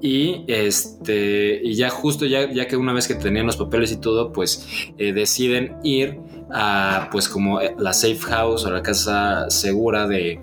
Y 0.00 0.44
este 0.46 1.60
y 1.60 1.74
ya 1.74 1.90
justo 1.90 2.24
ya, 2.24 2.48
ya 2.48 2.68
que 2.68 2.76
una 2.76 2.92
vez 2.92 3.08
que 3.08 3.16
tenían 3.16 3.46
los 3.46 3.56
papeles 3.56 3.90
y 3.90 3.96
todo, 3.96 4.32
pues 4.32 4.64
eh, 4.96 5.12
deciden 5.12 5.76
ir 5.82 6.20
a 6.52 7.08
pues 7.10 7.28
como 7.28 7.58
la 7.60 7.92
safe 7.92 8.20
house 8.20 8.64
o 8.64 8.70
la 8.70 8.82
casa 8.84 9.50
segura 9.50 10.06
de, 10.06 10.40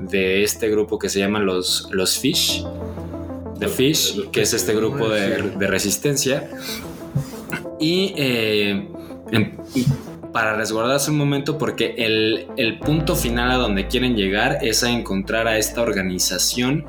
de 0.00 0.42
este 0.42 0.70
grupo 0.70 0.98
que 0.98 1.10
se 1.10 1.18
llaman 1.18 1.44
los, 1.44 1.86
los 1.92 2.18
Fish. 2.18 2.64
The 3.58 3.68
Fish, 3.68 4.30
que 4.30 4.42
es 4.42 4.52
este 4.52 4.74
grupo 4.74 5.08
de, 5.08 5.42
de 5.56 5.66
resistencia. 5.66 6.50
Y 7.80 8.14
eh, 8.16 8.88
para 10.32 10.56
resguardarse 10.56 11.10
un 11.10 11.18
momento, 11.18 11.58
porque 11.58 11.94
el, 11.98 12.46
el 12.56 12.78
punto 12.78 13.14
final 13.14 13.50
a 13.50 13.54
donde 13.56 13.86
quieren 13.86 14.16
llegar 14.16 14.58
es 14.62 14.82
a 14.82 14.90
encontrar 14.90 15.46
a 15.46 15.58
esta 15.58 15.82
organización, 15.82 16.84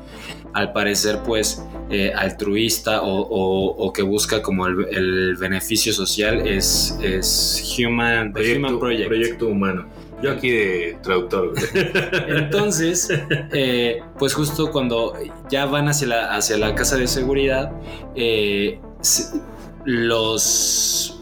al 0.52 0.72
parecer, 0.72 1.20
pues 1.24 1.62
eh, 1.90 2.12
altruista 2.16 3.02
o, 3.02 3.20
o- 3.20 3.76
o 3.86 3.92
que 3.92 4.02
busca 4.02 4.42
como 4.42 4.66
el, 4.66 4.86
el 4.90 5.36
beneficio 5.36 5.92
social, 5.92 6.46
es, 6.46 6.98
es 7.02 7.76
Human, 7.78 8.32
Human 8.56 8.78
Project. 8.78 9.06
proyecto 9.06 9.46
humano. 9.48 9.86
Yo 10.22 10.32
aquí 10.32 10.50
de 10.50 10.98
traductor. 11.02 11.52
Entonces, 12.28 13.08
eh, 13.52 14.00
pues 14.18 14.34
justo 14.34 14.70
cuando 14.70 15.14
ya 15.50 15.66
van 15.66 15.88
hacia 15.88 16.08
la, 16.08 16.34
hacia 16.34 16.56
la 16.56 16.74
casa 16.74 16.96
de 16.96 17.06
seguridad, 17.06 17.72
eh, 18.14 18.78
los... 19.84 21.20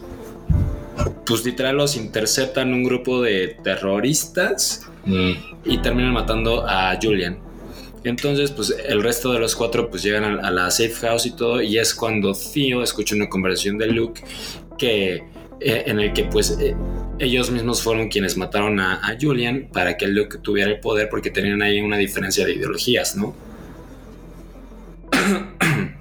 Pues 1.27 1.45
literal 1.45 1.77
los 1.77 1.97
interceptan 1.97 2.73
un 2.73 2.85
grupo 2.85 3.21
de 3.21 3.57
terroristas 3.65 4.89
Mm. 5.07 5.33
y 5.65 5.79
terminan 5.79 6.13
matando 6.13 6.67
a 6.67 6.99
Julian. 7.01 7.39
Entonces, 8.05 8.51
pues 8.51 8.75
el 8.87 9.03
resto 9.03 9.33
de 9.33 9.39
los 9.39 9.57
cuatro 9.57 9.89
pues 9.89 10.03
llegan 10.03 10.25
a, 10.25 10.47
a 10.47 10.51
la 10.51 10.71
safe 10.71 10.95
house 10.95 11.27
y 11.27 11.31
todo 11.33 11.63
y 11.63 11.79
es 11.79 11.95
cuando 11.95 12.33
Theo 12.33 12.83
escucha 12.83 13.15
una 13.15 13.29
conversación 13.29 13.79
de 13.79 13.87
Luke 13.89 14.23
que 14.77 15.25
eh, 15.61 15.85
en 15.87 16.01
el 16.01 16.13
que 16.13 16.25
pues 16.25 16.59
eh, 16.61 16.75
ellos 17.19 17.51
mismos 17.51 17.83
fueron 17.83 18.09
quienes 18.09 18.37
mataron 18.37 18.81
a, 18.81 19.17
Julian 19.21 19.69
para 19.73 19.97
que 19.97 20.07
Luke 20.09 20.39
tuviera 20.39 20.71
el 20.71 20.81
poder 20.81 21.09
porque 21.09 21.31
tenían 21.31 21.63
ahí 21.63 21.81
una 21.81 21.97
diferencia 21.97 22.45
de 22.45 22.55
ideologías, 22.55 23.17
¿no? 23.17 23.35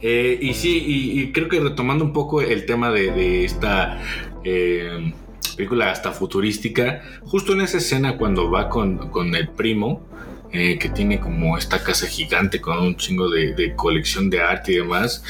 Eh, 0.00 0.38
y 0.40 0.54
sí, 0.54 0.78
y, 0.86 1.20
y 1.20 1.32
creo 1.32 1.48
que 1.48 1.58
retomando 1.58 2.04
un 2.04 2.12
poco 2.12 2.40
el 2.40 2.66
tema 2.66 2.92
de, 2.92 3.10
de 3.10 3.44
esta 3.44 4.00
película 5.56 5.90
hasta 5.90 6.12
futurística, 6.12 7.02
justo 7.24 7.52
en 7.52 7.62
esa 7.62 7.78
escena 7.78 8.16
cuando 8.16 8.48
va 8.48 8.68
con, 8.68 9.10
con 9.10 9.34
el 9.34 9.48
primo, 9.48 10.06
eh, 10.52 10.78
que 10.78 10.88
tiene 10.88 11.20
como 11.20 11.56
esta 11.58 11.82
casa 11.82 12.06
gigante 12.06 12.60
con 12.60 12.78
un 12.78 12.96
chingo 12.96 13.28
de, 13.30 13.74
colección 13.76 14.30
de 14.30 14.40
arte 14.40 14.72
y 14.72 14.76
demás, 14.76 15.22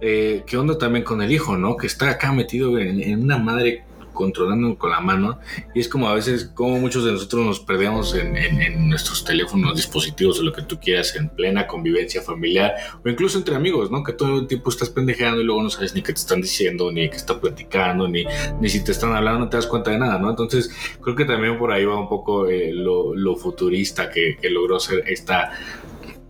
eh, 0.00 0.42
¿qué 0.46 0.56
onda 0.56 0.76
también 0.78 1.04
con 1.04 1.22
el 1.22 1.32
hijo, 1.32 1.56
no? 1.56 1.76
Que 1.76 1.86
está 1.86 2.10
acá 2.10 2.32
metido 2.32 2.78
en 2.78 3.22
una 3.22 3.38
madre 3.38 3.84
controlando 4.14 4.78
con 4.78 4.90
la 4.90 5.00
mano 5.00 5.38
y 5.74 5.80
es 5.80 5.88
como 5.88 6.08
a 6.08 6.14
veces 6.14 6.50
como 6.54 6.78
muchos 6.78 7.04
de 7.04 7.12
nosotros 7.12 7.44
nos 7.44 7.60
perdemos 7.60 8.14
en, 8.14 8.36
en- 8.36 8.62
en 8.62 8.88
nuestros 8.88 9.24
teléfonos, 9.24 9.76
dispositivos 9.76 10.40
o 10.40 10.42
lo 10.44 10.52
que 10.52 10.62
tú 10.62 10.78
quieras 10.80 11.14
en 11.16 11.28
plena 11.28 11.66
convivencia 11.66 12.22
familiar 12.22 12.74
o 13.04 13.08
incluso 13.08 13.36
entre 13.36 13.54
amigos, 13.56 13.90
¿no? 13.90 14.02
Que 14.02 14.12
todo 14.14 14.38
el 14.38 14.46
tiempo 14.46 14.70
estás 14.70 14.88
pendejeando 14.88 15.40
y 15.40 15.44
luego 15.44 15.62
no 15.62 15.68
sabes 15.70 15.94
ni 15.94 16.00
qué 16.02 16.12
te 16.14 16.20
están 16.20 16.40
diciendo, 16.40 16.90
ni 16.90 17.10
qué 17.10 17.16
están 17.16 17.40
platicando, 17.40 18.08
ni, 18.08 18.24
ni 18.60 18.68
si 18.70 18.82
te 18.82 18.92
están 18.92 19.12
hablando, 19.14 19.40
no 19.40 19.48
te 19.50 19.56
das 19.58 19.66
cuenta 19.66 19.90
de 19.90 19.98
nada, 19.98 20.18
¿no? 20.18 20.30
Entonces 20.30 20.70
creo 21.02 21.16
que 21.16 21.24
también 21.24 21.58
por 21.58 21.72
ahí 21.72 21.84
va 21.84 21.98
un 22.00 22.08
poco 22.08 22.48
eh, 22.48 22.70
lo, 22.72 23.14
lo 23.14 23.36
futurista 23.36 24.08
que, 24.10 24.36
que 24.40 24.48
logró 24.48 24.78
ser 24.80 25.02
esta 25.08 25.50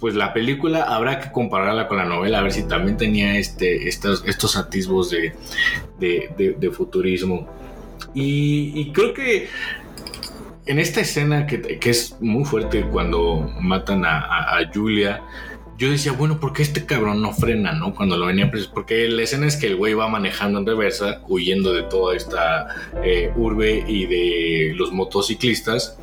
pues 0.00 0.14
la 0.16 0.34
película 0.34 0.82
habrá 0.82 1.18
que 1.20 1.32
compararla 1.32 1.88
con 1.88 1.96
la 1.96 2.04
novela, 2.04 2.40
a 2.40 2.42
ver 2.42 2.52
si 2.52 2.64
también 2.68 2.96
tenía 2.98 3.38
este, 3.38 3.88
estos, 3.88 4.22
estos 4.26 4.56
atisbos 4.56 5.08
de, 5.10 5.32
de, 5.98 6.30
de- 6.36 6.52
de 6.54 6.70
futurismo. 6.70 7.48
Y, 8.12 8.90
creo 8.92 9.14
que 9.14 9.48
en 10.66 10.78
esta 10.78 11.00
escena 11.00 11.46
que, 11.46 11.78
es 11.84 12.16
muy 12.20 12.44
fuerte 12.44 12.82
cuando 12.82 13.50
matan 13.60 14.04
a 14.04 14.58
Julia, 14.72 15.22
yo 15.76 15.90
decía, 15.90 16.12
bueno, 16.12 16.38
¿por 16.38 16.52
qué 16.52 16.62
este 16.62 16.86
cabrón 16.86 17.20
no 17.20 17.32
frena, 17.32 17.72
no? 17.72 17.94
Cuando 17.94 18.16
lo 18.16 18.26
venía 18.26 18.50
preso. 18.50 18.70
Porque 18.72 19.08
la 19.08 19.22
escena 19.22 19.46
es 19.46 19.56
que 19.56 19.66
el 19.66 19.76
güey 19.76 19.94
va 19.94 20.08
manejando 20.08 20.60
en 20.60 20.66
reversa, 20.66 21.20
huyendo 21.28 21.72
de 21.72 21.82
toda 21.84 22.16
esta 22.16 22.68
eh, 23.02 23.32
urbe 23.36 23.84
y 23.86 24.06
de 24.06 24.72
los 24.76 24.92
motociclistas. 24.92 25.98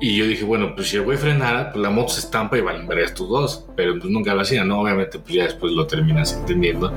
Y 0.00 0.16
yo 0.16 0.26
dije, 0.26 0.44
bueno, 0.44 0.74
pues 0.74 0.88
si 0.88 0.96
el 0.96 1.02
güey 1.02 1.18
frenara, 1.18 1.72
pues 1.72 1.82
la 1.82 1.90
moto 1.90 2.08
se 2.08 2.20
estampa 2.20 2.56
y 2.56 2.60
a 2.60 2.64
ver 2.64 2.98
estos 3.00 3.28
dos. 3.28 3.66
Pero 3.76 3.98
pues 3.98 4.10
nunca 4.10 4.34
lo 4.34 4.40
hacía, 4.40 4.64
¿no? 4.64 4.80
Obviamente, 4.80 5.18
pues 5.18 5.34
ya 5.34 5.44
después 5.44 5.72
lo 5.72 5.86
terminas 5.86 6.32
entendiendo. 6.32 6.94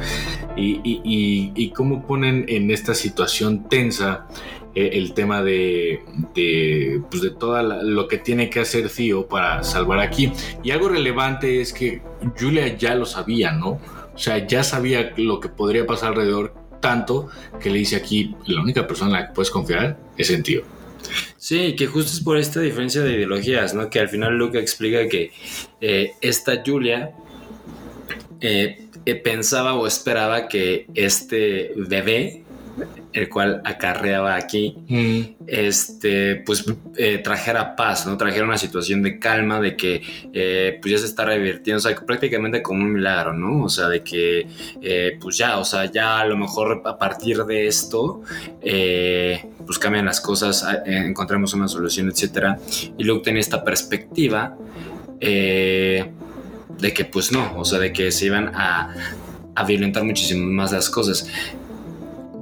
Y, 0.55 0.79
y, 0.83 1.01
y, 1.03 1.51
y 1.53 1.69
cómo 1.71 2.07
ponen 2.07 2.45
en 2.47 2.71
esta 2.71 2.93
situación 2.93 3.67
tensa 3.67 4.27
eh, 4.75 4.91
el 4.93 5.13
tema 5.13 5.43
de, 5.43 6.03
de, 6.33 7.01
pues 7.11 7.21
de 7.21 7.29
todo 7.29 7.61
lo 7.61 8.07
que 8.07 8.17
tiene 8.17 8.49
que 8.49 8.61
hacer 8.61 8.89
Theo 8.89 9.27
para 9.27 9.63
salvar 9.63 9.99
aquí. 9.99 10.31
Y 10.63 10.71
algo 10.71 10.87
relevante 10.87 11.61
es 11.61 11.73
que 11.73 12.01
Julia 12.39 12.75
ya 12.77 12.95
lo 12.95 13.05
sabía, 13.05 13.51
¿no? 13.51 13.79
O 14.15 14.17
sea, 14.17 14.47
ya 14.47 14.63
sabía 14.63 15.13
lo 15.17 15.39
que 15.39 15.49
podría 15.49 15.85
pasar 15.85 16.09
alrededor, 16.09 16.55
tanto 16.79 17.29
que 17.59 17.69
le 17.69 17.79
dice 17.79 17.97
aquí, 17.97 18.35
la 18.45 18.61
única 18.61 18.87
persona 18.87 19.11
en 19.11 19.21
la 19.21 19.27
que 19.27 19.33
puedes 19.33 19.51
confiar 19.51 19.97
es 20.17 20.29
en 20.29 20.41
Theo. 20.41 20.63
Sí, 21.37 21.75
que 21.75 21.87
justo 21.87 22.11
es 22.11 22.21
por 22.21 22.37
esta 22.37 22.61
diferencia 22.61 23.01
de 23.01 23.13
ideologías, 23.13 23.73
¿no? 23.73 23.89
Que 23.89 23.99
al 23.99 24.09
final 24.09 24.37
Luke 24.37 24.57
explica 24.57 25.07
que 25.07 25.31
eh, 25.81 26.11
esta 26.21 26.63
Julia 26.65 27.11
eh, 28.39 28.87
eh, 29.05 29.15
pensaba 29.15 29.73
o 29.73 29.85
esperaba 29.85 30.47
que 30.47 30.87
este 30.95 31.73
bebé, 31.75 32.42
el 33.13 33.29
cual 33.29 33.61
acarreaba 33.63 34.35
aquí, 34.35 34.75
este, 35.45 36.37
pues 36.37 36.65
eh, 36.97 37.19
trajera 37.19 37.75
paz, 37.75 38.07
¿no? 38.07 38.17
Trajera 38.17 38.45
una 38.45 38.57
situación 38.57 39.03
de 39.03 39.19
calma, 39.19 39.61
de 39.61 39.75
que 39.75 40.01
eh, 40.33 40.79
pues 40.81 40.91
ya 40.91 40.97
se 40.97 41.05
está 41.05 41.25
revirtiendo, 41.25 41.77
o 41.77 41.81
sea, 41.81 41.95
prácticamente 41.95 42.63
como 42.63 42.83
un 42.83 42.93
milagro, 42.93 43.33
¿no? 43.33 43.63
O 43.63 43.69
sea, 43.69 43.87
de 43.87 44.03
que 44.03 44.47
eh, 44.81 45.17
pues 45.21 45.37
ya, 45.37 45.59
o 45.59 45.65
sea, 45.65 45.85
ya 45.85 46.19
a 46.19 46.25
lo 46.25 46.35
mejor 46.35 46.81
a 46.85 46.97
partir 46.97 47.43
de 47.45 47.67
esto, 47.67 48.23
pues 48.59 49.79
cambian 49.79 50.05
las 50.05 50.19
cosas, 50.19 50.65
encontramos 50.85 51.53
una 51.53 51.67
solución, 51.67 52.09
etcétera. 52.09 52.57
Y 52.97 53.03
Luke 53.03 53.23
tiene 53.23 53.39
esta 53.39 53.63
perspectiva 53.63 54.57
de 55.19 56.93
que 56.93 57.05
pues 57.05 57.31
no, 57.31 57.57
o 57.57 57.63
sea, 57.63 57.79
de 57.79 57.93
que 57.93 58.11
se 58.11 58.25
iban 58.25 58.51
a, 58.55 58.93
a 59.55 59.63
violentar 59.63 60.03
muchísimo 60.03 60.45
más 60.51 60.71
las 60.71 60.89
cosas. 60.89 61.29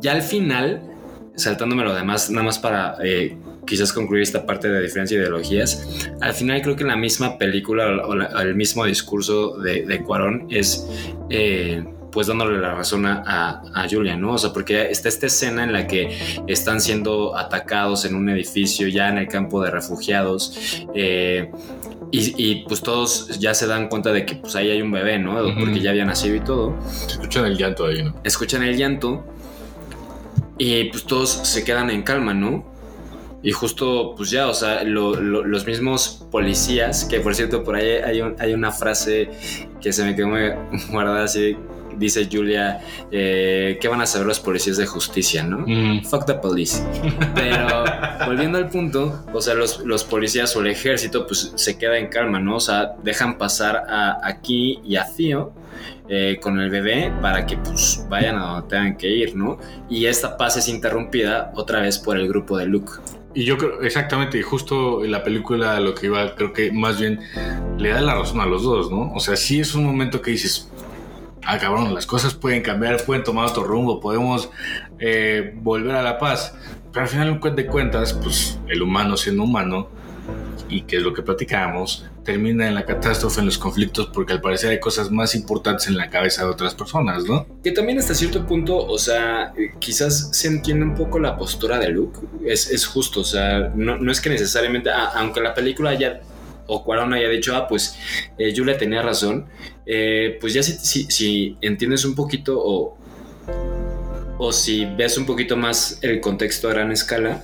Ya 0.01 0.13
al 0.13 0.21
final, 0.21 0.81
saltándome 1.35 1.83
lo 1.83 1.93
demás, 1.93 2.29
nada 2.29 2.43
más 2.45 2.59
para 2.59 2.97
eh, 3.03 3.37
quizás 3.65 3.93
concluir 3.93 4.23
esta 4.23 4.45
parte 4.45 4.67
de 4.69 4.81
diferencia 4.81 5.17
de 5.17 5.23
ideologías, 5.23 6.09
al 6.21 6.33
final 6.33 6.61
creo 6.61 6.75
que 6.75 6.83
la 6.83 6.95
misma 6.95 7.37
película 7.37 7.85
o, 8.05 8.15
la- 8.15 8.27
o 8.35 8.39
el 8.39 8.55
mismo 8.55 8.85
discurso 8.85 9.57
de, 9.59 9.85
de 9.85 10.01
Cuarón 10.03 10.47
es... 10.49 10.87
eh, 11.29 11.83
pues 12.11 12.27
dándole 12.27 12.59
la 12.59 12.75
razón 12.75 13.05
a, 13.05 13.61
a, 13.73 13.87
Julia, 13.89 14.17
¿no? 14.17 14.33
O 14.33 14.37
sea, 14.37 14.51
porque 14.51 14.91
está 14.91 15.07
esta 15.07 15.27
escena 15.27 15.63
en 15.63 15.71
la 15.71 15.87
que 15.87 16.09
están 16.45 16.81
siendo 16.81 17.37
atacados 17.37 18.03
en 18.03 18.15
un 18.15 18.27
edificio 18.27 18.89
ya 18.89 19.07
en 19.07 19.17
el 19.17 19.29
campo 19.29 19.63
de 19.63 19.71
refugiados 19.71 20.83
eh, 20.93 21.49
y, 22.11 22.33
y, 22.51 22.65
pues 22.67 22.81
todos 22.81 23.39
ya 23.39 23.53
se 23.53 23.65
dan 23.65 23.87
cuenta 23.87 24.11
de 24.11 24.25
que 24.25 24.35
pues 24.35 24.57
ahí 24.57 24.69
hay 24.71 24.81
un 24.81 24.91
bebé, 24.91 25.19
¿no? 25.19 25.35
Porque 25.57 25.79
ya 25.79 25.91
había 25.91 26.03
nacido 26.03 26.35
y 26.35 26.41
todo 26.41 26.75
escuchan 27.07 27.45
el 27.45 27.57
llanto 27.57 27.85
ahí, 27.85 28.03
¿no? 28.03 28.13
escuchan 28.25 28.63
el 28.63 28.75
llanto 28.75 29.23
y 30.63 30.83
pues 30.85 31.05
todos 31.05 31.29
se 31.31 31.63
quedan 31.63 31.89
en 31.89 32.03
calma, 32.03 32.33
¿no? 32.33 32.63
Y 33.43 33.51
justo, 33.51 34.13
pues 34.15 34.29
ya, 34.29 34.47
o 34.47 34.53
sea, 34.53 34.83
lo- 34.83 35.15
lo- 35.15 35.43
los 35.43 35.65
mismos 35.65 36.23
policías, 36.29 37.05
que 37.05 37.19
por 37.19 37.33
cierto, 37.33 37.63
por 37.63 37.75
ahí 37.75 37.89
hay, 38.05 38.21
un- 38.21 38.35
hay 38.37 38.53
una 38.53 38.71
frase 38.71 39.29
que 39.81 39.91
se 39.91 40.03
me 40.03 40.15
quedó 40.15 40.27
guardada 40.91 41.23
así, 41.23 41.57
dice 41.97 42.27
Julia, 42.31 42.79
eh, 43.11 43.77
¿qué 43.81 43.87
van 43.87 44.01
a 44.01 44.05
saber 44.05 44.27
los 44.27 44.39
policías 44.39 44.77
de 44.77 44.85
justicia, 44.85 45.43
no? 45.43 45.65
Mm. 45.67 46.03
Fuck 46.03 46.25
the 46.25 46.35
police. 46.35 46.83
Pero 47.35 47.83
volviendo 48.25 48.57
al 48.57 48.69
punto, 48.69 49.25
o 49.33 49.41
sea, 49.41 49.53
los, 49.53 49.79
los 49.79 50.03
policías 50.03 50.55
o 50.55 50.61
el 50.61 50.67
ejército, 50.67 51.25
pues 51.27 51.53
se 51.55 51.77
queda 51.77 51.97
en 51.97 52.07
calma, 52.07 52.39
¿no? 52.39 52.57
O 52.57 52.59
sea, 52.59 52.93
dejan 53.03 53.37
pasar 53.37 53.83
a 53.87 54.19
aquí 54.23 54.79
y 54.83 54.95
a 54.95 55.05
Theo 55.05 55.53
eh, 56.09 56.39
con 56.41 56.59
el 56.59 56.69
bebé 56.69 57.13
para 57.21 57.45
que 57.45 57.57
pues 57.57 58.05
vayan 58.09 58.37
a 58.37 58.45
donde 58.45 58.67
tengan 58.67 58.97
que 58.97 59.07
ir, 59.07 59.35
¿no? 59.35 59.57
Y 59.89 60.05
esta 60.05 60.35
paz 60.35 60.57
es 60.57 60.67
interrumpida 60.67 61.51
otra 61.55 61.79
vez 61.79 61.97
por 61.97 62.17
el 62.17 62.27
grupo 62.27 62.57
de 62.57 62.65
Luke. 62.65 62.91
Y 63.33 63.45
yo 63.45 63.57
creo, 63.57 63.81
exactamente, 63.81 64.37
y 64.37 64.41
justo 64.41 65.05
la 65.05 65.23
película 65.23 65.79
lo 65.79 65.95
que 65.95 66.07
iba, 66.07 66.35
creo 66.35 66.51
que 66.51 66.71
más 66.71 66.99
bien 66.99 67.21
le 67.77 67.89
da 67.89 68.01
la 68.01 68.15
razón 68.15 68.41
a 68.41 68.45
los 68.45 68.63
dos, 68.63 68.91
¿no? 68.91 69.13
O 69.13 69.21
sea, 69.21 69.37
sí 69.37 69.61
es 69.61 69.73
un 69.73 69.85
momento 69.85 70.21
que 70.21 70.31
dices, 70.31 70.69
ah, 71.45 71.57
cabrón, 71.57 71.93
las 71.93 72.05
cosas 72.05 72.33
pueden 72.33 72.61
cambiar, 72.61 73.03
pueden 73.05 73.23
tomar 73.23 73.47
otro 73.47 73.63
rumbo, 73.63 73.99
podemos 73.99 74.49
eh, 74.99 75.53
volver 75.55 75.95
a 75.95 76.01
la 76.01 76.17
paz. 76.17 76.55
Pero 76.91 77.03
al 77.03 77.09
final 77.09 77.39
de 77.55 77.65
cuentas, 77.67 78.13
pues 78.13 78.59
el 78.67 78.81
humano 78.81 79.15
siendo 79.15 79.43
humano, 79.43 79.89
y 80.69 80.83
que 80.83 80.97
es 80.97 81.03
lo 81.03 81.13
que 81.13 81.21
platicábamos, 81.21 82.05
termina 82.23 82.67
en 82.67 82.75
la 82.75 82.85
catástrofe, 82.85 83.41
en 83.41 83.47
los 83.47 83.57
conflictos, 83.57 84.09
porque 84.13 84.33
al 84.33 84.41
parecer 84.41 84.71
hay 84.71 84.79
cosas 84.79 85.11
más 85.11 85.35
importantes 85.35 85.87
en 85.87 85.97
la 85.97 86.09
cabeza 86.09 86.43
de 86.43 86.49
otras 86.49 86.73
personas, 86.75 87.25
¿no? 87.25 87.45
Que 87.63 87.71
también 87.71 87.99
hasta 87.99 88.15
cierto 88.15 88.45
punto, 88.45 88.77
o 88.77 88.97
sea, 88.97 89.53
eh, 89.57 89.73
quizás 89.79 90.29
se 90.31 90.47
entiende 90.47 90.85
un 90.85 90.95
poco 90.95 91.19
la 91.19 91.37
postura 91.37 91.77
de 91.77 91.89
Luke. 91.89 92.19
Es, 92.45 92.69
es 92.71 92.85
justo, 92.85 93.21
o 93.21 93.25
sea, 93.25 93.71
no, 93.75 93.97
no 93.97 94.11
es 94.11 94.21
que 94.21 94.29
necesariamente, 94.29 94.89
aunque 95.15 95.41
la 95.41 95.53
película 95.53 95.89
haya, 95.89 96.21
o 96.73 96.83
Cuarón 96.83 97.13
haya 97.13 97.27
dicho, 97.27 97.53
ah, 97.55 97.67
pues 97.67 97.97
eh, 98.37 98.53
Julia 98.55 98.77
tenía 98.77 99.01
razón, 99.01 99.45
eh, 99.85 100.37
pues 100.39 100.53
ya 100.53 100.63
si, 100.63 100.73
si, 100.73 101.03
si 101.09 101.57
entiendes 101.61 102.05
un 102.05 102.15
poquito 102.15 102.57
o, 102.57 102.97
o 104.37 104.51
si 104.53 104.85
ves 104.85 105.17
un 105.17 105.25
poquito 105.25 105.57
más 105.57 105.99
el 106.01 106.21
contexto 106.21 106.69
a 106.69 106.71
gran 106.73 106.91
escala, 106.91 107.43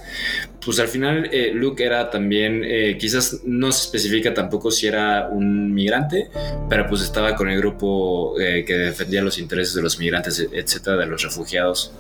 pues 0.64 0.80
al 0.80 0.88
final 0.88 1.30
eh, 1.32 1.52
Luke 1.54 1.84
era 1.84 2.10
también, 2.10 2.64
eh, 2.66 2.98
quizás 2.98 3.42
no 3.46 3.72
se 3.72 3.86
especifica 3.86 4.34
tampoco 4.34 4.72
si 4.72 4.88
era 4.88 5.28
un 5.30 5.74
migrante, 5.74 6.30
pero 6.70 6.88
pues 6.88 7.02
estaba 7.02 7.36
con 7.36 7.50
el 7.50 7.58
grupo 7.58 8.40
eh, 8.40 8.64
que 8.66 8.74
defendía 8.74 9.22
los 9.22 9.38
intereses 9.40 9.76
de 9.76 9.82
los 9.82 10.00
migrantes, 10.00 10.48
etcétera, 10.52 10.98
de 10.98 11.06
los 11.06 11.22
refugiados. 11.22 11.92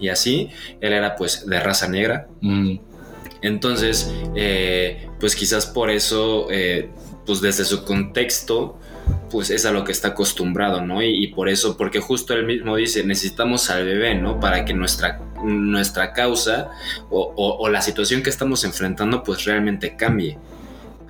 Y 0.00 0.08
así, 0.08 0.50
él 0.80 0.92
era 0.92 1.14
pues 1.16 1.46
de 1.46 1.60
raza 1.60 1.88
negra. 1.88 2.26
Mm, 2.40 2.76
Entonces, 3.42 4.10
eh, 4.36 5.08
pues 5.24 5.36
quizás 5.36 5.64
por 5.64 5.88
eso, 5.88 6.48
eh, 6.50 6.90
pues 7.24 7.40
desde 7.40 7.64
su 7.64 7.82
contexto, 7.82 8.78
pues 9.30 9.48
es 9.48 9.64
a 9.64 9.72
lo 9.72 9.82
que 9.82 9.90
está 9.90 10.08
acostumbrado, 10.08 10.82
¿no? 10.82 11.02
Y, 11.02 11.28
por 11.28 11.48
eso, 11.48 11.78
porque 11.78 11.98
justo 11.98 12.34
él 12.34 12.44
mismo 12.44 12.76
dice, 12.76 13.04
necesitamos 13.04 13.70
al 13.70 13.86
bebé, 13.86 14.16
¿no? 14.16 14.38
Para 14.38 14.66
que 14.66 14.74
nuestra, 14.74 15.22
nuestra 15.42 16.12
causa 16.12 16.68
o- 17.08 17.32
o 17.58 17.68
la 17.70 17.80
situación 17.80 18.22
que 18.22 18.28
estamos 18.28 18.64
enfrentando, 18.64 19.22
pues 19.22 19.46
realmente 19.46 19.96
cambie. 19.96 20.36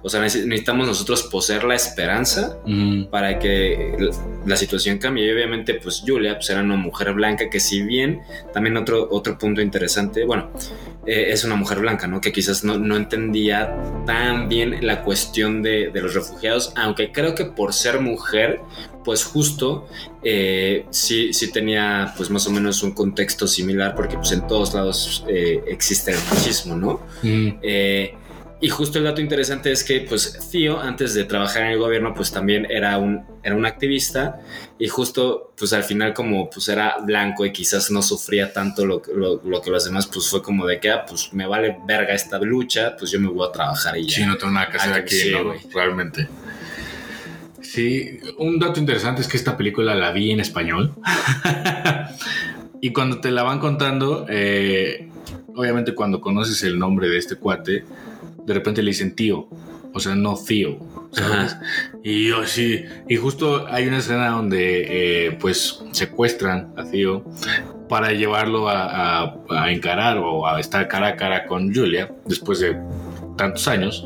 O 0.04 0.08
sea, 0.10 0.20
neces- 0.20 0.44
necesitamos 0.44 0.86
nosotros 0.86 1.22
poseer 1.24 1.64
la 1.64 1.74
esperanza 1.74 2.58
mm, 2.66 3.04
para 3.04 3.38
que 3.38 3.96
la- 4.44 4.56
situación 4.56 4.98
cambie. 4.98 5.26
Y 5.26 5.32
obviamente, 5.32 5.74
pues 5.74 6.02
Julia 6.06 6.34
pues, 6.36 6.50
era 6.50 6.60
una 6.60 6.76
mujer 6.76 7.12
blanca 7.14 7.48
que 7.50 7.58
si 7.58 7.82
bien, 7.82 8.20
también 8.52 8.76
otro, 8.76 9.08
otro 9.10 9.36
punto 9.38 9.60
interesante, 9.62 10.24
bueno, 10.26 10.50
eh, 11.06 11.26
es 11.30 11.42
una 11.44 11.56
mujer 11.56 11.78
blanca, 11.80 12.06
¿no? 12.06 12.20
Que 12.20 12.32
quizás 12.32 12.62
no, 12.64 12.78
no 12.78 12.96
entendía 12.96 13.74
tan 14.06 14.48
bien 14.50 14.86
la 14.86 15.02
cuestión 15.02 15.62
de, 15.62 15.90
de 15.90 16.00
los 16.02 16.14
refugiados, 16.14 16.72
aunque 16.76 17.10
creo 17.10 17.34
que 17.34 17.46
por 17.46 17.72
ser 17.72 18.00
mujer, 18.00 18.60
pues 19.04 19.24
justo 19.24 19.86
eh, 20.22 20.86
sí, 20.90 21.32
sí 21.34 21.50
tenía 21.52 22.14
pues 22.16 22.30
más 22.30 22.46
o 22.46 22.50
menos 22.50 22.82
un 22.82 22.92
contexto 22.92 23.46
similar, 23.46 23.94
porque 23.94 24.16
pues 24.16 24.32
en 24.32 24.46
todos 24.46 24.72
lados 24.74 25.24
eh, 25.28 25.62
existe 25.66 26.10
el 26.12 26.18
machismo, 26.30 26.76
¿no? 26.76 27.00
mm. 27.22 27.48
Y 28.60 28.68
justo 28.68 28.98
el 28.98 29.04
dato 29.04 29.20
interesante 29.20 29.70
es 29.72 29.84
que, 29.84 30.00
pues, 30.00 30.48
Theo, 30.50 30.80
antes 30.80 31.12
de 31.12 31.24
trabajar 31.24 31.64
en 31.64 31.72
el 31.72 31.78
gobierno, 31.78 32.14
pues 32.14 32.32
también 32.32 32.66
era 32.70 32.96
un, 32.98 33.22
era 33.42 33.54
un 33.54 33.66
activista 33.66 34.40
y 34.78 34.88
justo, 34.88 35.52
pues 35.56 35.72
al 35.72 35.84
final 35.84 36.14
como 36.14 36.48
pues 36.48 36.68
era 36.68 36.96
blanco 37.04 37.44
y 37.44 37.52
quizás 37.52 37.90
no 37.90 38.00
sufría 38.00 38.52
tanto 38.52 38.86
lo, 38.86 39.02
lo, 39.14 39.42
lo 39.44 39.60
que 39.60 39.70
los 39.70 39.84
demás, 39.84 40.06
pues 40.06 40.28
fue 40.28 40.42
como 40.42 40.66
de 40.66 40.80
que, 40.80 40.90
ah, 40.90 41.04
pues 41.06 41.32
me 41.32 41.46
vale 41.46 41.76
verga 41.86 42.14
esta 42.14 42.38
lucha, 42.38 42.96
pues 42.96 43.10
yo 43.10 43.20
me 43.20 43.28
voy 43.28 43.46
a 43.46 43.52
trabajar 43.52 43.98
y 43.98 44.06
ya. 44.06 44.16
Sí, 44.16 44.24
no 44.24 44.36
tengo 44.38 44.52
nada 44.52 44.70
que 44.70 44.76
hacer 44.78 44.92
Ah, 44.92 44.96
aquí, 44.96 45.14
sí. 45.14 45.34
Realmente. 45.74 46.28
Sí, 47.60 48.20
un 48.38 48.58
dato 48.58 48.78
interesante 48.78 49.20
es 49.20 49.28
que 49.28 49.36
esta 49.36 49.56
película 49.56 49.94
la 49.94 50.12
vi 50.12 50.30
en 50.30 50.40
español. 50.40 50.94
y 52.80 52.92
cuando 52.92 53.20
te 53.20 53.30
la 53.30 53.42
van 53.42 53.58
contando, 53.58 54.26
eh, 54.28 55.08
obviamente 55.54 55.94
cuando 55.94 56.20
conoces 56.20 56.62
el 56.62 56.78
nombre 56.78 57.08
de 57.08 57.18
este 57.18 57.36
cuate, 57.36 57.84
de 58.46 58.54
repente 58.54 58.82
le 58.82 58.90
dicen 58.90 59.14
tío, 59.14 59.48
o 59.92 60.00
sea, 60.00 60.14
no 60.14 60.34
tío. 60.36 60.78
¿sabes? 61.12 61.56
Y 62.02 62.28
yo 62.28 62.44
sí, 62.46 62.84
y 63.08 63.14
justo 63.16 63.66
hay 63.68 63.86
una 63.86 63.98
escena 63.98 64.30
donde 64.30 65.26
eh, 65.28 65.38
pues 65.40 65.80
secuestran 65.92 66.72
a 66.76 66.84
Tío 66.90 67.24
para 67.88 68.10
llevarlo 68.12 68.68
a, 68.68 69.22
a- 69.22 69.36
a 69.50 69.70
encarar 69.70 70.18
o 70.18 70.44
a 70.46 70.58
estar 70.58 70.88
cara 70.88 71.08
a 71.08 71.16
cara 71.16 71.46
con 71.46 71.72
Julia 71.72 72.12
después 72.26 72.58
de 72.58 72.76
tantos 73.36 73.68
años. 73.68 74.04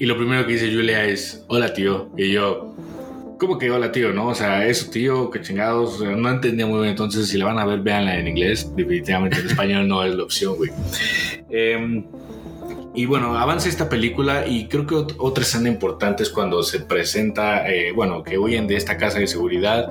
Y 0.00 0.06
lo 0.06 0.16
primero 0.16 0.44
que 0.44 0.54
dice 0.54 0.74
Julia 0.74 1.04
es, 1.04 1.44
hola 1.46 1.72
tío. 1.72 2.10
Y 2.18 2.32
yo, 2.32 2.74
¿cómo 3.38 3.58
que 3.58 3.70
hola 3.70 3.92
tío? 3.92 4.12
¿No? 4.12 4.26
O 4.26 4.34
sea, 4.34 4.66
es 4.66 4.78
su 4.78 4.90
tío, 4.90 5.30
que 5.30 5.40
chingados. 5.40 6.00
No 6.02 6.28
entendía 6.30 6.66
muy 6.66 6.78
bien. 6.80 6.90
Entonces, 6.90 7.28
si 7.28 7.38
la 7.38 7.44
van 7.44 7.60
a 7.60 7.64
ver, 7.64 7.78
véanla 7.78 8.18
en 8.18 8.26
inglés. 8.26 8.68
Definitivamente 8.74 9.38
en 9.38 9.46
español 9.46 9.86
no 9.86 10.02
es 10.02 10.12
la 10.16 10.24
opción, 10.24 10.56
güey. 10.56 10.70
Em, 11.48 12.04
y 12.94 13.06
bueno, 13.06 13.36
avanza 13.36 13.68
esta 13.68 13.88
película 13.88 14.46
y 14.46 14.68
creo 14.68 14.86
que 14.86 14.94
ot- 14.94 15.14
otra 15.18 15.42
escena 15.42 15.68
importante 15.68 16.22
es 16.22 16.30
cuando 16.30 16.62
se 16.62 16.80
presenta, 16.80 17.68
eh, 17.68 17.92
bueno, 17.92 18.22
que 18.22 18.38
huyen 18.38 18.66
de 18.66 18.76
esta 18.76 18.96
casa 18.96 19.18
de 19.18 19.26
seguridad 19.26 19.88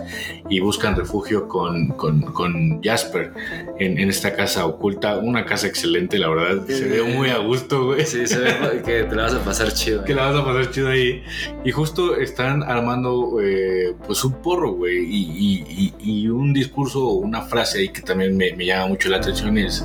y 0.49 0.60
buscan 0.62 0.95
refugio 0.95 1.47
con, 1.47 1.89
con- 1.89 2.22
con 2.22 2.82
Jasper 2.82 3.34
en, 3.80 3.97
en 3.99 4.10
esta 4.10 4.34
casa 4.36 4.66
oculta. 4.66 5.18
Una 5.18 5.45
casa 5.45 5.68
excelente, 5.68 6.18
la 6.18 6.30
verdad. 6.30 6.66
Se 6.68 6.86
ve 6.88 7.04
muy 7.04 7.30
a 7.30 7.39
gusto, 7.39 7.86
güey. 7.88 8.06
Sí, 8.06 8.26
se 8.26 8.39
ve 8.39 8.82
que 8.86 9.04
te 9.04 9.16
la 9.16 9.24
vas 9.24 9.34
a 9.34 9.43
pasar 9.43 9.74
chido. 9.74 10.04
Que 10.04 10.14
la 10.16 10.28
vas 10.32 10.36
a 10.41 10.45
pasar 10.45 10.72
chido 10.72 10.89
ahí. 10.89 11.24
Y 11.66 11.72
justo 11.72 12.16
están 12.18 12.64
armando 12.64 13.39
eh, 13.41 13.93
pues 14.08 14.24
un 14.24 14.41
porro, 14.41 14.72
güey. 14.74 14.97
Y, 14.99 15.32
y- 15.68 15.93
y- 15.99 16.24
y 16.24 16.28
un 16.30 16.54
discurso 16.54 17.06
o 17.06 17.14
una 17.16 17.41
frase 17.41 17.80
ahí 17.80 17.89
que 17.89 18.01
también 18.01 18.38
me, 18.38 18.54
me 18.54 18.66
llama 18.66 18.88
mucho 18.88 19.10
la 19.10 19.18
atención 19.18 19.58
es 19.58 19.84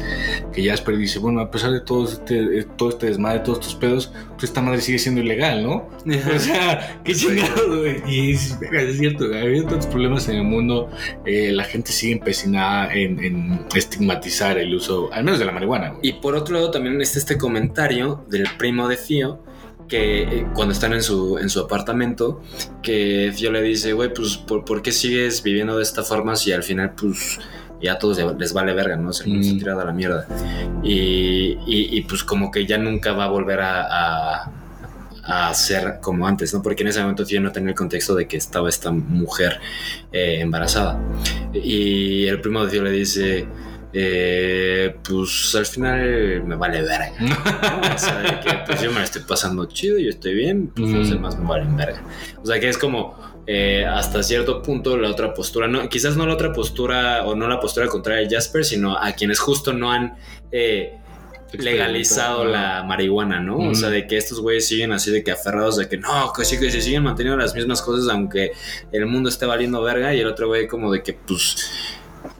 que 0.52 0.64
Jasper 0.68 0.96
dice, 0.96 1.18
bueno, 1.18 1.40
a 1.40 1.50
pesar 1.50 1.72
de 1.72 1.80
todo 1.80 2.04
este, 2.04 2.64
todo 2.76 2.90
este 2.90 3.07
desmadre, 3.08 3.40
todos 3.40 3.58
estos 3.58 3.74
pedos, 3.74 4.12
pues 4.32 4.44
esta 4.44 4.60
madre 4.60 4.80
sigue 4.80 4.98
siendo 4.98 5.20
ilegal, 5.20 5.62
¿no? 5.62 5.88
O 6.34 6.38
sea, 6.38 7.00
qué 7.04 7.14
chingado, 7.14 7.80
güey. 7.80 8.02
Y 8.06 8.32
es, 8.32 8.56
cierto, 8.96 9.26
hay 9.32 9.60
tantos 9.62 9.86
problemas 9.86 10.28
en 10.28 10.36
el 10.36 10.44
mundo, 10.44 10.90
eh, 11.24 11.52
la 11.52 11.64
gente 11.64 11.92
sigue 11.92 12.12
empecinada 12.12 12.92
en, 12.94 13.22
en 13.22 13.66
estigmatizar 13.74 14.58
el 14.58 14.74
uso, 14.74 15.12
al 15.12 15.24
menos 15.24 15.38
de 15.38 15.46
la 15.46 15.52
marihuana, 15.52 15.90
güey. 15.90 16.00
Y 16.02 16.12
por 16.14 16.34
otro 16.34 16.54
lado 16.54 16.70
también 16.70 17.00
está 17.00 17.18
este 17.18 17.38
comentario 17.38 18.24
del 18.28 18.46
primo 18.58 18.88
de 18.88 18.96
Fio 18.96 19.42
que 19.88 20.22
eh, 20.22 20.46
cuando 20.54 20.72
están 20.72 20.92
en 20.92 21.02
su, 21.02 21.38
en 21.38 21.48
su 21.48 21.60
apartamento, 21.60 22.42
que 22.82 23.32
Fio 23.34 23.50
le 23.50 23.62
dice, 23.62 23.94
güey, 23.94 24.12
pues 24.12 24.36
¿por, 24.36 24.64
por 24.64 24.82
qué 24.82 24.92
sigues 24.92 25.42
viviendo 25.42 25.76
de 25.76 25.82
esta 25.82 26.02
forma 26.02 26.36
si 26.36 26.52
al 26.52 26.62
final 26.62 26.92
pues 26.94 27.40
ya 27.80 27.92
a 27.94 27.98
todos 27.98 28.18
les 28.38 28.52
vale 28.52 28.72
verga, 28.74 28.96
¿no? 28.96 29.12
Se 29.12 29.28
les 29.28 29.52
Mm. 29.54 29.58
tirado 29.58 29.80
a 29.80 29.84
la 29.84 29.92
mierda. 29.92 30.26
Y, 30.82 31.58
y- 31.66 31.88
y, 31.98 32.02
pues 32.02 32.24
como 32.24 32.50
que 32.50 32.66
ya 32.66 32.78
nunca 32.78 33.12
va 33.12 33.24
a 33.24 33.28
volver 33.28 33.60
a... 33.60 33.82
a 34.44 34.50
a 35.30 35.52
ser 35.52 35.98
como 36.00 36.26
antes, 36.26 36.54
¿no? 36.54 36.62
Porque 36.62 36.80
en 36.84 36.88
ese 36.88 37.02
momento 37.02 37.26
Fio 37.26 37.38
no 37.42 37.52
tenía 37.52 37.68
el 37.68 37.74
contexto 37.74 38.14
de 38.14 38.26
que 38.26 38.38
estaba 38.38 38.70
esta 38.70 38.90
mujer 38.90 39.60
eh, 40.10 40.38
embarazada. 40.40 40.98
Y 41.52 42.26
el 42.26 42.40
primo 42.40 42.64
de 42.64 42.70
Fio 42.70 42.82
le 42.82 42.90
dice, 42.92 43.46
eh, 43.92 44.96
pues 45.06 45.54
al 45.54 45.66
final 45.66 46.42
me 46.46 46.56
vale 46.56 46.80
verga. 46.80 47.12
¿no? 47.20 47.36
O 47.94 47.98
sea, 47.98 48.18
de 48.20 48.40
que 48.40 48.58
pues 48.66 48.80
yo 48.80 48.90
me 48.90 49.00
la 49.00 49.04
estoy 49.04 49.20
pasando 49.28 49.66
chido, 49.66 49.98
yo 49.98 50.08
estoy 50.08 50.34
bien, 50.34 50.68
pues 50.74 50.90
los 50.92 51.08
Mm. 51.08 51.12
demás 51.12 51.38
me 51.38 51.46
valen 51.46 51.76
verga. 51.76 52.00
O 52.42 52.46
sea 52.46 52.58
que 52.58 52.70
es 52.70 52.78
como 52.78 53.14
eh, 53.50 53.82
hasta 53.86 54.22
cierto 54.22 54.60
punto 54.60 54.98
la 54.98 55.08
otra 55.08 55.32
postura, 55.32 55.66
no, 55.66 55.88
quizás 55.88 56.18
no 56.18 56.26
la 56.26 56.34
otra 56.34 56.52
postura 56.52 57.24
o 57.24 57.34
no 57.34 57.48
la 57.48 57.58
postura 57.58 57.86
contraria 57.86 58.28
de 58.28 58.34
Jasper, 58.34 58.62
sino 58.62 58.98
a 58.98 59.12
quienes 59.12 59.40
justo 59.40 59.72
no 59.72 59.90
han 59.90 60.16
eh, 60.52 60.98
legalizado 61.52 62.44
la 62.44 62.82
marihuana, 62.82 63.40
¿no? 63.40 63.56
O 63.56 63.74
sea, 63.74 63.88
de 63.88 64.06
que 64.06 64.18
estos 64.18 64.40
güeyes 64.40 64.68
siguen 64.68 64.92
así 64.92 65.10
de 65.10 65.24
que 65.24 65.32
aferrados 65.32 65.78
de 65.78 65.88
que 65.88 65.96
no, 65.96 66.30
que 66.36 66.44
sí, 66.44 66.60
que 66.60 66.70
se 66.70 66.82
siguen 66.82 67.04
manteniendo 67.04 67.42
las 67.42 67.54
mismas 67.54 67.80
cosas 67.80 68.06
aunque 68.10 68.52
el 68.92 69.06
mundo 69.06 69.30
esté 69.30 69.46
valiendo 69.46 69.82
verga 69.82 70.14
y 70.14 70.20
el 70.20 70.26
otro 70.26 70.48
güey 70.48 70.68
como 70.68 70.92
de 70.92 71.02
que 71.02 71.14
pues 71.14 71.70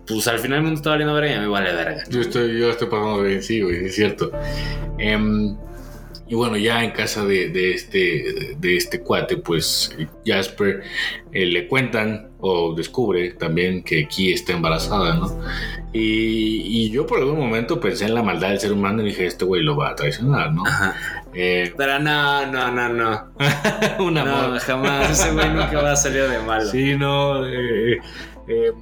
pues 0.07 0.29
al 0.29 0.41
final 0.41 0.59
el 0.59 0.65
mundo 0.65 0.77
está 0.77 0.91
valiendo 0.91 1.15
verga 1.15 1.31
y 1.31 1.33
a 1.33 1.39
mí 1.39 1.47
me 1.47 1.51
vale 1.51 1.73
verga. 1.73 2.05
Yo 2.11 2.21
estoy, 2.21 2.61
yo 2.61 2.69
estoy 2.69 2.89
pasando 2.89 3.23
bien, 3.23 3.43
sí, 3.43 3.63
güey, 3.63 3.87
es 3.87 3.95
cierto. 3.95 4.31
Em, 4.99 5.57
y 6.29 6.35
bueno, 6.35 6.57
ya 6.57 6.85
en 6.85 6.91
casa 6.91 7.25
de, 7.25 7.49
de 7.49 7.73
este, 7.73 8.55
de 8.59 8.77
este 8.77 9.01
cuate, 9.01 9.39
pues 9.39 9.97
Jasper 10.27 10.83
eh, 11.33 11.47
le 11.47 11.67
cuentan 11.67 12.31
o 12.41 12.75
descubre 12.75 13.31
también 13.33 13.83
que 13.83 14.07
Key 14.07 14.33
está 14.33 14.53
embarazada, 14.53 15.15
¿no? 15.15 15.41
Y, 15.93 16.63
y 16.85 16.91
yo 16.91 17.07
por 17.07 17.19
algún 17.19 17.39
momento 17.39 17.81
pensé 17.81 18.05
en 18.05 18.15
la 18.15 18.23
maldad 18.23 18.51
del 18.51 18.61
ser 18.61 18.73
humano 18.73 19.03
y 19.03 19.07
dije, 19.07 19.27
este 19.27 19.45
güey 19.45 19.63
lo 19.63 19.77
va 19.77 19.91
a 19.91 19.95
traicionar, 19.95 20.53
¿no? 20.53 20.65
Ajá. 20.67 20.95
Eh, 21.35 21.73
Pero 21.77 21.99
no, 21.99 22.47
no, 22.47 22.71
no, 22.71 22.89
no. 22.89 23.33
un 24.05 24.19
amor. 24.19 24.51
No, 24.51 24.61
jamás. 24.61 25.11
Ese 25.11 25.33
güey 25.33 25.49
nunca 25.49 25.81
va 25.83 25.93
a 25.93 25.97
salir 25.97 26.25
de 26.29 26.39
malo. 26.41 26.71
Sí, 26.71 26.95
no. 26.97 27.47
eh, 27.47 27.99
eh, 28.49 28.73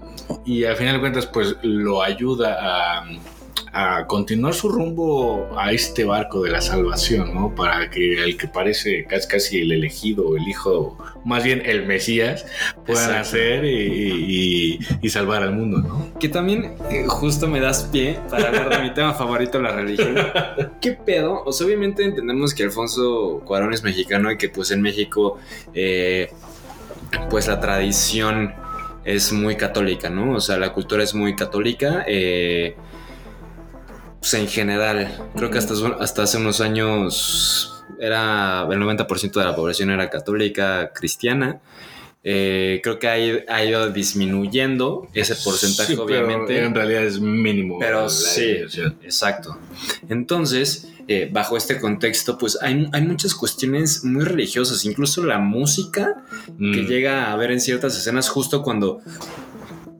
y 0.44 0.64
al 0.64 0.76
final 0.76 0.94
de 0.94 1.00
cuentas, 1.00 1.26
pues 1.26 1.56
lo 1.62 2.02
ayuda 2.02 2.56
a, 2.60 3.04
a 3.78 4.06
continuar 4.06 4.54
su 4.54 4.68
rumbo 4.70 5.48
a 5.58 5.70
este 5.72 6.04
barco 6.04 6.42
de 6.42 6.50
la 6.50 6.60
salvación, 6.60 7.34
¿no? 7.34 7.54
Para 7.54 7.90
que 7.90 8.22
el 8.24 8.36
que 8.36 8.48
parece 8.48 9.04
casi, 9.04 9.28
casi 9.28 9.60
el 9.60 9.72
elegido, 9.72 10.36
el 10.36 10.48
hijo, 10.48 10.96
más 11.24 11.44
bien 11.44 11.62
el 11.66 11.84
Mesías, 11.86 12.46
pueda 12.86 13.08
nacer 13.08 13.64
y, 13.66 13.68
y- 13.70 14.78
y 15.02 15.08
salvar 15.10 15.42
al 15.42 15.52
mundo, 15.54 15.78
¿no? 15.78 16.18
Que 16.18 16.28
también 16.28 16.74
eh, 16.90 17.04
justo 17.06 17.48
me 17.48 17.60
das 17.60 17.84
pie 17.92 18.18
para 18.30 18.48
hablar 18.48 18.70
de 18.70 18.78
mi 18.82 18.94
tema 18.94 19.12
favorito, 19.14 19.60
la 19.60 19.72
religión. 19.72 20.14
¿Qué 20.80 20.92
pedo? 20.92 21.42
O 21.44 21.52
sea, 21.52 21.66
obviamente 21.66 22.04
entendemos 22.04 22.54
que 22.54 22.62
Alfonso 22.62 23.42
Cuarón 23.44 23.72
es 23.74 23.82
mexicano 23.82 24.30
y 24.30 24.38
que 24.38 24.48
pues 24.48 24.70
en 24.70 24.80
México 24.80 25.38
eh, 25.74 26.30
pues 27.30 27.46
la 27.46 27.60
tradición 27.60 28.54
es 29.04 29.32
muy 29.32 29.56
católica, 29.56 30.10
¿no? 30.10 30.32
O 30.34 30.40
sea, 30.40 30.56
la 30.56 30.72
cultura 30.72 31.02
es 31.04 31.14
muy 31.14 31.36
católica. 31.36 32.04
eh, 32.08 32.74
pues 34.28 34.34
en 34.42 34.48
general, 34.48 35.30
creo 35.36 35.50
que 35.52 35.58
hasta, 35.58 35.74
hasta 36.00 36.24
hace 36.24 36.36
unos 36.38 36.60
años 36.60 37.84
era 38.00 38.66
el 38.68 38.78
90% 38.80 39.32
de 39.38 39.44
la 39.44 39.54
población 39.54 39.90
era 39.90 40.10
católica, 40.10 40.90
cristiana. 40.92 41.60
Eh, 42.24 42.80
creo 42.82 42.98
que 42.98 43.06
ha 43.06 43.18
ido, 43.20 43.38
ha 43.46 43.64
ido 43.64 43.88
disminuyendo 43.92 45.06
ese 45.14 45.36
porcentaje, 45.36 45.94
Sí, 45.94 46.00
pero 46.04 46.26
obviamente. 46.26 46.60
en 46.60 46.74
realidad 46.74 47.04
es 47.04 47.20
mínimo. 47.20 47.78
Pero 47.78 48.08
sí, 48.08 48.56
exacto. 49.04 49.56
Entonces, 50.08 50.88
eh, 51.06 51.28
bajo 51.32 51.56
este 51.56 51.78
contexto, 51.78 52.36
pues 52.36 52.58
hay, 52.60 52.88
hay 52.92 53.02
muchas 53.02 53.32
cuestiones 53.32 54.02
muy 54.02 54.24
religiosas, 54.24 54.84
incluso 54.84 55.24
la 55.24 55.38
música 55.38 56.24
que 56.58 56.82
Mm. 56.82 56.86
llega 56.88 57.32
a 57.32 57.36
ver 57.36 57.52
en 57.52 57.60
ciertas 57.60 57.96
escenas 57.96 58.28
justo 58.28 58.60
cuando... 58.64 59.00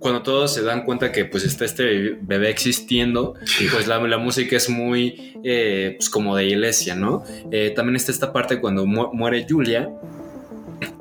Cuando 0.07 0.23
todos 0.23 0.55
se 0.55 0.63
dan 0.63 0.85
cuenta 0.85 1.11
que 1.11 1.25
pues 1.25 1.43
está 1.43 1.65
este 1.65 2.17
bebé 2.21 2.49
existiendo, 2.51 3.35
Sí. 3.45 3.67
pues 3.73 3.89
la, 3.89 3.99
la 3.99 4.19
música 4.19 4.57
es 4.57 4.69
muy 4.71 5.35
eh, 5.43 5.95
pues 5.99 6.09
como 6.09 6.37
de 6.37 6.47
iglesia, 6.47 6.95
¿no? 6.95 7.25
Eh, 7.51 7.73
también 7.75 7.97
está 7.97 8.13
esta 8.13 8.33
parte 8.33 8.61
cuando 8.61 8.87
mu- 8.87 9.13
muere 9.13 9.45
Julia, 9.49 9.89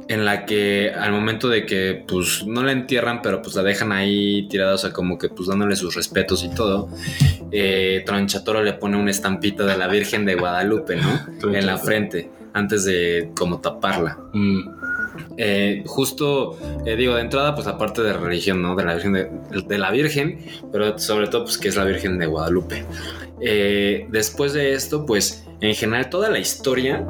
en 0.07 0.25
la 0.25 0.45
que 0.45 0.91
al 0.91 1.11
momento 1.11 1.49
de 1.49 1.65
que 1.67 2.03
pues 2.07 2.45
no 2.47 2.63
la 2.63 2.71
entierran, 2.71 3.21
pero 3.21 3.41
pues 3.43 3.55
la 3.55 3.61
dejan 3.61 3.91
ahí 3.91 4.47
tirada, 4.49 4.73
o 4.73 4.77
sea, 4.79 4.91
como 4.91 5.17
que 5.19 5.29
pues 5.29 5.49
dándole 5.49 5.75
sus 5.75 5.93
respetos 5.95 6.43
y 6.43 6.49
todo, 6.49 6.89
eh, 7.51 8.01
Tronchatoro 8.07 8.63
le 8.63 8.73
pone 8.73 8.97
una 8.97 9.11
estampita 9.11 9.65
de 9.65 9.77
la 9.77 9.87
Virgen 9.87 10.25
de 10.25 10.33
Guadalupe, 10.35 10.95
¿no? 10.95 11.53
en 11.55 11.65
la 11.67 11.77
frente, 11.77 12.29
antes 12.53 12.85
de 12.85 13.29
como 13.37 13.61
taparla. 13.61 14.17
Mm. 14.33 14.61
Eh, 15.37 15.83
justo, 15.85 16.57
eh, 16.85 16.95
digo, 16.95 17.15
de 17.15 17.21
entrada, 17.21 17.55
pues 17.55 17.67
la 17.67 17.77
parte 17.77 18.01
de 18.01 18.13
religión, 18.13 18.61
¿no? 18.61 18.75
De 18.75 18.83
la 18.83 18.93
Virgen, 18.95 19.13
de, 19.67 19.77
la 19.77 19.91
Virgen, 19.91 20.45
pero 20.71 20.97
sobre 20.97 21.27
todo, 21.27 21.43
pues 21.45 21.57
que 21.57 21.67
es 21.69 21.75
la 21.75 21.83
Virgen 21.83 22.17
de 22.17 22.25
Guadalupe. 22.25 22.85
Eh, 23.41 24.07
después 24.09 24.53
de 24.53 24.73
esto, 24.73 25.05
pues 25.05 25.45
en 25.61 25.75
general 25.75 26.09
toda 26.09 26.29
la 26.29 26.39
historia, 26.39 27.05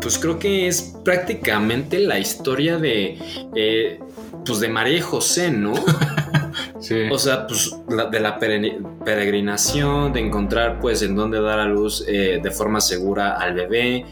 pues 0.00 0.18
creo 0.18 0.38
que 0.38 0.68
es 0.68 0.94
prácticamente 1.04 1.98
la 1.98 2.18
historia 2.18 2.78
de, 2.78 3.18
pues 4.44 4.60
de 4.60 4.68
María 4.68 5.02
José, 5.02 5.50
¿no? 5.50 5.74
O 7.10 7.18
sea, 7.18 7.46
pues 7.46 7.74
la- 7.88 8.06
de 8.06 8.20
la 8.20 8.38
pere- 8.38 8.78
peregrinación, 9.04 10.12
de 10.12 10.20
encontrar 10.20 10.78
pues 10.80 11.02
en 11.02 11.14
dónde 11.16 11.40
dar 11.40 11.58
a 11.58 11.66
luz 11.66 12.04
eh, 12.06 12.40
de 12.42 12.50
forma 12.50 12.80
segura 12.80 13.36
al 13.36 13.54
bebé, 13.54 14.04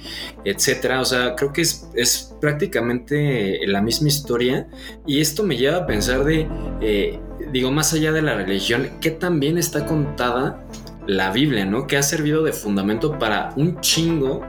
etcétera. 0.44 1.00
O 1.00 1.04
sea, 1.04 1.34
creo 1.34 1.52
que 1.52 1.62
es, 1.62 1.88
es 1.94 2.34
prácticamente 2.40 3.60
la 3.66 3.80
misma 3.80 4.08
historia 4.08 4.66
y 5.06 5.20
esto 5.20 5.42
me 5.42 5.56
lleva 5.56 5.78
a 5.78 5.86
pensar 5.86 6.24
de, 6.24 6.46
eh, 6.80 7.18
digo, 7.52 7.70
más 7.70 7.92
allá 7.92 8.12
de 8.12 8.22
la 8.22 8.34
religión, 8.34 8.88
que 9.00 9.10
también 9.10 9.58
está 9.58 9.86
contada 9.86 10.64
la 11.06 11.30
Biblia, 11.30 11.64
¿no? 11.64 11.86
Que 11.86 11.96
ha 11.96 12.02
servido 12.02 12.42
de 12.42 12.52
fundamento 12.52 13.18
para 13.18 13.52
un 13.56 13.80
chingo. 13.80 14.42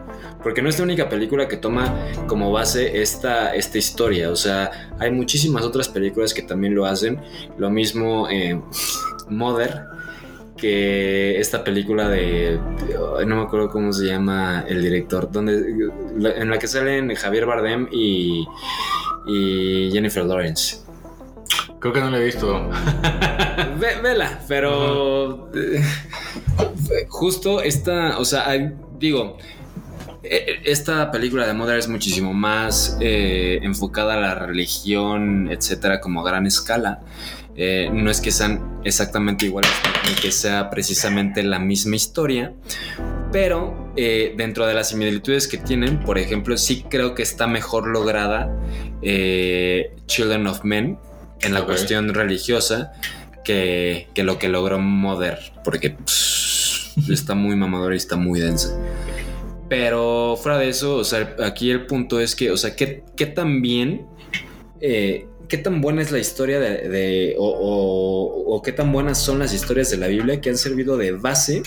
Porque 0.44 0.62
no 0.62 0.70
es 0.70 0.78
la 0.78 0.84
única 0.84 1.10
película 1.10 1.48
que 1.48 1.58
toma 1.58 1.94
como 2.28 2.52
base 2.52 3.02
esta, 3.02 3.56
esta 3.56 3.78
historia. 3.78 4.30
O 4.30 4.36
sea, 4.36 4.94
hay 5.00 5.12
muchísimas 5.12 5.64
otras 5.64 5.90
películas 5.90 6.34
que 6.34 6.44
también 6.44 6.76
lo 6.76 6.86
hacen. 6.86 7.20
Lo 7.58 7.72
mismo 7.72 8.28
eh, 8.30 8.62
Mother, 9.28 9.86
que 10.56 11.40
esta 11.40 11.64
película 11.64 12.10
de. 12.10 12.60
No 13.26 13.38
me 13.38 13.42
acuerdo 13.42 13.70
cómo 13.70 13.92
se 13.92 14.06
llama 14.06 14.66
el 14.68 14.84
director. 14.84 15.32
Donde, 15.32 15.90
en 16.36 16.50
la 16.50 16.60
que 16.60 16.68
salen 16.68 17.14
Javier 17.16 17.48
Bardem 17.48 17.88
y 17.92 18.46
Jennifer 19.92 20.24
Lawrence. 20.24 20.85
Creo 21.86 21.94
que 21.94 22.02
no 22.02 22.10
lo 22.10 22.18
he 22.18 22.26
visto. 22.26 22.68
Ve- 23.80 24.02
vela, 24.02 24.40
pero. 24.48 25.52
eh, 25.54 25.84
justo 27.10 27.62
esta. 27.62 28.18
O 28.18 28.26
sea, 28.26 28.48
digo. 28.98 29.38
eh, 30.24 30.62
Esta 30.64 31.12
película 31.12 31.46
de 31.46 31.54
Mother 31.54 31.78
es 31.78 31.88
muchísimo 31.88 32.34
más 32.34 32.98
eh, 33.02 33.60
enfocada 33.62 34.16
a 34.16 34.18
la 34.20 34.34
religión, 34.34 35.48
etcétera, 35.52 36.02
como 36.02 36.22
a 36.22 36.24
gran 36.28 36.48
escala. 36.48 37.02
Eh, 37.56 37.92
no 37.94 38.10
es 38.10 38.20
que 38.20 38.32
sean 38.32 38.82
exactamente 38.84 39.46
iguales 39.46 39.72
ni 40.10 40.16
que 40.20 40.32
sea 40.32 40.72
precisamente 40.72 41.44
la 41.44 41.60
misma 41.60 41.96
historia, 41.98 42.52
pero 43.32 43.92
eh, 43.96 44.34
dentro 44.36 44.66
de 44.66 44.74
las 44.74 44.90
similitudes 44.90 45.48
que 45.48 45.58
tienen, 45.60 46.00
por 46.00 46.18
ejemplo, 46.18 46.58
sí 46.58 46.84
creo 46.90 47.14
que 47.14 47.22
está 47.22 47.46
mejor 47.48 47.88
lograda 47.88 48.50
Children 50.08 50.48
of 50.48 50.64
Men 50.64 50.98
en 51.42 51.54
la 51.54 51.60
cuestión 51.66 52.14
religiosa 52.14 52.94
que, 53.44 54.08
que 54.14 54.24
lo 54.24 54.40
que 54.40 54.50
logró 54.50 54.80
Mother, 54.80 55.40
porque 55.64 55.92
pss, 55.92 56.94
está 57.10 57.36
muy 57.36 57.56
mamadora 57.56 57.94
y 57.94 57.98
está 57.98 58.16
muy 58.16 58.40
densa. 58.40 58.76
Pero 59.70 60.38
fuera 60.42 60.58
de 60.60 60.70
eso, 60.70 60.96
o 60.98 61.04
sea, 61.04 61.36
aquí 61.44 61.72
el 61.72 61.86
punto 61.88 62.20
es 62.20 62.36
que, 62.36 62.52
o 62.52 62.58
sea, 62.58 62.76
¿qué, 62.76 63.04
qué 63.16 63.26
tan 63.26 63.62
bien, 63.64 64.06
eh, 64.80 65.28
qué 65.50 65.58
tan 65.58 65.82
buena 65.82 66.02
es 66.04 66.12
la 66.12 66.20
historia 66.20 66.60
de, 66.60 66.88
de- 66.90 67.36
o, 67.38 67.48
o- 67.48 68.56
o 68.56 68.62
qué 68.62 68.72
tan 68.72 68.92
buenas 68.92 69.18
son 69.20 69.40
las 69.40 69.54
historias 69.54 69.90
de 69.90 69.98
la 69.98 70.08
Biblia 70.08 70.40
que 70.40 70.50
han 70.50 70.58
servido 70.58 70.98
de 70.98 71.12
base 71.12 71.64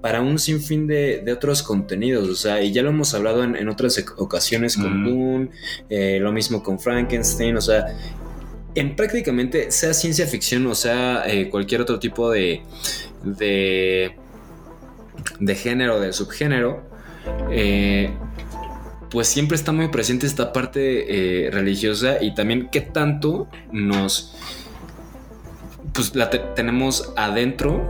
para 0.00 0.20
un 0.20 0.38
sinfín 0.40 0.86
de, 0.88 1.22
de 1.24 1.32
otros 1.32 1.62
contenidos? 1.62 2.28
O 2.28 2.34
sea, 2.34 2.60
y 2.62 2.72
ya 2.72 2.82
lo 2.82 2.90
hemos 2.90 3.14
hablado 3.14 3.42
en, 3.44 3.54
en 3.56 3.68
otras 3.68 4.04
ocasiones 4.16 4.76
con. 4.76 5.04
Dune, 5.04 5.48
eh, 5.88 6.18
lo 6.20 6.32
mismo 6.32 6.62
con 6.64 6.78
Frankenstein, 6.80 7.56
o 7.56 7.60
sea, 7.60 7.86
en 8.76 8.94
prácticamente, 8.96 9.70
sea 9.70 9.92
ciencia 9.94 10.26
ficción 10.26 10.66
o 10.66 10.74
sea 10.74 11.24
eh, 11.26 11.48
cualquier 11.48 11.80
otro 11.80 11.98
tipo 11.98 12.30
de, 12.30 12.62
de, 13.24 14.14
de 15.40 15.54
género, 15.54 15.98
de 16.00 16.12
subgénero, 16.12 16.82
eh, 17.50 18.10
pues 19.10 19.28
siempre 19.28 19.56
está 19.56 19.72
muy 19.72 19.88
presente 19.88 20.26
esta 20.26 20.52
parte 20.52 21.46
eh, 21.46 21.50
religiosa 21.50 22.22
y 22.22 22.34
también 22.34 22.68
qué 22.70 22.80
tanto 22.82 23.48
nos, 23.72 24.34
pues 25.92 26.14
la 26.14 26.28
te- 26.30 26.40
tenemos 26.54 27.12
adentro 27.16 27.82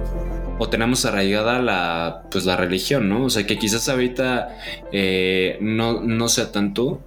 o 0.59 0.69
tenemos 0.71 1.05
arraigada 1.05 1.61
la, 1.61 2.23
pues 2.31 2.45
la 2.47 2.57
religión, 2.57 3.09
¿no? 3.09 3.25
O 3.25 3.31
sea 3.31 3.47
que 3.47 3.59
quizás 3.59 3.89
ahorita 3.89 4.57
no, 5.61 6.01
no 6.01 6.29
sea 6.29 6.51
tanto 6.53 7.03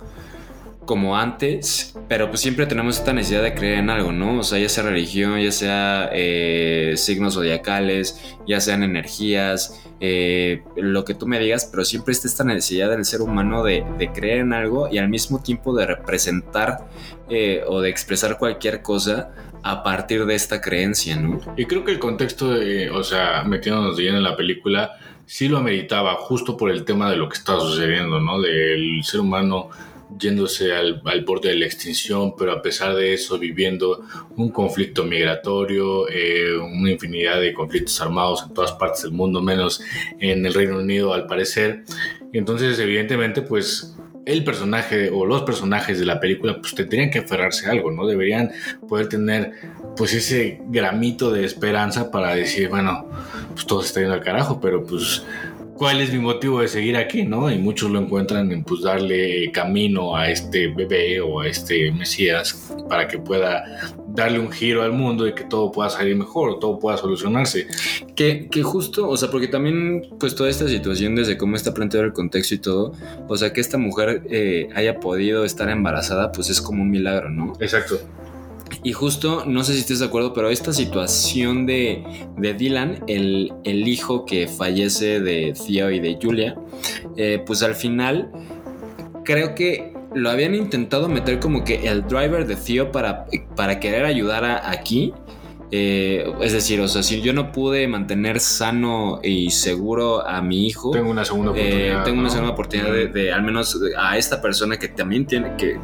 como 0.89 1.15
antes, 1.15 1.95
pero 2.07 2.29
pues 2.29 2.41
siempre 2.41 2.65
tenemos 2.65 2.97
esta 2.97 3.13
necesidad 3.13 3.43
de 3.43 3.53
creer 3.53 3.77
en 3.77 3.91
algo, 3.91 4.11
¿no? 4.11 4.39
O 4.39 4.43
sea, 4.43 4.57
ya 4.57 4.69
sea 4.69 4.83
religión, 4.83 5.39
ya 5.39 5.51
sea 5.51 6.09
eh, 6.11 6.95
signos 6.97 7.35
zodiacales, 7.35 8.19
ya 8.47 8.59
sean 8.59 8.81
energías, 8.81 9.87
eh, 9.99 10.63
lo 10.75 11.05
que 11.05 11.13
tú 11.13 11.27
me 11.27 11.37
digas, 11.37 11.69
pero 11.69 11.85
siempre 11.85 12.11
está 12.11 12.27
esta 12.27 12.43
necesidad 12.43 12.89
del 12.89 13.05
ser 13.05 13.21
humano 13.21 13.63
de, 13.63 13.85
de 13.99 14.11
creer 14.11 14.39
en 14.39 14.51
algo 14.51 14.89
y 14.91 14.97
al 14.97 15.09
mismo 15.09 15.43
tiempo 15.43 15.75
de 15.75 15.85
representar 15.85 16.87
eh, 17.29 17.61
o 17.67 17.81
de 17.81 17.89
expresar 17.91 18.39
cualquier 18.39 18.81
cosa 18.81 19.29
a 19.61 19.83
partir 19.83 20.25
de 20.25 20.33
esta 20.33 20.59
creencia, 20.59 21.17
¿no? 21.17 21.39
Y 21.55 21.65
creo 21.65 21.85
que 21.85 21.91
el 21.91 21.99
contexto, 21.99 22.49
de, 22.55 22.89
o 22.89 23.03
sea, 23.03 23.43
metiéndonos 23.43 23.95
lleno 23.95 24.17
en 24.17 24.23
la 24.23 24.35
película, 24.35 24.97
sí 25.27 25.47
lo 25.47 25.59
ameritaba, 25.59 26.15
justo 26.15 26.57
por 26.57 26.71
el 26.71 26.83
tema 26.83 27.11
de 27.11 27.15
lo 27.15 27.29
que 27.29 27.37
estaba 27.37 27.59
sucediendo, 27.59 28.19
¿no? 28.19 28.41
Del 28.41 29.03
ser 29.03 29.19
humano 29.19 29.69
yéndose 30.17 30.73
al, 30.73 31.01
al 31.05 31.23
borde 31.23 31.49
de 31.49 31.55
la 31.55 31.65
extinción, 31.65 32.35
pero 32.37 32.51
a 32.51 32.61
pesar 32.61 32.95
de 32.95 33.13
eso 33.13 33.37
viviendo 33.37 34.01
un 34.35 34.49
conflicto 34.49 35.03
migratorio, 35.03 36.07
eh, 36.09 36.57
una 36.57 36.91
infinidad 36.91 37.39
de 37.39 37.53
conflictos 37.53 37.99
armados 38.01 38.45
en 38.47 38.53
todas 38.53 38.71
partes 38.73 39.03
del 39.03 39.11
mundo, 39.11 39.41
menos 39.41 39.81
en 40.19 40.45
el 40.45 40.53
Reino 40.53 40.79
Unido 40.79 41.13
al 41.13 41.27
parecer. 41.27 41.83
Entonces, 42.33 42.79
evidentemente, 42.79 43.41
pues 43.41 43.95
el 44.25 44.43
personaje 44.43 45.09
o 45.09 45.25
los 45.25 45.41
personajes 45.41 45.99
de 45.99 46.05
la 46.05 46.19
película 46.19 46.59
pues 46.59 46.75
tendrían 46.75 47.09
que 47.09 47.19
aferrarse 47.19 47.67
a 47.67 47.71
algo, 47.71 47.91
¿no? 47.91 48.05
Deberían 48.05 48.51
poder 48.87 49.09
tener 49.09 49.53
pues 49.97 50.13
ese 50.13 50.61
gramito 50.67 51.31
de 51.31 51.45
esperanza 51.45 52.11
para 52.11 52.35
decir, 52.35 52.69
bueno, 52.69 53.09
pues 53.53 53.65
todo 53.65 53.81
se 53.81 53.87
está 53.87 53.99
yendo 54.01 54.13
al 54.13 54.21
carajo, 54.21 54.59
pero 54.61 54.83
pues 54.85 55.23
cuál 55.79 56.01
es 56.01 56.11
mi 56.11 56.19
motivo 56.19 56.59
de 56.59 56.67
seguir 56.67 56.97
aquí, 56.97 57.23
¿no? 57.23 57.49
Y 57.49 57.57
muchos 57.57 57.89
lo 57.89 57.99
encuentran 57.99 58.51
en 58.51 58.65
pues 58.65 58.81
darle 58.81 59.49
camino 59.53 60.13
a 60.13 60.29
este 60.29 60.67
bebé 60.67 61.21
o 61.21 61.39
a 61.39 61.47
este 61.47 61.89
Mesías 61.93 62.69
para 62.89 63.07
que 63.07 63.17
pueda 63.17 63.63
darle 64.09 64.39
un 64.39 64.51
giro 64.51 64.83
al 64.83 64.91
mundo 64.91 65.25
y 65.25 65.33
que 65.33 65.45
todo 65.45 65.71
pueda 65.71 65.89
salir 65.89 66.17
mejor, 66.17 66.59
todo 66.59 66.77
pueda 66.77 66.97
solucionarse. 66.97 67.65
Que, 68.13 68.49
que 68.51 68.61
justo, 68.61 69.07
o 69.07 69.15
sea, 69.15 69.31
porque 69.31 69.47
también, 69.47 70.01
pues 70.19 70.35
toda 70.35 70.49
esta 70.49 70.67
situación, 70.67 71.15
desde 71.15 71.37
cómo 71.37 71.55
está 71.55 71.73
planteado 71.73 72.05
el 72.05 72.11
contexto 72.11 72.55
y 72.55 72.57
todo, 72.57 72.91
o 73.29 73.37
sea, 73.37 73.53
que 73.53 73.61
esta 73.61 73.77
mujer 73.77 74.23
eh, 74.29 74.67
haya 74.75 74.99
podido 74.99 75.45
estar 75.45 75.69
embarazada, 75.69 76.33
pues 76.33 76.49
es 76.49 76.61
como 76.61 76.83
un 76.83 76.91
milagro, 76.91 77.29
¿no? 77.29 77.53
Exacto. 77.61 78.01
Y 78.83 78.93
justo, 78.93 79.43
no 79.45 79.63
sé 79.63 79.73
si 79.73 79.79
estés 79.79 79.99
de 79.99 80.05
acuerdo, 80.05 80.33
pero 80.33 80.49
esta 80.49 80.73
situación 80.73 81.65
de, 81.65 82.03
de 82.37 82.53
Dylan, 82.53 83.03
el, 83.07 83.51
el 83.63 83.87
hijo 83.87 84.25
que 84.25 84.47
fallece 84.47 85.19
de 85.19 85.53
Theo 85.53 85.91
y 85.91 85.99
de 85.99 86.17
Julia, 86.21 86.55
eh, 87.17 87.43
pues 87.45 87.61
al 87.63 87.75
final 87.75 88.31
creo 89.25 89.53
que 89.55 89.93
lo 90.15 90.29
habían 90.29 90.55
intentado 90.55 91.07
meter 91.09 91.39
como 91.39 91.63
que 91.63 91.87
el 91.87 92.07
driver 92.07 92.47
de 92.47 92.55
Theo 92.55 92.91
para, 92.91 93.25
para 93.55 93.79
querer 93.79 94.05
ayudar 94.05 94.43
a, 94.45 94.71
aquí. 94.71 95.13
Eh, 95.71 96.25
es 96.41 96.51
decir, 96.51 96.81
o 96.81 96.87
sea, 96.87 97.03
si 97.03 97.21
yo 97.21 97.31
no 97.31 97.51
pude 97.51 97.87
mantener 97.87 98.39
sano 98.39 99.19
y 99.21 99.51
seguro 99.51 100.27
a 100.27 100.41
mi 100.41 100.65
hijo, 100.65 100.89
Tengo 100.89 101.11
una 101.11 101.23
segunda 101.23 101.51
eh, 101.51 101.61
oportunidad. 101.61 102.03
tengo 102.05 102.19
una 102.21 102.29
segunda 102.31 102.53
oportunidad 102.53 102.91
de, 102.91 103.07
de 103.07 103.31
al 103.31 103.43
menos 103.43 103.79
a 103.95 104.17
esta 104.17 104.41
persona 104.41 104.77
que 104.77 104.87
también 104.87 105.27
tiene 105.27 105.55
que 105.57 105.77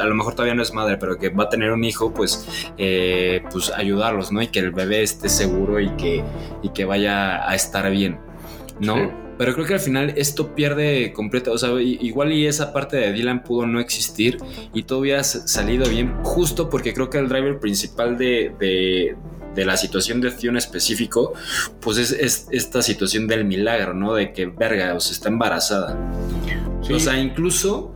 a 0.00 0.04
lo 0.04 0.14
mejor 0.14 0.34
todavía 0.34 0.54
no 0.54 0.62
es 0.62 0.72
madre, 0.72 0.96
pero 0.96 1.18
que 1.18 1.28
va 1.30 1.44
a 1.44 1.48
tener 1.48 1.72
un 1.72 1.84
hijo, 1.84 2.12
pues, 2.12 2.46
eh, 2.76 3.42
pues 3.50 3.70
ayudarlos, 3.70 4.32
¿no? 4.32 4.42
Y 4.42 4.48
que 4.48 4.60
el 4.60 4.70
bebé 4.70 5.02
esté 5.02 5.28
seguro 5.28 5.80
y 5.80 5.90
que, 5.96 6.24
y 6.62 6.70
que 6.70 6.84
vaya 6.84 7.48
a 7.48 7.54
estar 7.54 7.90
bien, 7.90 8.18
¿no? 8.80 8.94
Sí. 8.94 9.02
Pero 9.38 9.54
creo 9.54 9.66
que 9.66 9.74
al 9.74 9.80
final 9.80 10.14
esto 10.16 10.56
pierde 10.56 11.12
completa, 11.12 11.52
o 11.52 11.58
sea, 11.58 11.70
igual 11.80 12.32
y 12.32 12.46
esa 12.46 12.72
parte 12.72 12.96
de 12.96 13.12
Dylan 13.12 13.44
pudo 13.44 13.68
no 13.68 13.78
existir 13.78 14.38
y 14.74 14.82
todo 14.82 14.98
hubiera 14.98 15.22
salido 15.22 15.88
bien, 15.88 16.12
justo 16.24 16.68
porque 16.68 16.92
creo 16.92 17.08
que 17.08 17.18
el 17.18 17.28
driver 17.28 17.60
principal 17.60 18.18
de, 18.18 18.52
de, 18.58 19.16
de 19.54 19.64
la 19.64 19.76
situación 19.76 20.20
de 20.20 20.32
en 20.42 20.56
específico, 20.56 21.34
pues 21.80 21.98
es, 21.98 22.10
es 22.10 22.48
esta 22.50 22.82
situación 22.82 23.28
del 23.28 23.44
milagro, 23.44 23.94
¿no? 23.94 24.14
De 24.14 24.32
que, 24.32 24.46
verga, 24.46 24.94
o 24.94 25.00
sea, 25.00 25.12
está 25.12 25.28
embarazada. 25.28 25.96
Sí. 26.82 26.94
O 26.94 26.98
sea, 26.98 27.16
incluso 27.16 27.94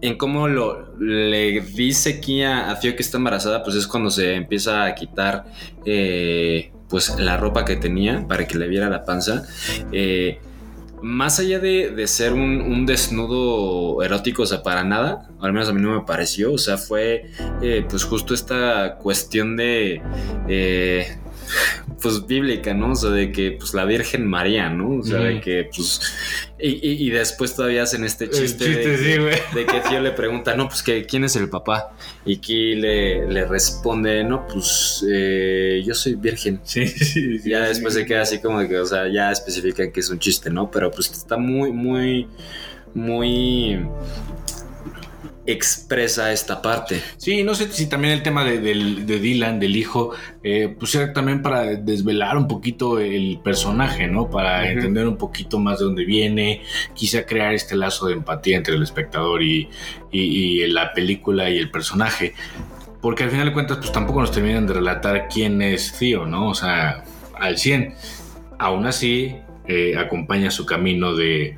en 0.00 0.16
cómo 0.16 0.48
lo 0.48 0.96
le 0.98 1.60
dice 1.60 2.18
aquí 2.18 2.42
a, 2.42 2.76
Theo 2.80 2.96
que 2.96 3.02
está 3.02 3.18
embarazada, 3.18 3.62
pues 3.62 3.76
es 3.76 3.86
cuando 3.86 4.10
se 4.10 4.34
empieza 4.34 4.84
a 4.84 4.94
quitar 4.94 5.46
eh, 5.84 6.72
pues 6.88 7.18
la 7.18 7.36
ropa 7.36 7.64
que 7.64 7.76
tenía 7.76 8.26
para 8.26 8.46
que 8.46 8.58
le 8.58 8.68
viera 8.68 8.88
la 8.88 9.04
panza. 9.04 9.44
Eh, 9.92 10.40
más 11.02 11.38
allá 11.38 11.58
de, 11.58 11.90
de 11.90 12.06
ser 12.06 12.32
un, 12.32 12.60
un 12.60 12.86
desnudo 12.86 14.02
erótico, 14.02 14.42
o 14.42 14.46
sea, 14.46 14.62
para 14.62 14.82
nada, 14.82 15.28
al 15.40 15.52
menos 15.52 15.68
a 15.68 15.72
mí 15.72 15.80
no 15.80 15.94
me 15.94 16.06
pareció, 16.06 16.52
o 16.52 16.58
sea, 16.58 16.78
fue 16.78 17.30
eh, 17.62 17.84
pues 17.88 18.04
justo 18.04 18.34
esta 18.34 18.96
cuestión 18.96 19.56
de... 19.56 20.00
pues 22.00 22.26
bíblica, 22.26 22.74
¿no? 22.74 22.92
O 22.92 22.94
sea, 22.94 23.10
de 23.10 23.32
que 23.32 23.52
pues 23.52 23.74
la 23.74 23.84
Virgen 23.84 24.26
María, 24.26 24.68
¿no? 24.70 24.98
O 24.98 25.02
sea, 25.02 25.18
de 25.20 25.40
que 25.40 25.68
pues... 25.74 26.00
Y, 26.58 26.68
y- 26.70 27.06
y 27.06 27.10
después 27.10 27.54
todavía 27.54 27.82
hacen 27.82 28.02
este 28.04 28.30
chiste, 28.30 28.64
chiste, 28.64 28.96
de, 28.96 28.98
sí, 29.34 29.40
de 29.54 29.66
que 29.66 29.80
Tío 29.88 30.00
le 30.00 30.10
pregunta, 30.12 30.56
no, 30.56 30.68
pues 30.68 30.82
que 30.82 31.04
quién 31.04 31.24
es 31.24 31.36
el 31.36 31.50
papá. 31.50 31.94
Y 32.24 32.38
Ki 32.38 32.76
le, 32.76 33.26
le 33.30 33.44
responde, 33.44 34.24
no, 34.24 34.46
pues 34.46 35.04
eh, 35.10 35.82
yo 35.86 35.94
soy 35.94 36.14
virgen. 36.14 36.60
Sí, 36.64 36.86
sí, 36.88 37.04
sí. 37.04 37.50
ya 37.50 37.62
sí. 37.64 37.68
después 37.68 37.92
se 37.94 38.06
queda 38.06 38.22
así 38.22 38.38
como 38.40 38.60
de 38.60 38.68
que, 38.68 38.78
o 38.78 38.86
sea, 38.86 39.06
ya 39.12 39.30
especifican 39.30 39.92
que 39.92 40.00
es 40.00 40.08
un 40.08 40.18
chiste, 40.18 40.48
¿no? 40.48 40.70
Pero 40.70 40.90
pues 40.90 41.10
está 41.10 41.36
muy, 41.36 41.72
muy, 41.72 42.26
muy 42.94 43.78
expresa 45.46 46.32
esta 46.32 46.60
parte. 46.62 47.00
Sí, 47.16 47.42
no 47.44 47.54
sé 47.54 47.70
si 47.70 47.88
también 47.88 48.14
el 48.14 48.22
tema 48.22 48.44
de, 48.44 48.58
de 48.60 49.18
Dylan, 49.20 49.60
del 49.60 49.76
hijo, 49.76 50.12
eh, 50.42 50.74
pues 50.78 50.94
era 50.94 51.12
también 51.12 51.42
para 51.42 51.62
desvelar 51.76 52.36
un 52.36 52.48
poquito 52.48 52.98
el 52.98 53.38
personaje, 53.42 54.06
¿no? 54.08 54.28
Para 54.30 54.70
entender 54.70 55.06
un 55.06 55.16
poquito 55.16 55.58
más 55.58 55.78
de 55.78 55.84
dónde 55.86 56.04
viene, 56.04 56.62
quizá 56.94 57.24
crear 57.24 57.54
este 57.54 57.76
lazo 57.76 58.06
de 58.06 58.14
empatía 58.14 58.56
entre 58.56 58.74
el 58.74 58.82
espectador 58.82 59.42
y, 59.42 59.68
y- 60.10 60.62
y 60.62 60.66
la 60.66 60.92
película 60.92 61.48
y 61.50 61.58
el 61.58 61.70
personaje. 61.70 62.34
Porque 63.00 63.22
al 63.24 63.30
final 63.30 63.46
de 63.46 63.52
cuentas, 63.52 63.76
pues 63.78 63.92
tampoco 63.92 64.20
nos 64.20 64.32
terminan 64.32 64.66
de 64.66 64.72
relatar 64.74 65.28
quién 65.32 65.62
es 65.62 65.92
Theo, 65.98 66.26
¿no? 66.26 66.48
O 66.48 66.54
sea, 66.54 67.04
al 67.38 67.56
100. 67.58 67.94
Aún 68.58 68.86
así, 68.86 69.36
eh, 69.68 69.94
acompaña 69.98 70.50
su 70.50 70.64
camino 70.66 71.14
de 71.14 71.56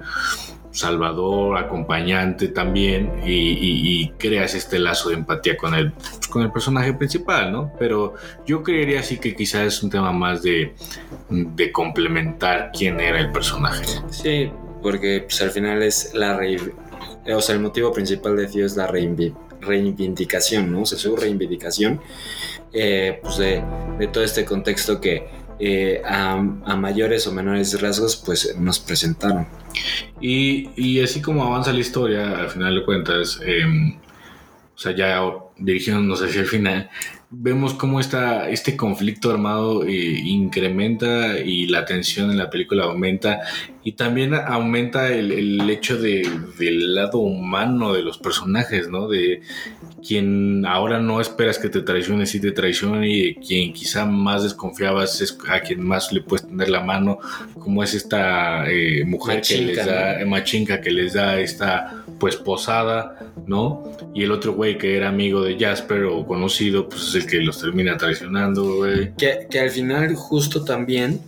salvador, 0.79 1.59
acompañante 1.59 2.49
también, 2.49 3.11
y, 3.26 4.09
creas 4.18 4.55
este 4.55 4.79
lazo 4.79 5.11
de 5.11 5.16
empatía 5.16 5.57
con 5.57 5.74
el, 5.74 5.93
pues, 5.93 6.29
con 6.29 6.43
el 6.43 6.51
personaje 6.53 6.93
principal, 6.93 7.53
¿no? 7.53 7.72
Pero 7.79 8.14
yo 8.47 8.62
creería 8.62 9.03
sí 9.03 9.18
que 9.18 9.35
quizás 9.35 9.66
es 9.66 9.83
un 9.83 9.91
tema 9.91 10.12
más 10.12 10.43
de, 10.43 10.74
de 11.29 11.72
complementar 11.72 12.70
quién 12.76 13.01
era 13.01 13.20
el 13.20 13.31
personaje. 13.33 13.85
Sí, 14.11 14.51
porque 14.83 15.24
pues 15.26 15.43
al 15.43 15.51
final 15.51 15.83
es 15.83 16.14
la 16.14 16.39
o 17.35 17.41
sea, 17.43 17.55
el 17.55 17.61
motivo 17.61 17.93
principal 17.93 18.37
de 18.37 18.47
Theo 18.47 18.64
es 18.64 18.76
la 18.76 18.87
reivindicación, 18.87 20.72
¿no? 20.72 20.83
O 20.83 20.87
sea, 20.87 20.99
su 20.99 21.14
reivindicación 21.16 22.01
eh, 22.72 23.18
pues 23.22 23.39
de, 23.39 23.62
de 23.99 24.07
todo 24.09 24.24
este 24.24 24.45
contexto 24.45 25.01
que 25.01 25.26
eh, 25.61 26.03
a, 26.05 26.33
a 26.35 26.77
mayores 26.77 27.27
o 27.27 27.33
menores 27.33 27.81
rasgos 27.81 28.17
pues 28.17 28.57
nos 28.59 28.79
presentaron. 28.79 29.47
Y, 30.21 30.71
y 30.77 31.01
así 31.01 31.21
como 31.21 31.45
avanza 31.45 31.73
la 31.73 31.81
historia, 31.81 32.39
al 32.39 32.49
final 32.49 32.75
de 32.77 32.85
cuentas, 32.85 33.41
eh, 33.45 33.65
o 34.75 34.79
sea, 34.79 34.95
ya 34.95 35.21
dirigiéndonos 35.57 36.23
hacia 36.23 36.43
el 36.43 36.47
final, 36.47 36.91
vemos 37.31 37.75
cómo 37.75 38.01
esta, 38.01 38.49
este 38.49 38.77
conflicto 38.77 39.31
armado 39.31 39.85
eh, 39.85 39.91
incrementa 39.93 41.39
y 41.39 41.67
la 41.67 41.85
tensión 41.85 42.31
en 42.31 42.39
la 42.39 42.49
película 42.49 42.85
aumenta 42.85 43.41
y 43.89 43.93
también 43.93 44.34
aumenta 44.34 45.09
el, 45.09 45.32
el 45.32 45.70
hecho 45.70 45.97
de, 45.97 46.30
del 46.59 46.95
lado 46.95 47.20
humano 47.20 47.95
de 47.95 48.03
los 48.03 48.18
personajes, 48.18 48.86
¿no? 48.86 49.09
De 49.09 49.41
quien 50.07 50.66
ahora 50.66 51.01
no 51.01 51.22
esperas 51.22 51.59
que 51.59 51.70
te 51.70 51.80
traicione, 51.80 52.26
sí 52.26 52.39
te 52.39 52.53
traicione 52.53 53.09
y 53.09 53.34
quien 53.36 53.72
quizá 53.72 54.05
más 54.05 54.43
desconfiabas 54.43 55.22
es 55.22 55.39
a 55.49 55.61
quien 55.61 55.82
más 55.82 56.12
le 56.12 56.20
puedes 56.20 56.47
tener 56.47 56.68
la 56.68 56.82
mano, 56.82 57.18
como 57.59 57.82
es 57.82 57.95
esta 57.95 58.70
eh, 58.70 59.07
mujer 59.07 59.41
que 59.41 59.55
Machinka, 59.55 59.72
les 59.72 59.86
da, 59.86 60.18
¿no? 60.18 60.26
machinca 60.26 60.80
que 60.82 60.91
les 60.91 61.14
da 61.14 61.41
esta 61.41 62.05
pues 62.20 62.36
posada, 62.36 63.18
¿no? 63.47 63.91
Y 64.14 64.24
el 64.24 64.32
otro 64.32 64.53
güey 64.53 64.76
que 64.76 64.99
era 64.99 65.09
amigo 65.09 65.43
de 65.43 65.59
Jasper 65.59 66.05
o 66.05 66.26
conocido, 66.26 66.91
pues 66.91 67.09
es 67.09 67.14
el 67.14 67.26
que 67.26 67.39
los 67.39 67.59
termina 67.59 67.97
traicionando, 67.97 68.76
güey. 68.76 69.14
Que, 69.14 69.47
que 69.49 69.61
al 69.61 69.70
final 69.70 70.14
justo 70.14 70.62
también 70.62 71.20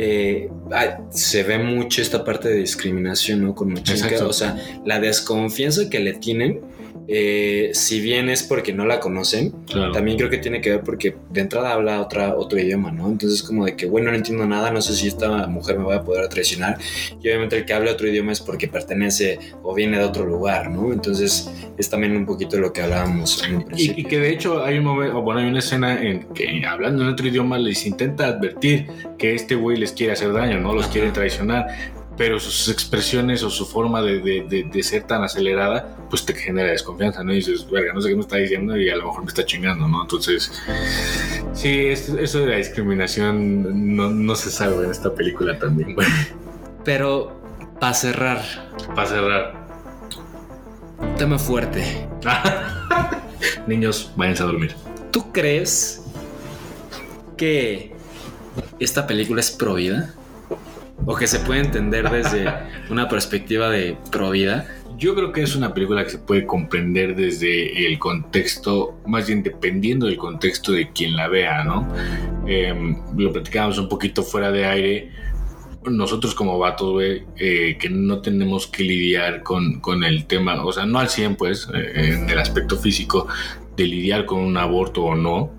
eh, 0.00 0.48
ay, 0.70 0.90
se 1.10 1.42
ve 1.42 1.58
mucho 1.58 2.00
esta 2.02 2.24
parte 2.24 2.48
de 2.48 2.56
discriminación, 2.56 3.42
¿no? 3.42 3.54
Con 3.54 3.72
Machinka. 3.72 4.24
O 4.26 4.32
sea, 4.32 4.56
la 4.84 5.00
desconfianza 5.00 5.90
que 5.90 5.98
le 5.98 6.12
tienen, 6.14 6.60
eh, 7.10 7.70
si 7.72 8.00
bien 8.00 8.28
es 8.28 8.42
porque 8.42 8.74
no 8.74 8.84
la 8.84 9.00
conocen, 9.00 9.52
Claro. 9.66 9.92
también 9.92 10.18
creo 10.18 10.28
que 10.28 10.36
tiene 10.36 10.60
que 10.60 10.70
ver 10.70 10.80
porque 10.82 11.16
de 11.30 11.40
entrada 11.40 11.72
habla 11.72 12.02
otra, 12.02 12.36
otro 12.36 12.58
idioma, 12.60 12.92
¿no? 12.92 13.08
Entonces 13.08 13.42
como 13.42 13.64
de 13.64 13.76
que, 13.76 13.86
bueno, 13.86 14.10
no 14.10 14.16
entiendo 14.16 14.46
nada, 14.46 14.70
no 14.70 14.82
sé 14.82 14.94
si 14.94 15.08
esta 15.08 15.46
mujer 15.46 15.78
me 15.78 15.84
va 15.86 15.96
a 15.96 16.04
poder 16.04 16.28
traicionar. 16.28 16.76
Y 17.22 17.28
obviamente 17.28 17.56
el 17.56 17.64
que 17.64 17.72
habla 17.72 17.92
otro 17.92 18.08
idioma 18.08 18.32
es 18.32 18.40
porque 18.40 18.68
pertenece 18.68 19.38
o 19.62 19.74
viene 19.74 19.96
de 19.98 20.04
otro 20.04 20.26
lugar, 20.26 20.70
¿no? 20.70 20.92
Entonces 20.92 21.50
es 21.78 21.88
también 21.88 22.14
un 22.14 22.26
poquito 22.26 22.58
lo 22.58 22.74
que 22.74 22.82
hablábamos 22.82 23.42
en 23.42 23.62
Y, 23.62 23.64
principio. 23.64 23.94
y 23.96 24.04
que 24.04 24.18
de 24.20 24.30
hecho 24.30 24.62
hay 24.62 24.76
un 24.76 24.84
momento, 24.84 25.22
bueno, 25.22 25.40
hay 25.40 25.48
una 25.48 25.60
escena 25.60 26.02
en 26.02 26.24
que 26.34 26.62
hablando 26.66 27.02
en 27.04 27.08
otro 27.08 27.26
idioma 27.26 27.56
les 27.58 27.86
intenta 27.86 28.26
advertir 28.26 28.86
que 29.16 29.34
este 29.34 29.54
güey 29.54 29.78
les 29.78 29.87
quiere 29.92 30.12
hacer 30.12 30.32
daño, 30.32 30.58
¿no? 30.60 30.74
Los 30.74 30.84
Ajá. 30.84 30.92
quiere 30.92 31.10
traicionar. 31.10 31.66
Pero 32.16 32.40
sus 32.40 32.68
expresiones 32.68 33.44
o 33.44 33.50
su 33.50 33.64
forma 33.64 34.02
de, 34.02 34.18
de- 34.18 34.44
de- 34.48 34.64
de 34.64 34.82
ser 34.82 35.04
tan 35.04 35.22
acelerada, 35.22 35.96
pues 36.10 36.24
te 36.26 36.34
genera 36.34 36.72
desconfianza, 36.72 37.22
¿no? 37.22 37.32
Y 37.32 37.36
dices, 37.36 37.70
verga, 37.70 37.92
no 37.92 38.00
sé 38.00 38.08
qué 38.08 38.16
me 38.16 38.22
está 38.22 38.36
diciendo 38.38 38.76
y 38.76 38.90
a 38.90 38.96
lo 38.96 39.06
mejor 39.06 39.22
me 39.22 39.28
está 39.28 39.44
chingando, 39.44 39.86
¿no? 39.86 40.02
Entonces, 40.02 40.50
sí, 41.52 41.86
eso 41.86 42.40
de 42.40 42.46
la 42.46 42.56
discriminación 42.56 43.94
no, 43.96 44.10
no 44.10 44.34
se 44.34 44.50
salva 44.50 44.82
en 44.84 44.90
esta 44.90 45.14
película 45.14 45.56
también, 45.60 45.94
güey. 45.94 46.08
Pero 46.84 47.40
para 47.78 47.94
cerrar, 47.94 48.42
Para 48.96 49.06
cerrar. 49.08 49.68
tema 51.18 51.38
fuerte. 51.38 52.08
Niños, 53.68 54.10
váyanse 54.16 54.42
a 54.42 54.46
dormir. 54.46 54.74
¿Tú 55.12 55.30
crees 55.32 56.02
que 57.36 57.94
esta 58.80 59.06
película 59.06 59.40
es 59.40 59.50
pro 59.50 59.74
vida? 59.74 60.14
¿O 61.06 61.14
que 61.14 61.26
se 61.26 61.38
puede 61.40 61.60
entender 61.60 62.10
desde 62.10 62.46
una 62.90 63.08
perspectiva 63.08 63.70
de 63.70 63.96
pro 64.10 64.30
vida? 64.30 64.66
Yo 64.98 65.14
creo 65.14 65.30
que 65.30 65.42
es 65.42 65.54
una 65.54 65.72
película 65.72 66.02
que 66.02 66.10
se 66.10 66.18
puede 66.18 66.44
comprender 66.44 67.14
desde 67.14 67.86
el 67.86 68.00
contexto, 68.00 69.00
más 69.06 69.28
bien 69.28 69.44
dependiendo 69.44 70.06
del 70.06 70.16
contexto 70.16 70.72
de 70.72 70.90
quien 70.90 71.14
la 71.14 71.28
vea, 71.28 71.62
¿no? 71.62 71.86
Eh, 72.48 72.74
lo 73.16 73.32
platicábamos 73.32 73.78
un 73.78 73.88
poquito 73.88 74.24
fuera 74.24 74.50
de 74.50 74.66
aire. 74.66 75.12
Nosotros 75.84 76.34
como 76.34 76.58
vatos, 76.58 76.90
güey, 76.90 77.22
eh, 77.36 77.76
que 77.78 77.88
no 77.88 78.20
tenemos 78.22 78.66
que 78.66 78.82
lidiar 78.82 79.44
con, 79.44 79.78
con 79.78 80.02
el 80.02 80.26
tema, 80.26 80.64
o 80.64 80.72
sea, 80.72 80.84
no 80.84 80.98
al 80.98 81.08
100, 81.08 81.36
pues, 81.36 81.68
eh, 81.72 82.14
en 82.14 82.28
el 82.28 82.38
aspecto 82.40 82.76
físico, 82.76 83.28
de 83.76 83.86
lidiar 83.86 84.26
con 84.26 84.40
un 84.40 84.56
aborto 84.56 85.04
o 85.04 85.14
no. 85.14 85.52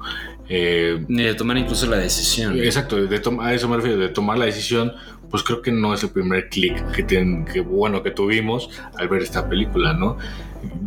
Eh, 0.49 1.05
Ni 1.07 1.23
de 1.23 1.35
tomar 1.35 1.57
incluso 1.57 1.85
la 1.87 1.97
decisión. 1.97 2.57
Exacto, 2.59 2.95
de 3.05 3.21
a 3.41 3.53
eso 3.53 3.69
me 3.69 3.75
refiero, 3.77 3.97
de 3.97 4.09
tomar 4.09 4.37
la 4.37 4.45
decisión, 4.45 4.93
pues 5.29 5.43
creo 5.43 5.61
que 5.61 5.71
no 5.71 5.93
es 5.93 6.01
el 6.03 6.09
primer 6.09 6.49
clic 6.49 6.91
que, 6.91 7.03
ten- 7.03 7.45
que 7.45 7.61
bueno 7.61 8.01
que 8.01 8.11
tuvimos 8.11 8.69
al 8.97 9.07
ver 9.07 9.21
esta 9.21 9.47
película, 9.47 9.93
¿no? 9.93 10.17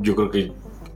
Yo 0.00 0.16
creo 0.16 0.30
que 0.30 0.52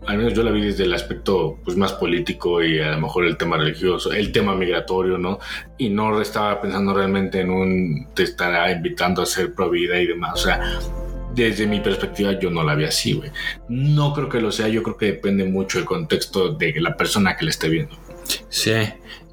al 0.06 0.18
menos 0.18 0.34
yo 0.34 0.42
la 0.44 0.50
vi 0.52 0.60
desde 0.62 0.84
el 0.84 0.94
aspecto 0.94 1.58
pues 1.64 1.76
más 1.76 1.92
político 1.92 2.62
y 2.62 2.78
a 2.80 2.92
lo 2.92 3.00
mejor 3.00 3.24
el 3.26 3.36
tema 3.36 3.56
religioso, 3.56 4.12
el 4.12 4.30
tema 4.32 4.54
migratorio, 4.54 5.16
¿no? 5.18 5.38
Y 5.78 5.88
no 5.88 6.20
estaba 6.20 6.60
pensando 6.60 6.92
realmente 6.94 7.40
en 7.40 7.50
un 7.50 8.08
te 8.14 8.22
estará 8.24 8.70
invitando 8.72 9.22
a 9.22 9.26
ser 9.26 9.52
pro 9.54 9.70
vida 9.70 10.00
y 10.00 10.06
demás, 10.06 10.32
o 10.34 10.36
sea, 10.44 10.60
desde 11.34 11.66
mi 11.66 11.80
perspectiva 11.80 12.38
yo 12.38 12.50
no 12.50 12.62
la 12.64 12.74
vi 12.74 12.84
así, 12.84 13.12
güey. 13.12 13.30
No 13.68 14.12
creo 14.14 14.28
que 14.28 14.40
lo 14.40 14.50
sea, 14.50 14.68
yo 14.68 14.82
creo 14.82 14.96
que 14.96 15.06
depende 15.06 15.44
mucho 15.44 15.78
del 15.78 15.86
contexto 15.86 16.50
de 16.54 16.74
la 16.80 16.96
persona 16.96 17.36
que 17.36 17.44
la 17.44 17.50
esté 17.50 17.68
viendo. 17.68 17.96
Sí. 18.49 18.72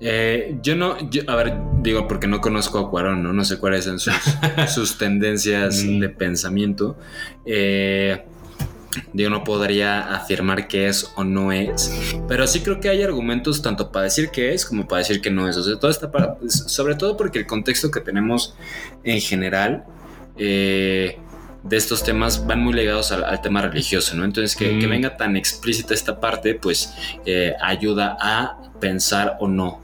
Eh, 0.05 0.57
yo 0.61 0.75
no, 0.75 1.09
yo- 1.09 1.23
a 1.27 1.35
ver, 1.35 1.53
digo 1.81 2.07
porque 2.07 2.27
no 2.27 2.41
conozco 2.41 2.77
a 2.79 2.89
Cuarón, 2.89 3.23
¿no? 3.23 3.31
No 3.31 3.45
sé 3.45 3.57
cuáles 3.57 3.85
son 3.85 3.99
sus, 3.99 4.13
sus 4.73 4.97
tendencias 4.97 5.83
Mm. 5.83 5.99
de 5.99 6.09
pensamiento. 6.09 6.97
Eh, 7.45 8.23
digo, 9.13 9.29
no 9.29 9.43
podría 9.43 10.13
afirmar 10.15 10.67
que 10.67 10.87
es 10.87 11.11
o 11.15 11.23
no 11.23 11.51
es. 11.51 12.15
Pero 12.27 12.45
sí 12.47 12.59
creo 12.59 12.79
que 12.79 12.89
hay 12.89 13.01
argumentos 13.01 13.61
tanto 13.61 13.91
para 13.91 14.03
decir 14.05 14.29
que 14.29 14.53
es 14.53 14.65
como 14.65 14.87
para 14.87 14.99
decir 14.99 15.21
que 15.21 15.31
no 15.31 15.47
es. 15.49 15.55
O 15.57 15.63
sea, 15.63 15.79
toda 15.79 15.91
esta 15.91 16.11
parte, 16.11 16.49
sobre 16.49 16.95
todo 16.95 17.15
porque 17.17 17.39
el 17.39 17.47
contexto 17.47 17.89
que 17.91 18.01
tenemos 18.01 18.55
en 19.03 19.21
general. 19.21 19.85
eh, 20.37 21.17
de 21.63 21.77
estos 21.77 22.03
temas 22.03 22.45
van 22.45 22.59
muy 22.59 22.73
ligados 22.73 23.13
al, 23.13 23.23
al 23.23 23.39
tema 23.41 23.61
religioso, 23.61 24.15
¿no? 24.17 24.25
Entonces, 24.25 24.53
que, 24.57 24.79
que 24.79 24.85
Mm. 24.85 24.89
venga 24.89 25.15
tan 25.15 25.37
explícita 25.37 25.93
esta 25.93 26.19
parte, 26.19 26.55
pues 26.55 26.93
eh, 27.25 27.53
ayuda 27.61 28.17
a 28.19 28.62
pensar 28.83 29.37
o 29.39 29.47
no 29.47 29.79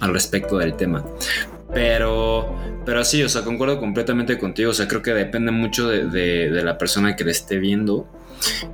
al 0.00 0.12
respecto 0.12 0.58
del 0.58 0.74
tema. 0.74 1.04
Pero, 1.74 2.54
pero 2.84 3.04
sí, 3.04 3.22
o 3.22 3.28
sea, 3.28 3.42
concuerdo 3.42 3.80
completamente 3.80 4.38
contigo. 4.38 4.70
O 4.70 4.74
sea, 4.74 4.86
creo 4.86 5.02
que 5.02 5.12
depende 5.14 5.50
mucho 5.50 5.88
de, 5.88 6.04
de- 6.06 6.50
de 6.50 6.62
la 6.62 6.76
persona 6.78 7.16
que 7.16 7.24
le 7.24 7.32
esté 7.32 7.58
viendo. 7.58 8.06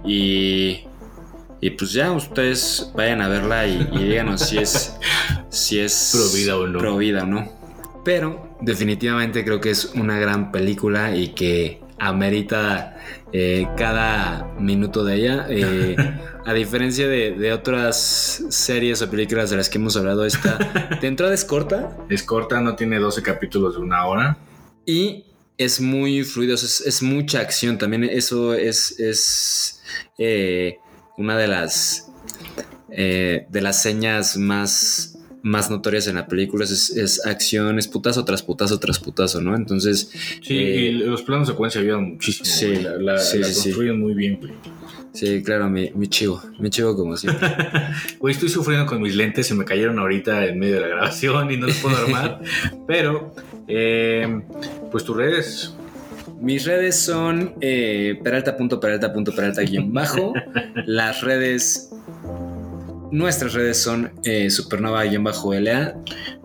Y, 0.04 0.84
y 1.60 1.70
pues 1.70 1.92
ya 1.92 2.10
ustedes 2.12 2.90
vayan 2.94 3.20
a 3.22 3.28
verla 3.28 3.66
y, 3.66 3.88
y 3.92 4.04
díganos 4.04 4.40
si 4.42 4.58
es, 4.58 4.96
si 5.48 5.78
es 5.80 6.10
Pro 6.12 6.36
vida 6.38 6.56
o 6.58 6.66
no. 6.66 6.78
pro 6.78 6.96
vida 6.96 7.22
o 7.22 7.26
no. 7.26 7.48
Pero 8.04 8.56
definitivamente 8.60 9.44
creo 9.44 9.60
que 9.60 9.70
es 9.70 9.92
una 9.94 10.18
gran 10.18 10.50
película 10.50 11.14
y 11.14 11.28
que 11.28 11.80
amerita 12.00 12.96
eh, 13.32 13.68
cada 13.76 14.54
minuto 14.58 15.04
de 15.04 15.14
ella. 15.16 15.46
Eh, 15.50 15.96
a 16.46 16.52
diferencia 16.54 17.06
de, 17.08 17.32
de 17.32 17.52
otras 17.52 18.44
series 18.48 19.02
o 19.02 19.10
películas 19.10 19.50
de 19.50 19.56
las 19.56 19.68
que 19.68 19.78
hemos 19.78 19.96
hablado, 19.96 20.24
esta 20.24 20.56
de 21.00 21.06
entrada 21.06 21.34
es 21.34 21.44
corta 21.44 21.96
Es 22.08 22.22
corta, 22.22 22.60
no 22.60 22.74
tiene 22.74 22.98
12 22.98 23.22
capítulos 23.22 23.74
de 23.74 23.80
una 23.80 24.06
hora. 24.06 24.38
y 24.86 25.24
es 25.58 25.80
muy 25.80 26.22
fluido, 26.22 26.54
es, 26.54 26.80
es 26.80 27.02
mucha 27.02 27.40
acción. 27.40 27.78
También 27.78 28.04
eso 28.04 28.54
es, 28.54 29.00
es 29.00 29.82
eh, 30.16 30.78
una 31.16 31.36
de 31.36 31.48
las 31.48 32.04
de 32.88 33.60
las 33.60 33.82
señas 33.82 34.36
más 34.38 35.17
más 35.42 35.70
notorias 35.70 36.06
en 36.08 36.16
la 36.16 36.26
película 36.26 36.64
es, 36.64 36.90
es 36.90 37.24
acción, 37.26 37.78
es 37.78 37.86
putazo 37.88 38.24
tras 38.24 38.42
putazo 38.42 38.78
tras 38.80 38.98
putazo, 38.98 39.40
¿no? 39.40 39.54
Entonces, 39.56 40.10
Sí, 40.42 40.58
Eh, 40.58 40.76
y 40.80 40.92
los 40.92 41.22
planos 41.22 41.46
de 41.48 41.52
secuencia 41.54 41.80
ayudan 41.80 42.12
muchísimo. 42.14 42.44
sí, 42.46 42.74
la, 42.82 42.96
la- 42.96 43.18
sí, 43.18 43.38
la 43.38 43.46
sí, 43.46 43.54
sí. 43.54 43.60
construyen 43.70 44.00
muy 44.00 44.14
bien, 44.14 44.38
güey. 44.40 44.52
sí, 45.12 45.42
claro, 45.42 45.68
mi, 45.70 45.90
mi 45.94 46.08
chivo, 46.08 46.42
mi 46.58 46.70
chivo 46.70 46.96
como 46.96 47.16
siempre. 47.16 47.48
Güey, 48.18 48.34
estoy 48.34 48.48
sufriendo 48.48 48.86
con 48.86 49.00
mis 49.00 49.14
lentes, 49.14 49.46
se 49.46 49.54
me 49.54 49.64
cayeron 49.64 49.98
ahorita 49.98 50.46
en 50.46 50.58
medio 50.58 50.74
de 50.76 50.80
la 50.82 50.88
grabación 50.88 51.50
y 51.52 51.56
no 51.56 51.66
los 51.68 51.76
puedo 51.76 51.96
armar. 51.96 52.40
pero, 52.86 53.34
eh, 53.68 54.40
pues 54.90 55.04
tus 55.04 55.16
redes. 55.16 55.74
Mis 56.40 56.64
redes 56.66 56.94
son 56.96 57.54
eh, 57.60 58.18
peralta.peralta.peralta 58.22 59.62
bajo. 59.86 60.32
Las 60.86 61.22
redes, 61.22 61.90
nuestras 63.10 63.52
redes 63.54 63.82
son 63.82 64.12
eh, 64.24 64.50
supernova 64.50 65.04
guion 65.04 65.24
bajo 65.24 65.54
LA. 65.54 65.94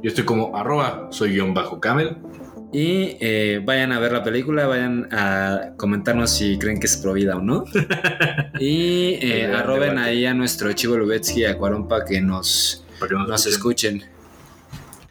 Yo 0.01 0.09
estoy 0.09 0.25
como 0.25 0.55
arroba, 0.55 1.07
soy 1.11 1.33
guion 1.33 1.53
bajo 1.53 1.79
camel. 1.79 2.17
Y 2.71 3.17
eh, 3.21 3.61
vayan 3.63 3.91
a 3.91 3.99
ver 3.99 4.11
la 4.13 4.23
película, 4.23 4.65
vayan 4.65 5.07
a 5.11 5.73
comentarnos 5.77 6.31
si 6.31 6.57
creen 6.57 6.79
que 6.79 6.87
es 6.87 6.97
provida 6.97 7.35
o 7.37 7.41
no. 7.41 7.65
Y 8.59 9.15
eh, 9.21 9.45
arroben 9.53 9.91
debate. 9.91 10.09
ahí 10.09 10.25
a 10.25 10.33
nuestro 10.33 10.71
Chivo 10.73 10.95
Lubetsky 10.97 11.41
y 11.41 11.45
a 11.45 11.57
que 12.07 12.21
nos, 12.21 12.83
Para 12.99 13.09
que 13.09 13.15
nos, 13.15 13.27
nos 13.27 13.45
escuchen. 13.45 13.97
escuchen. 13.97 14.13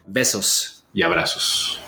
Besos. 0.05 0.83
Y 0.93 1.01
abrazos. 1.03 1.79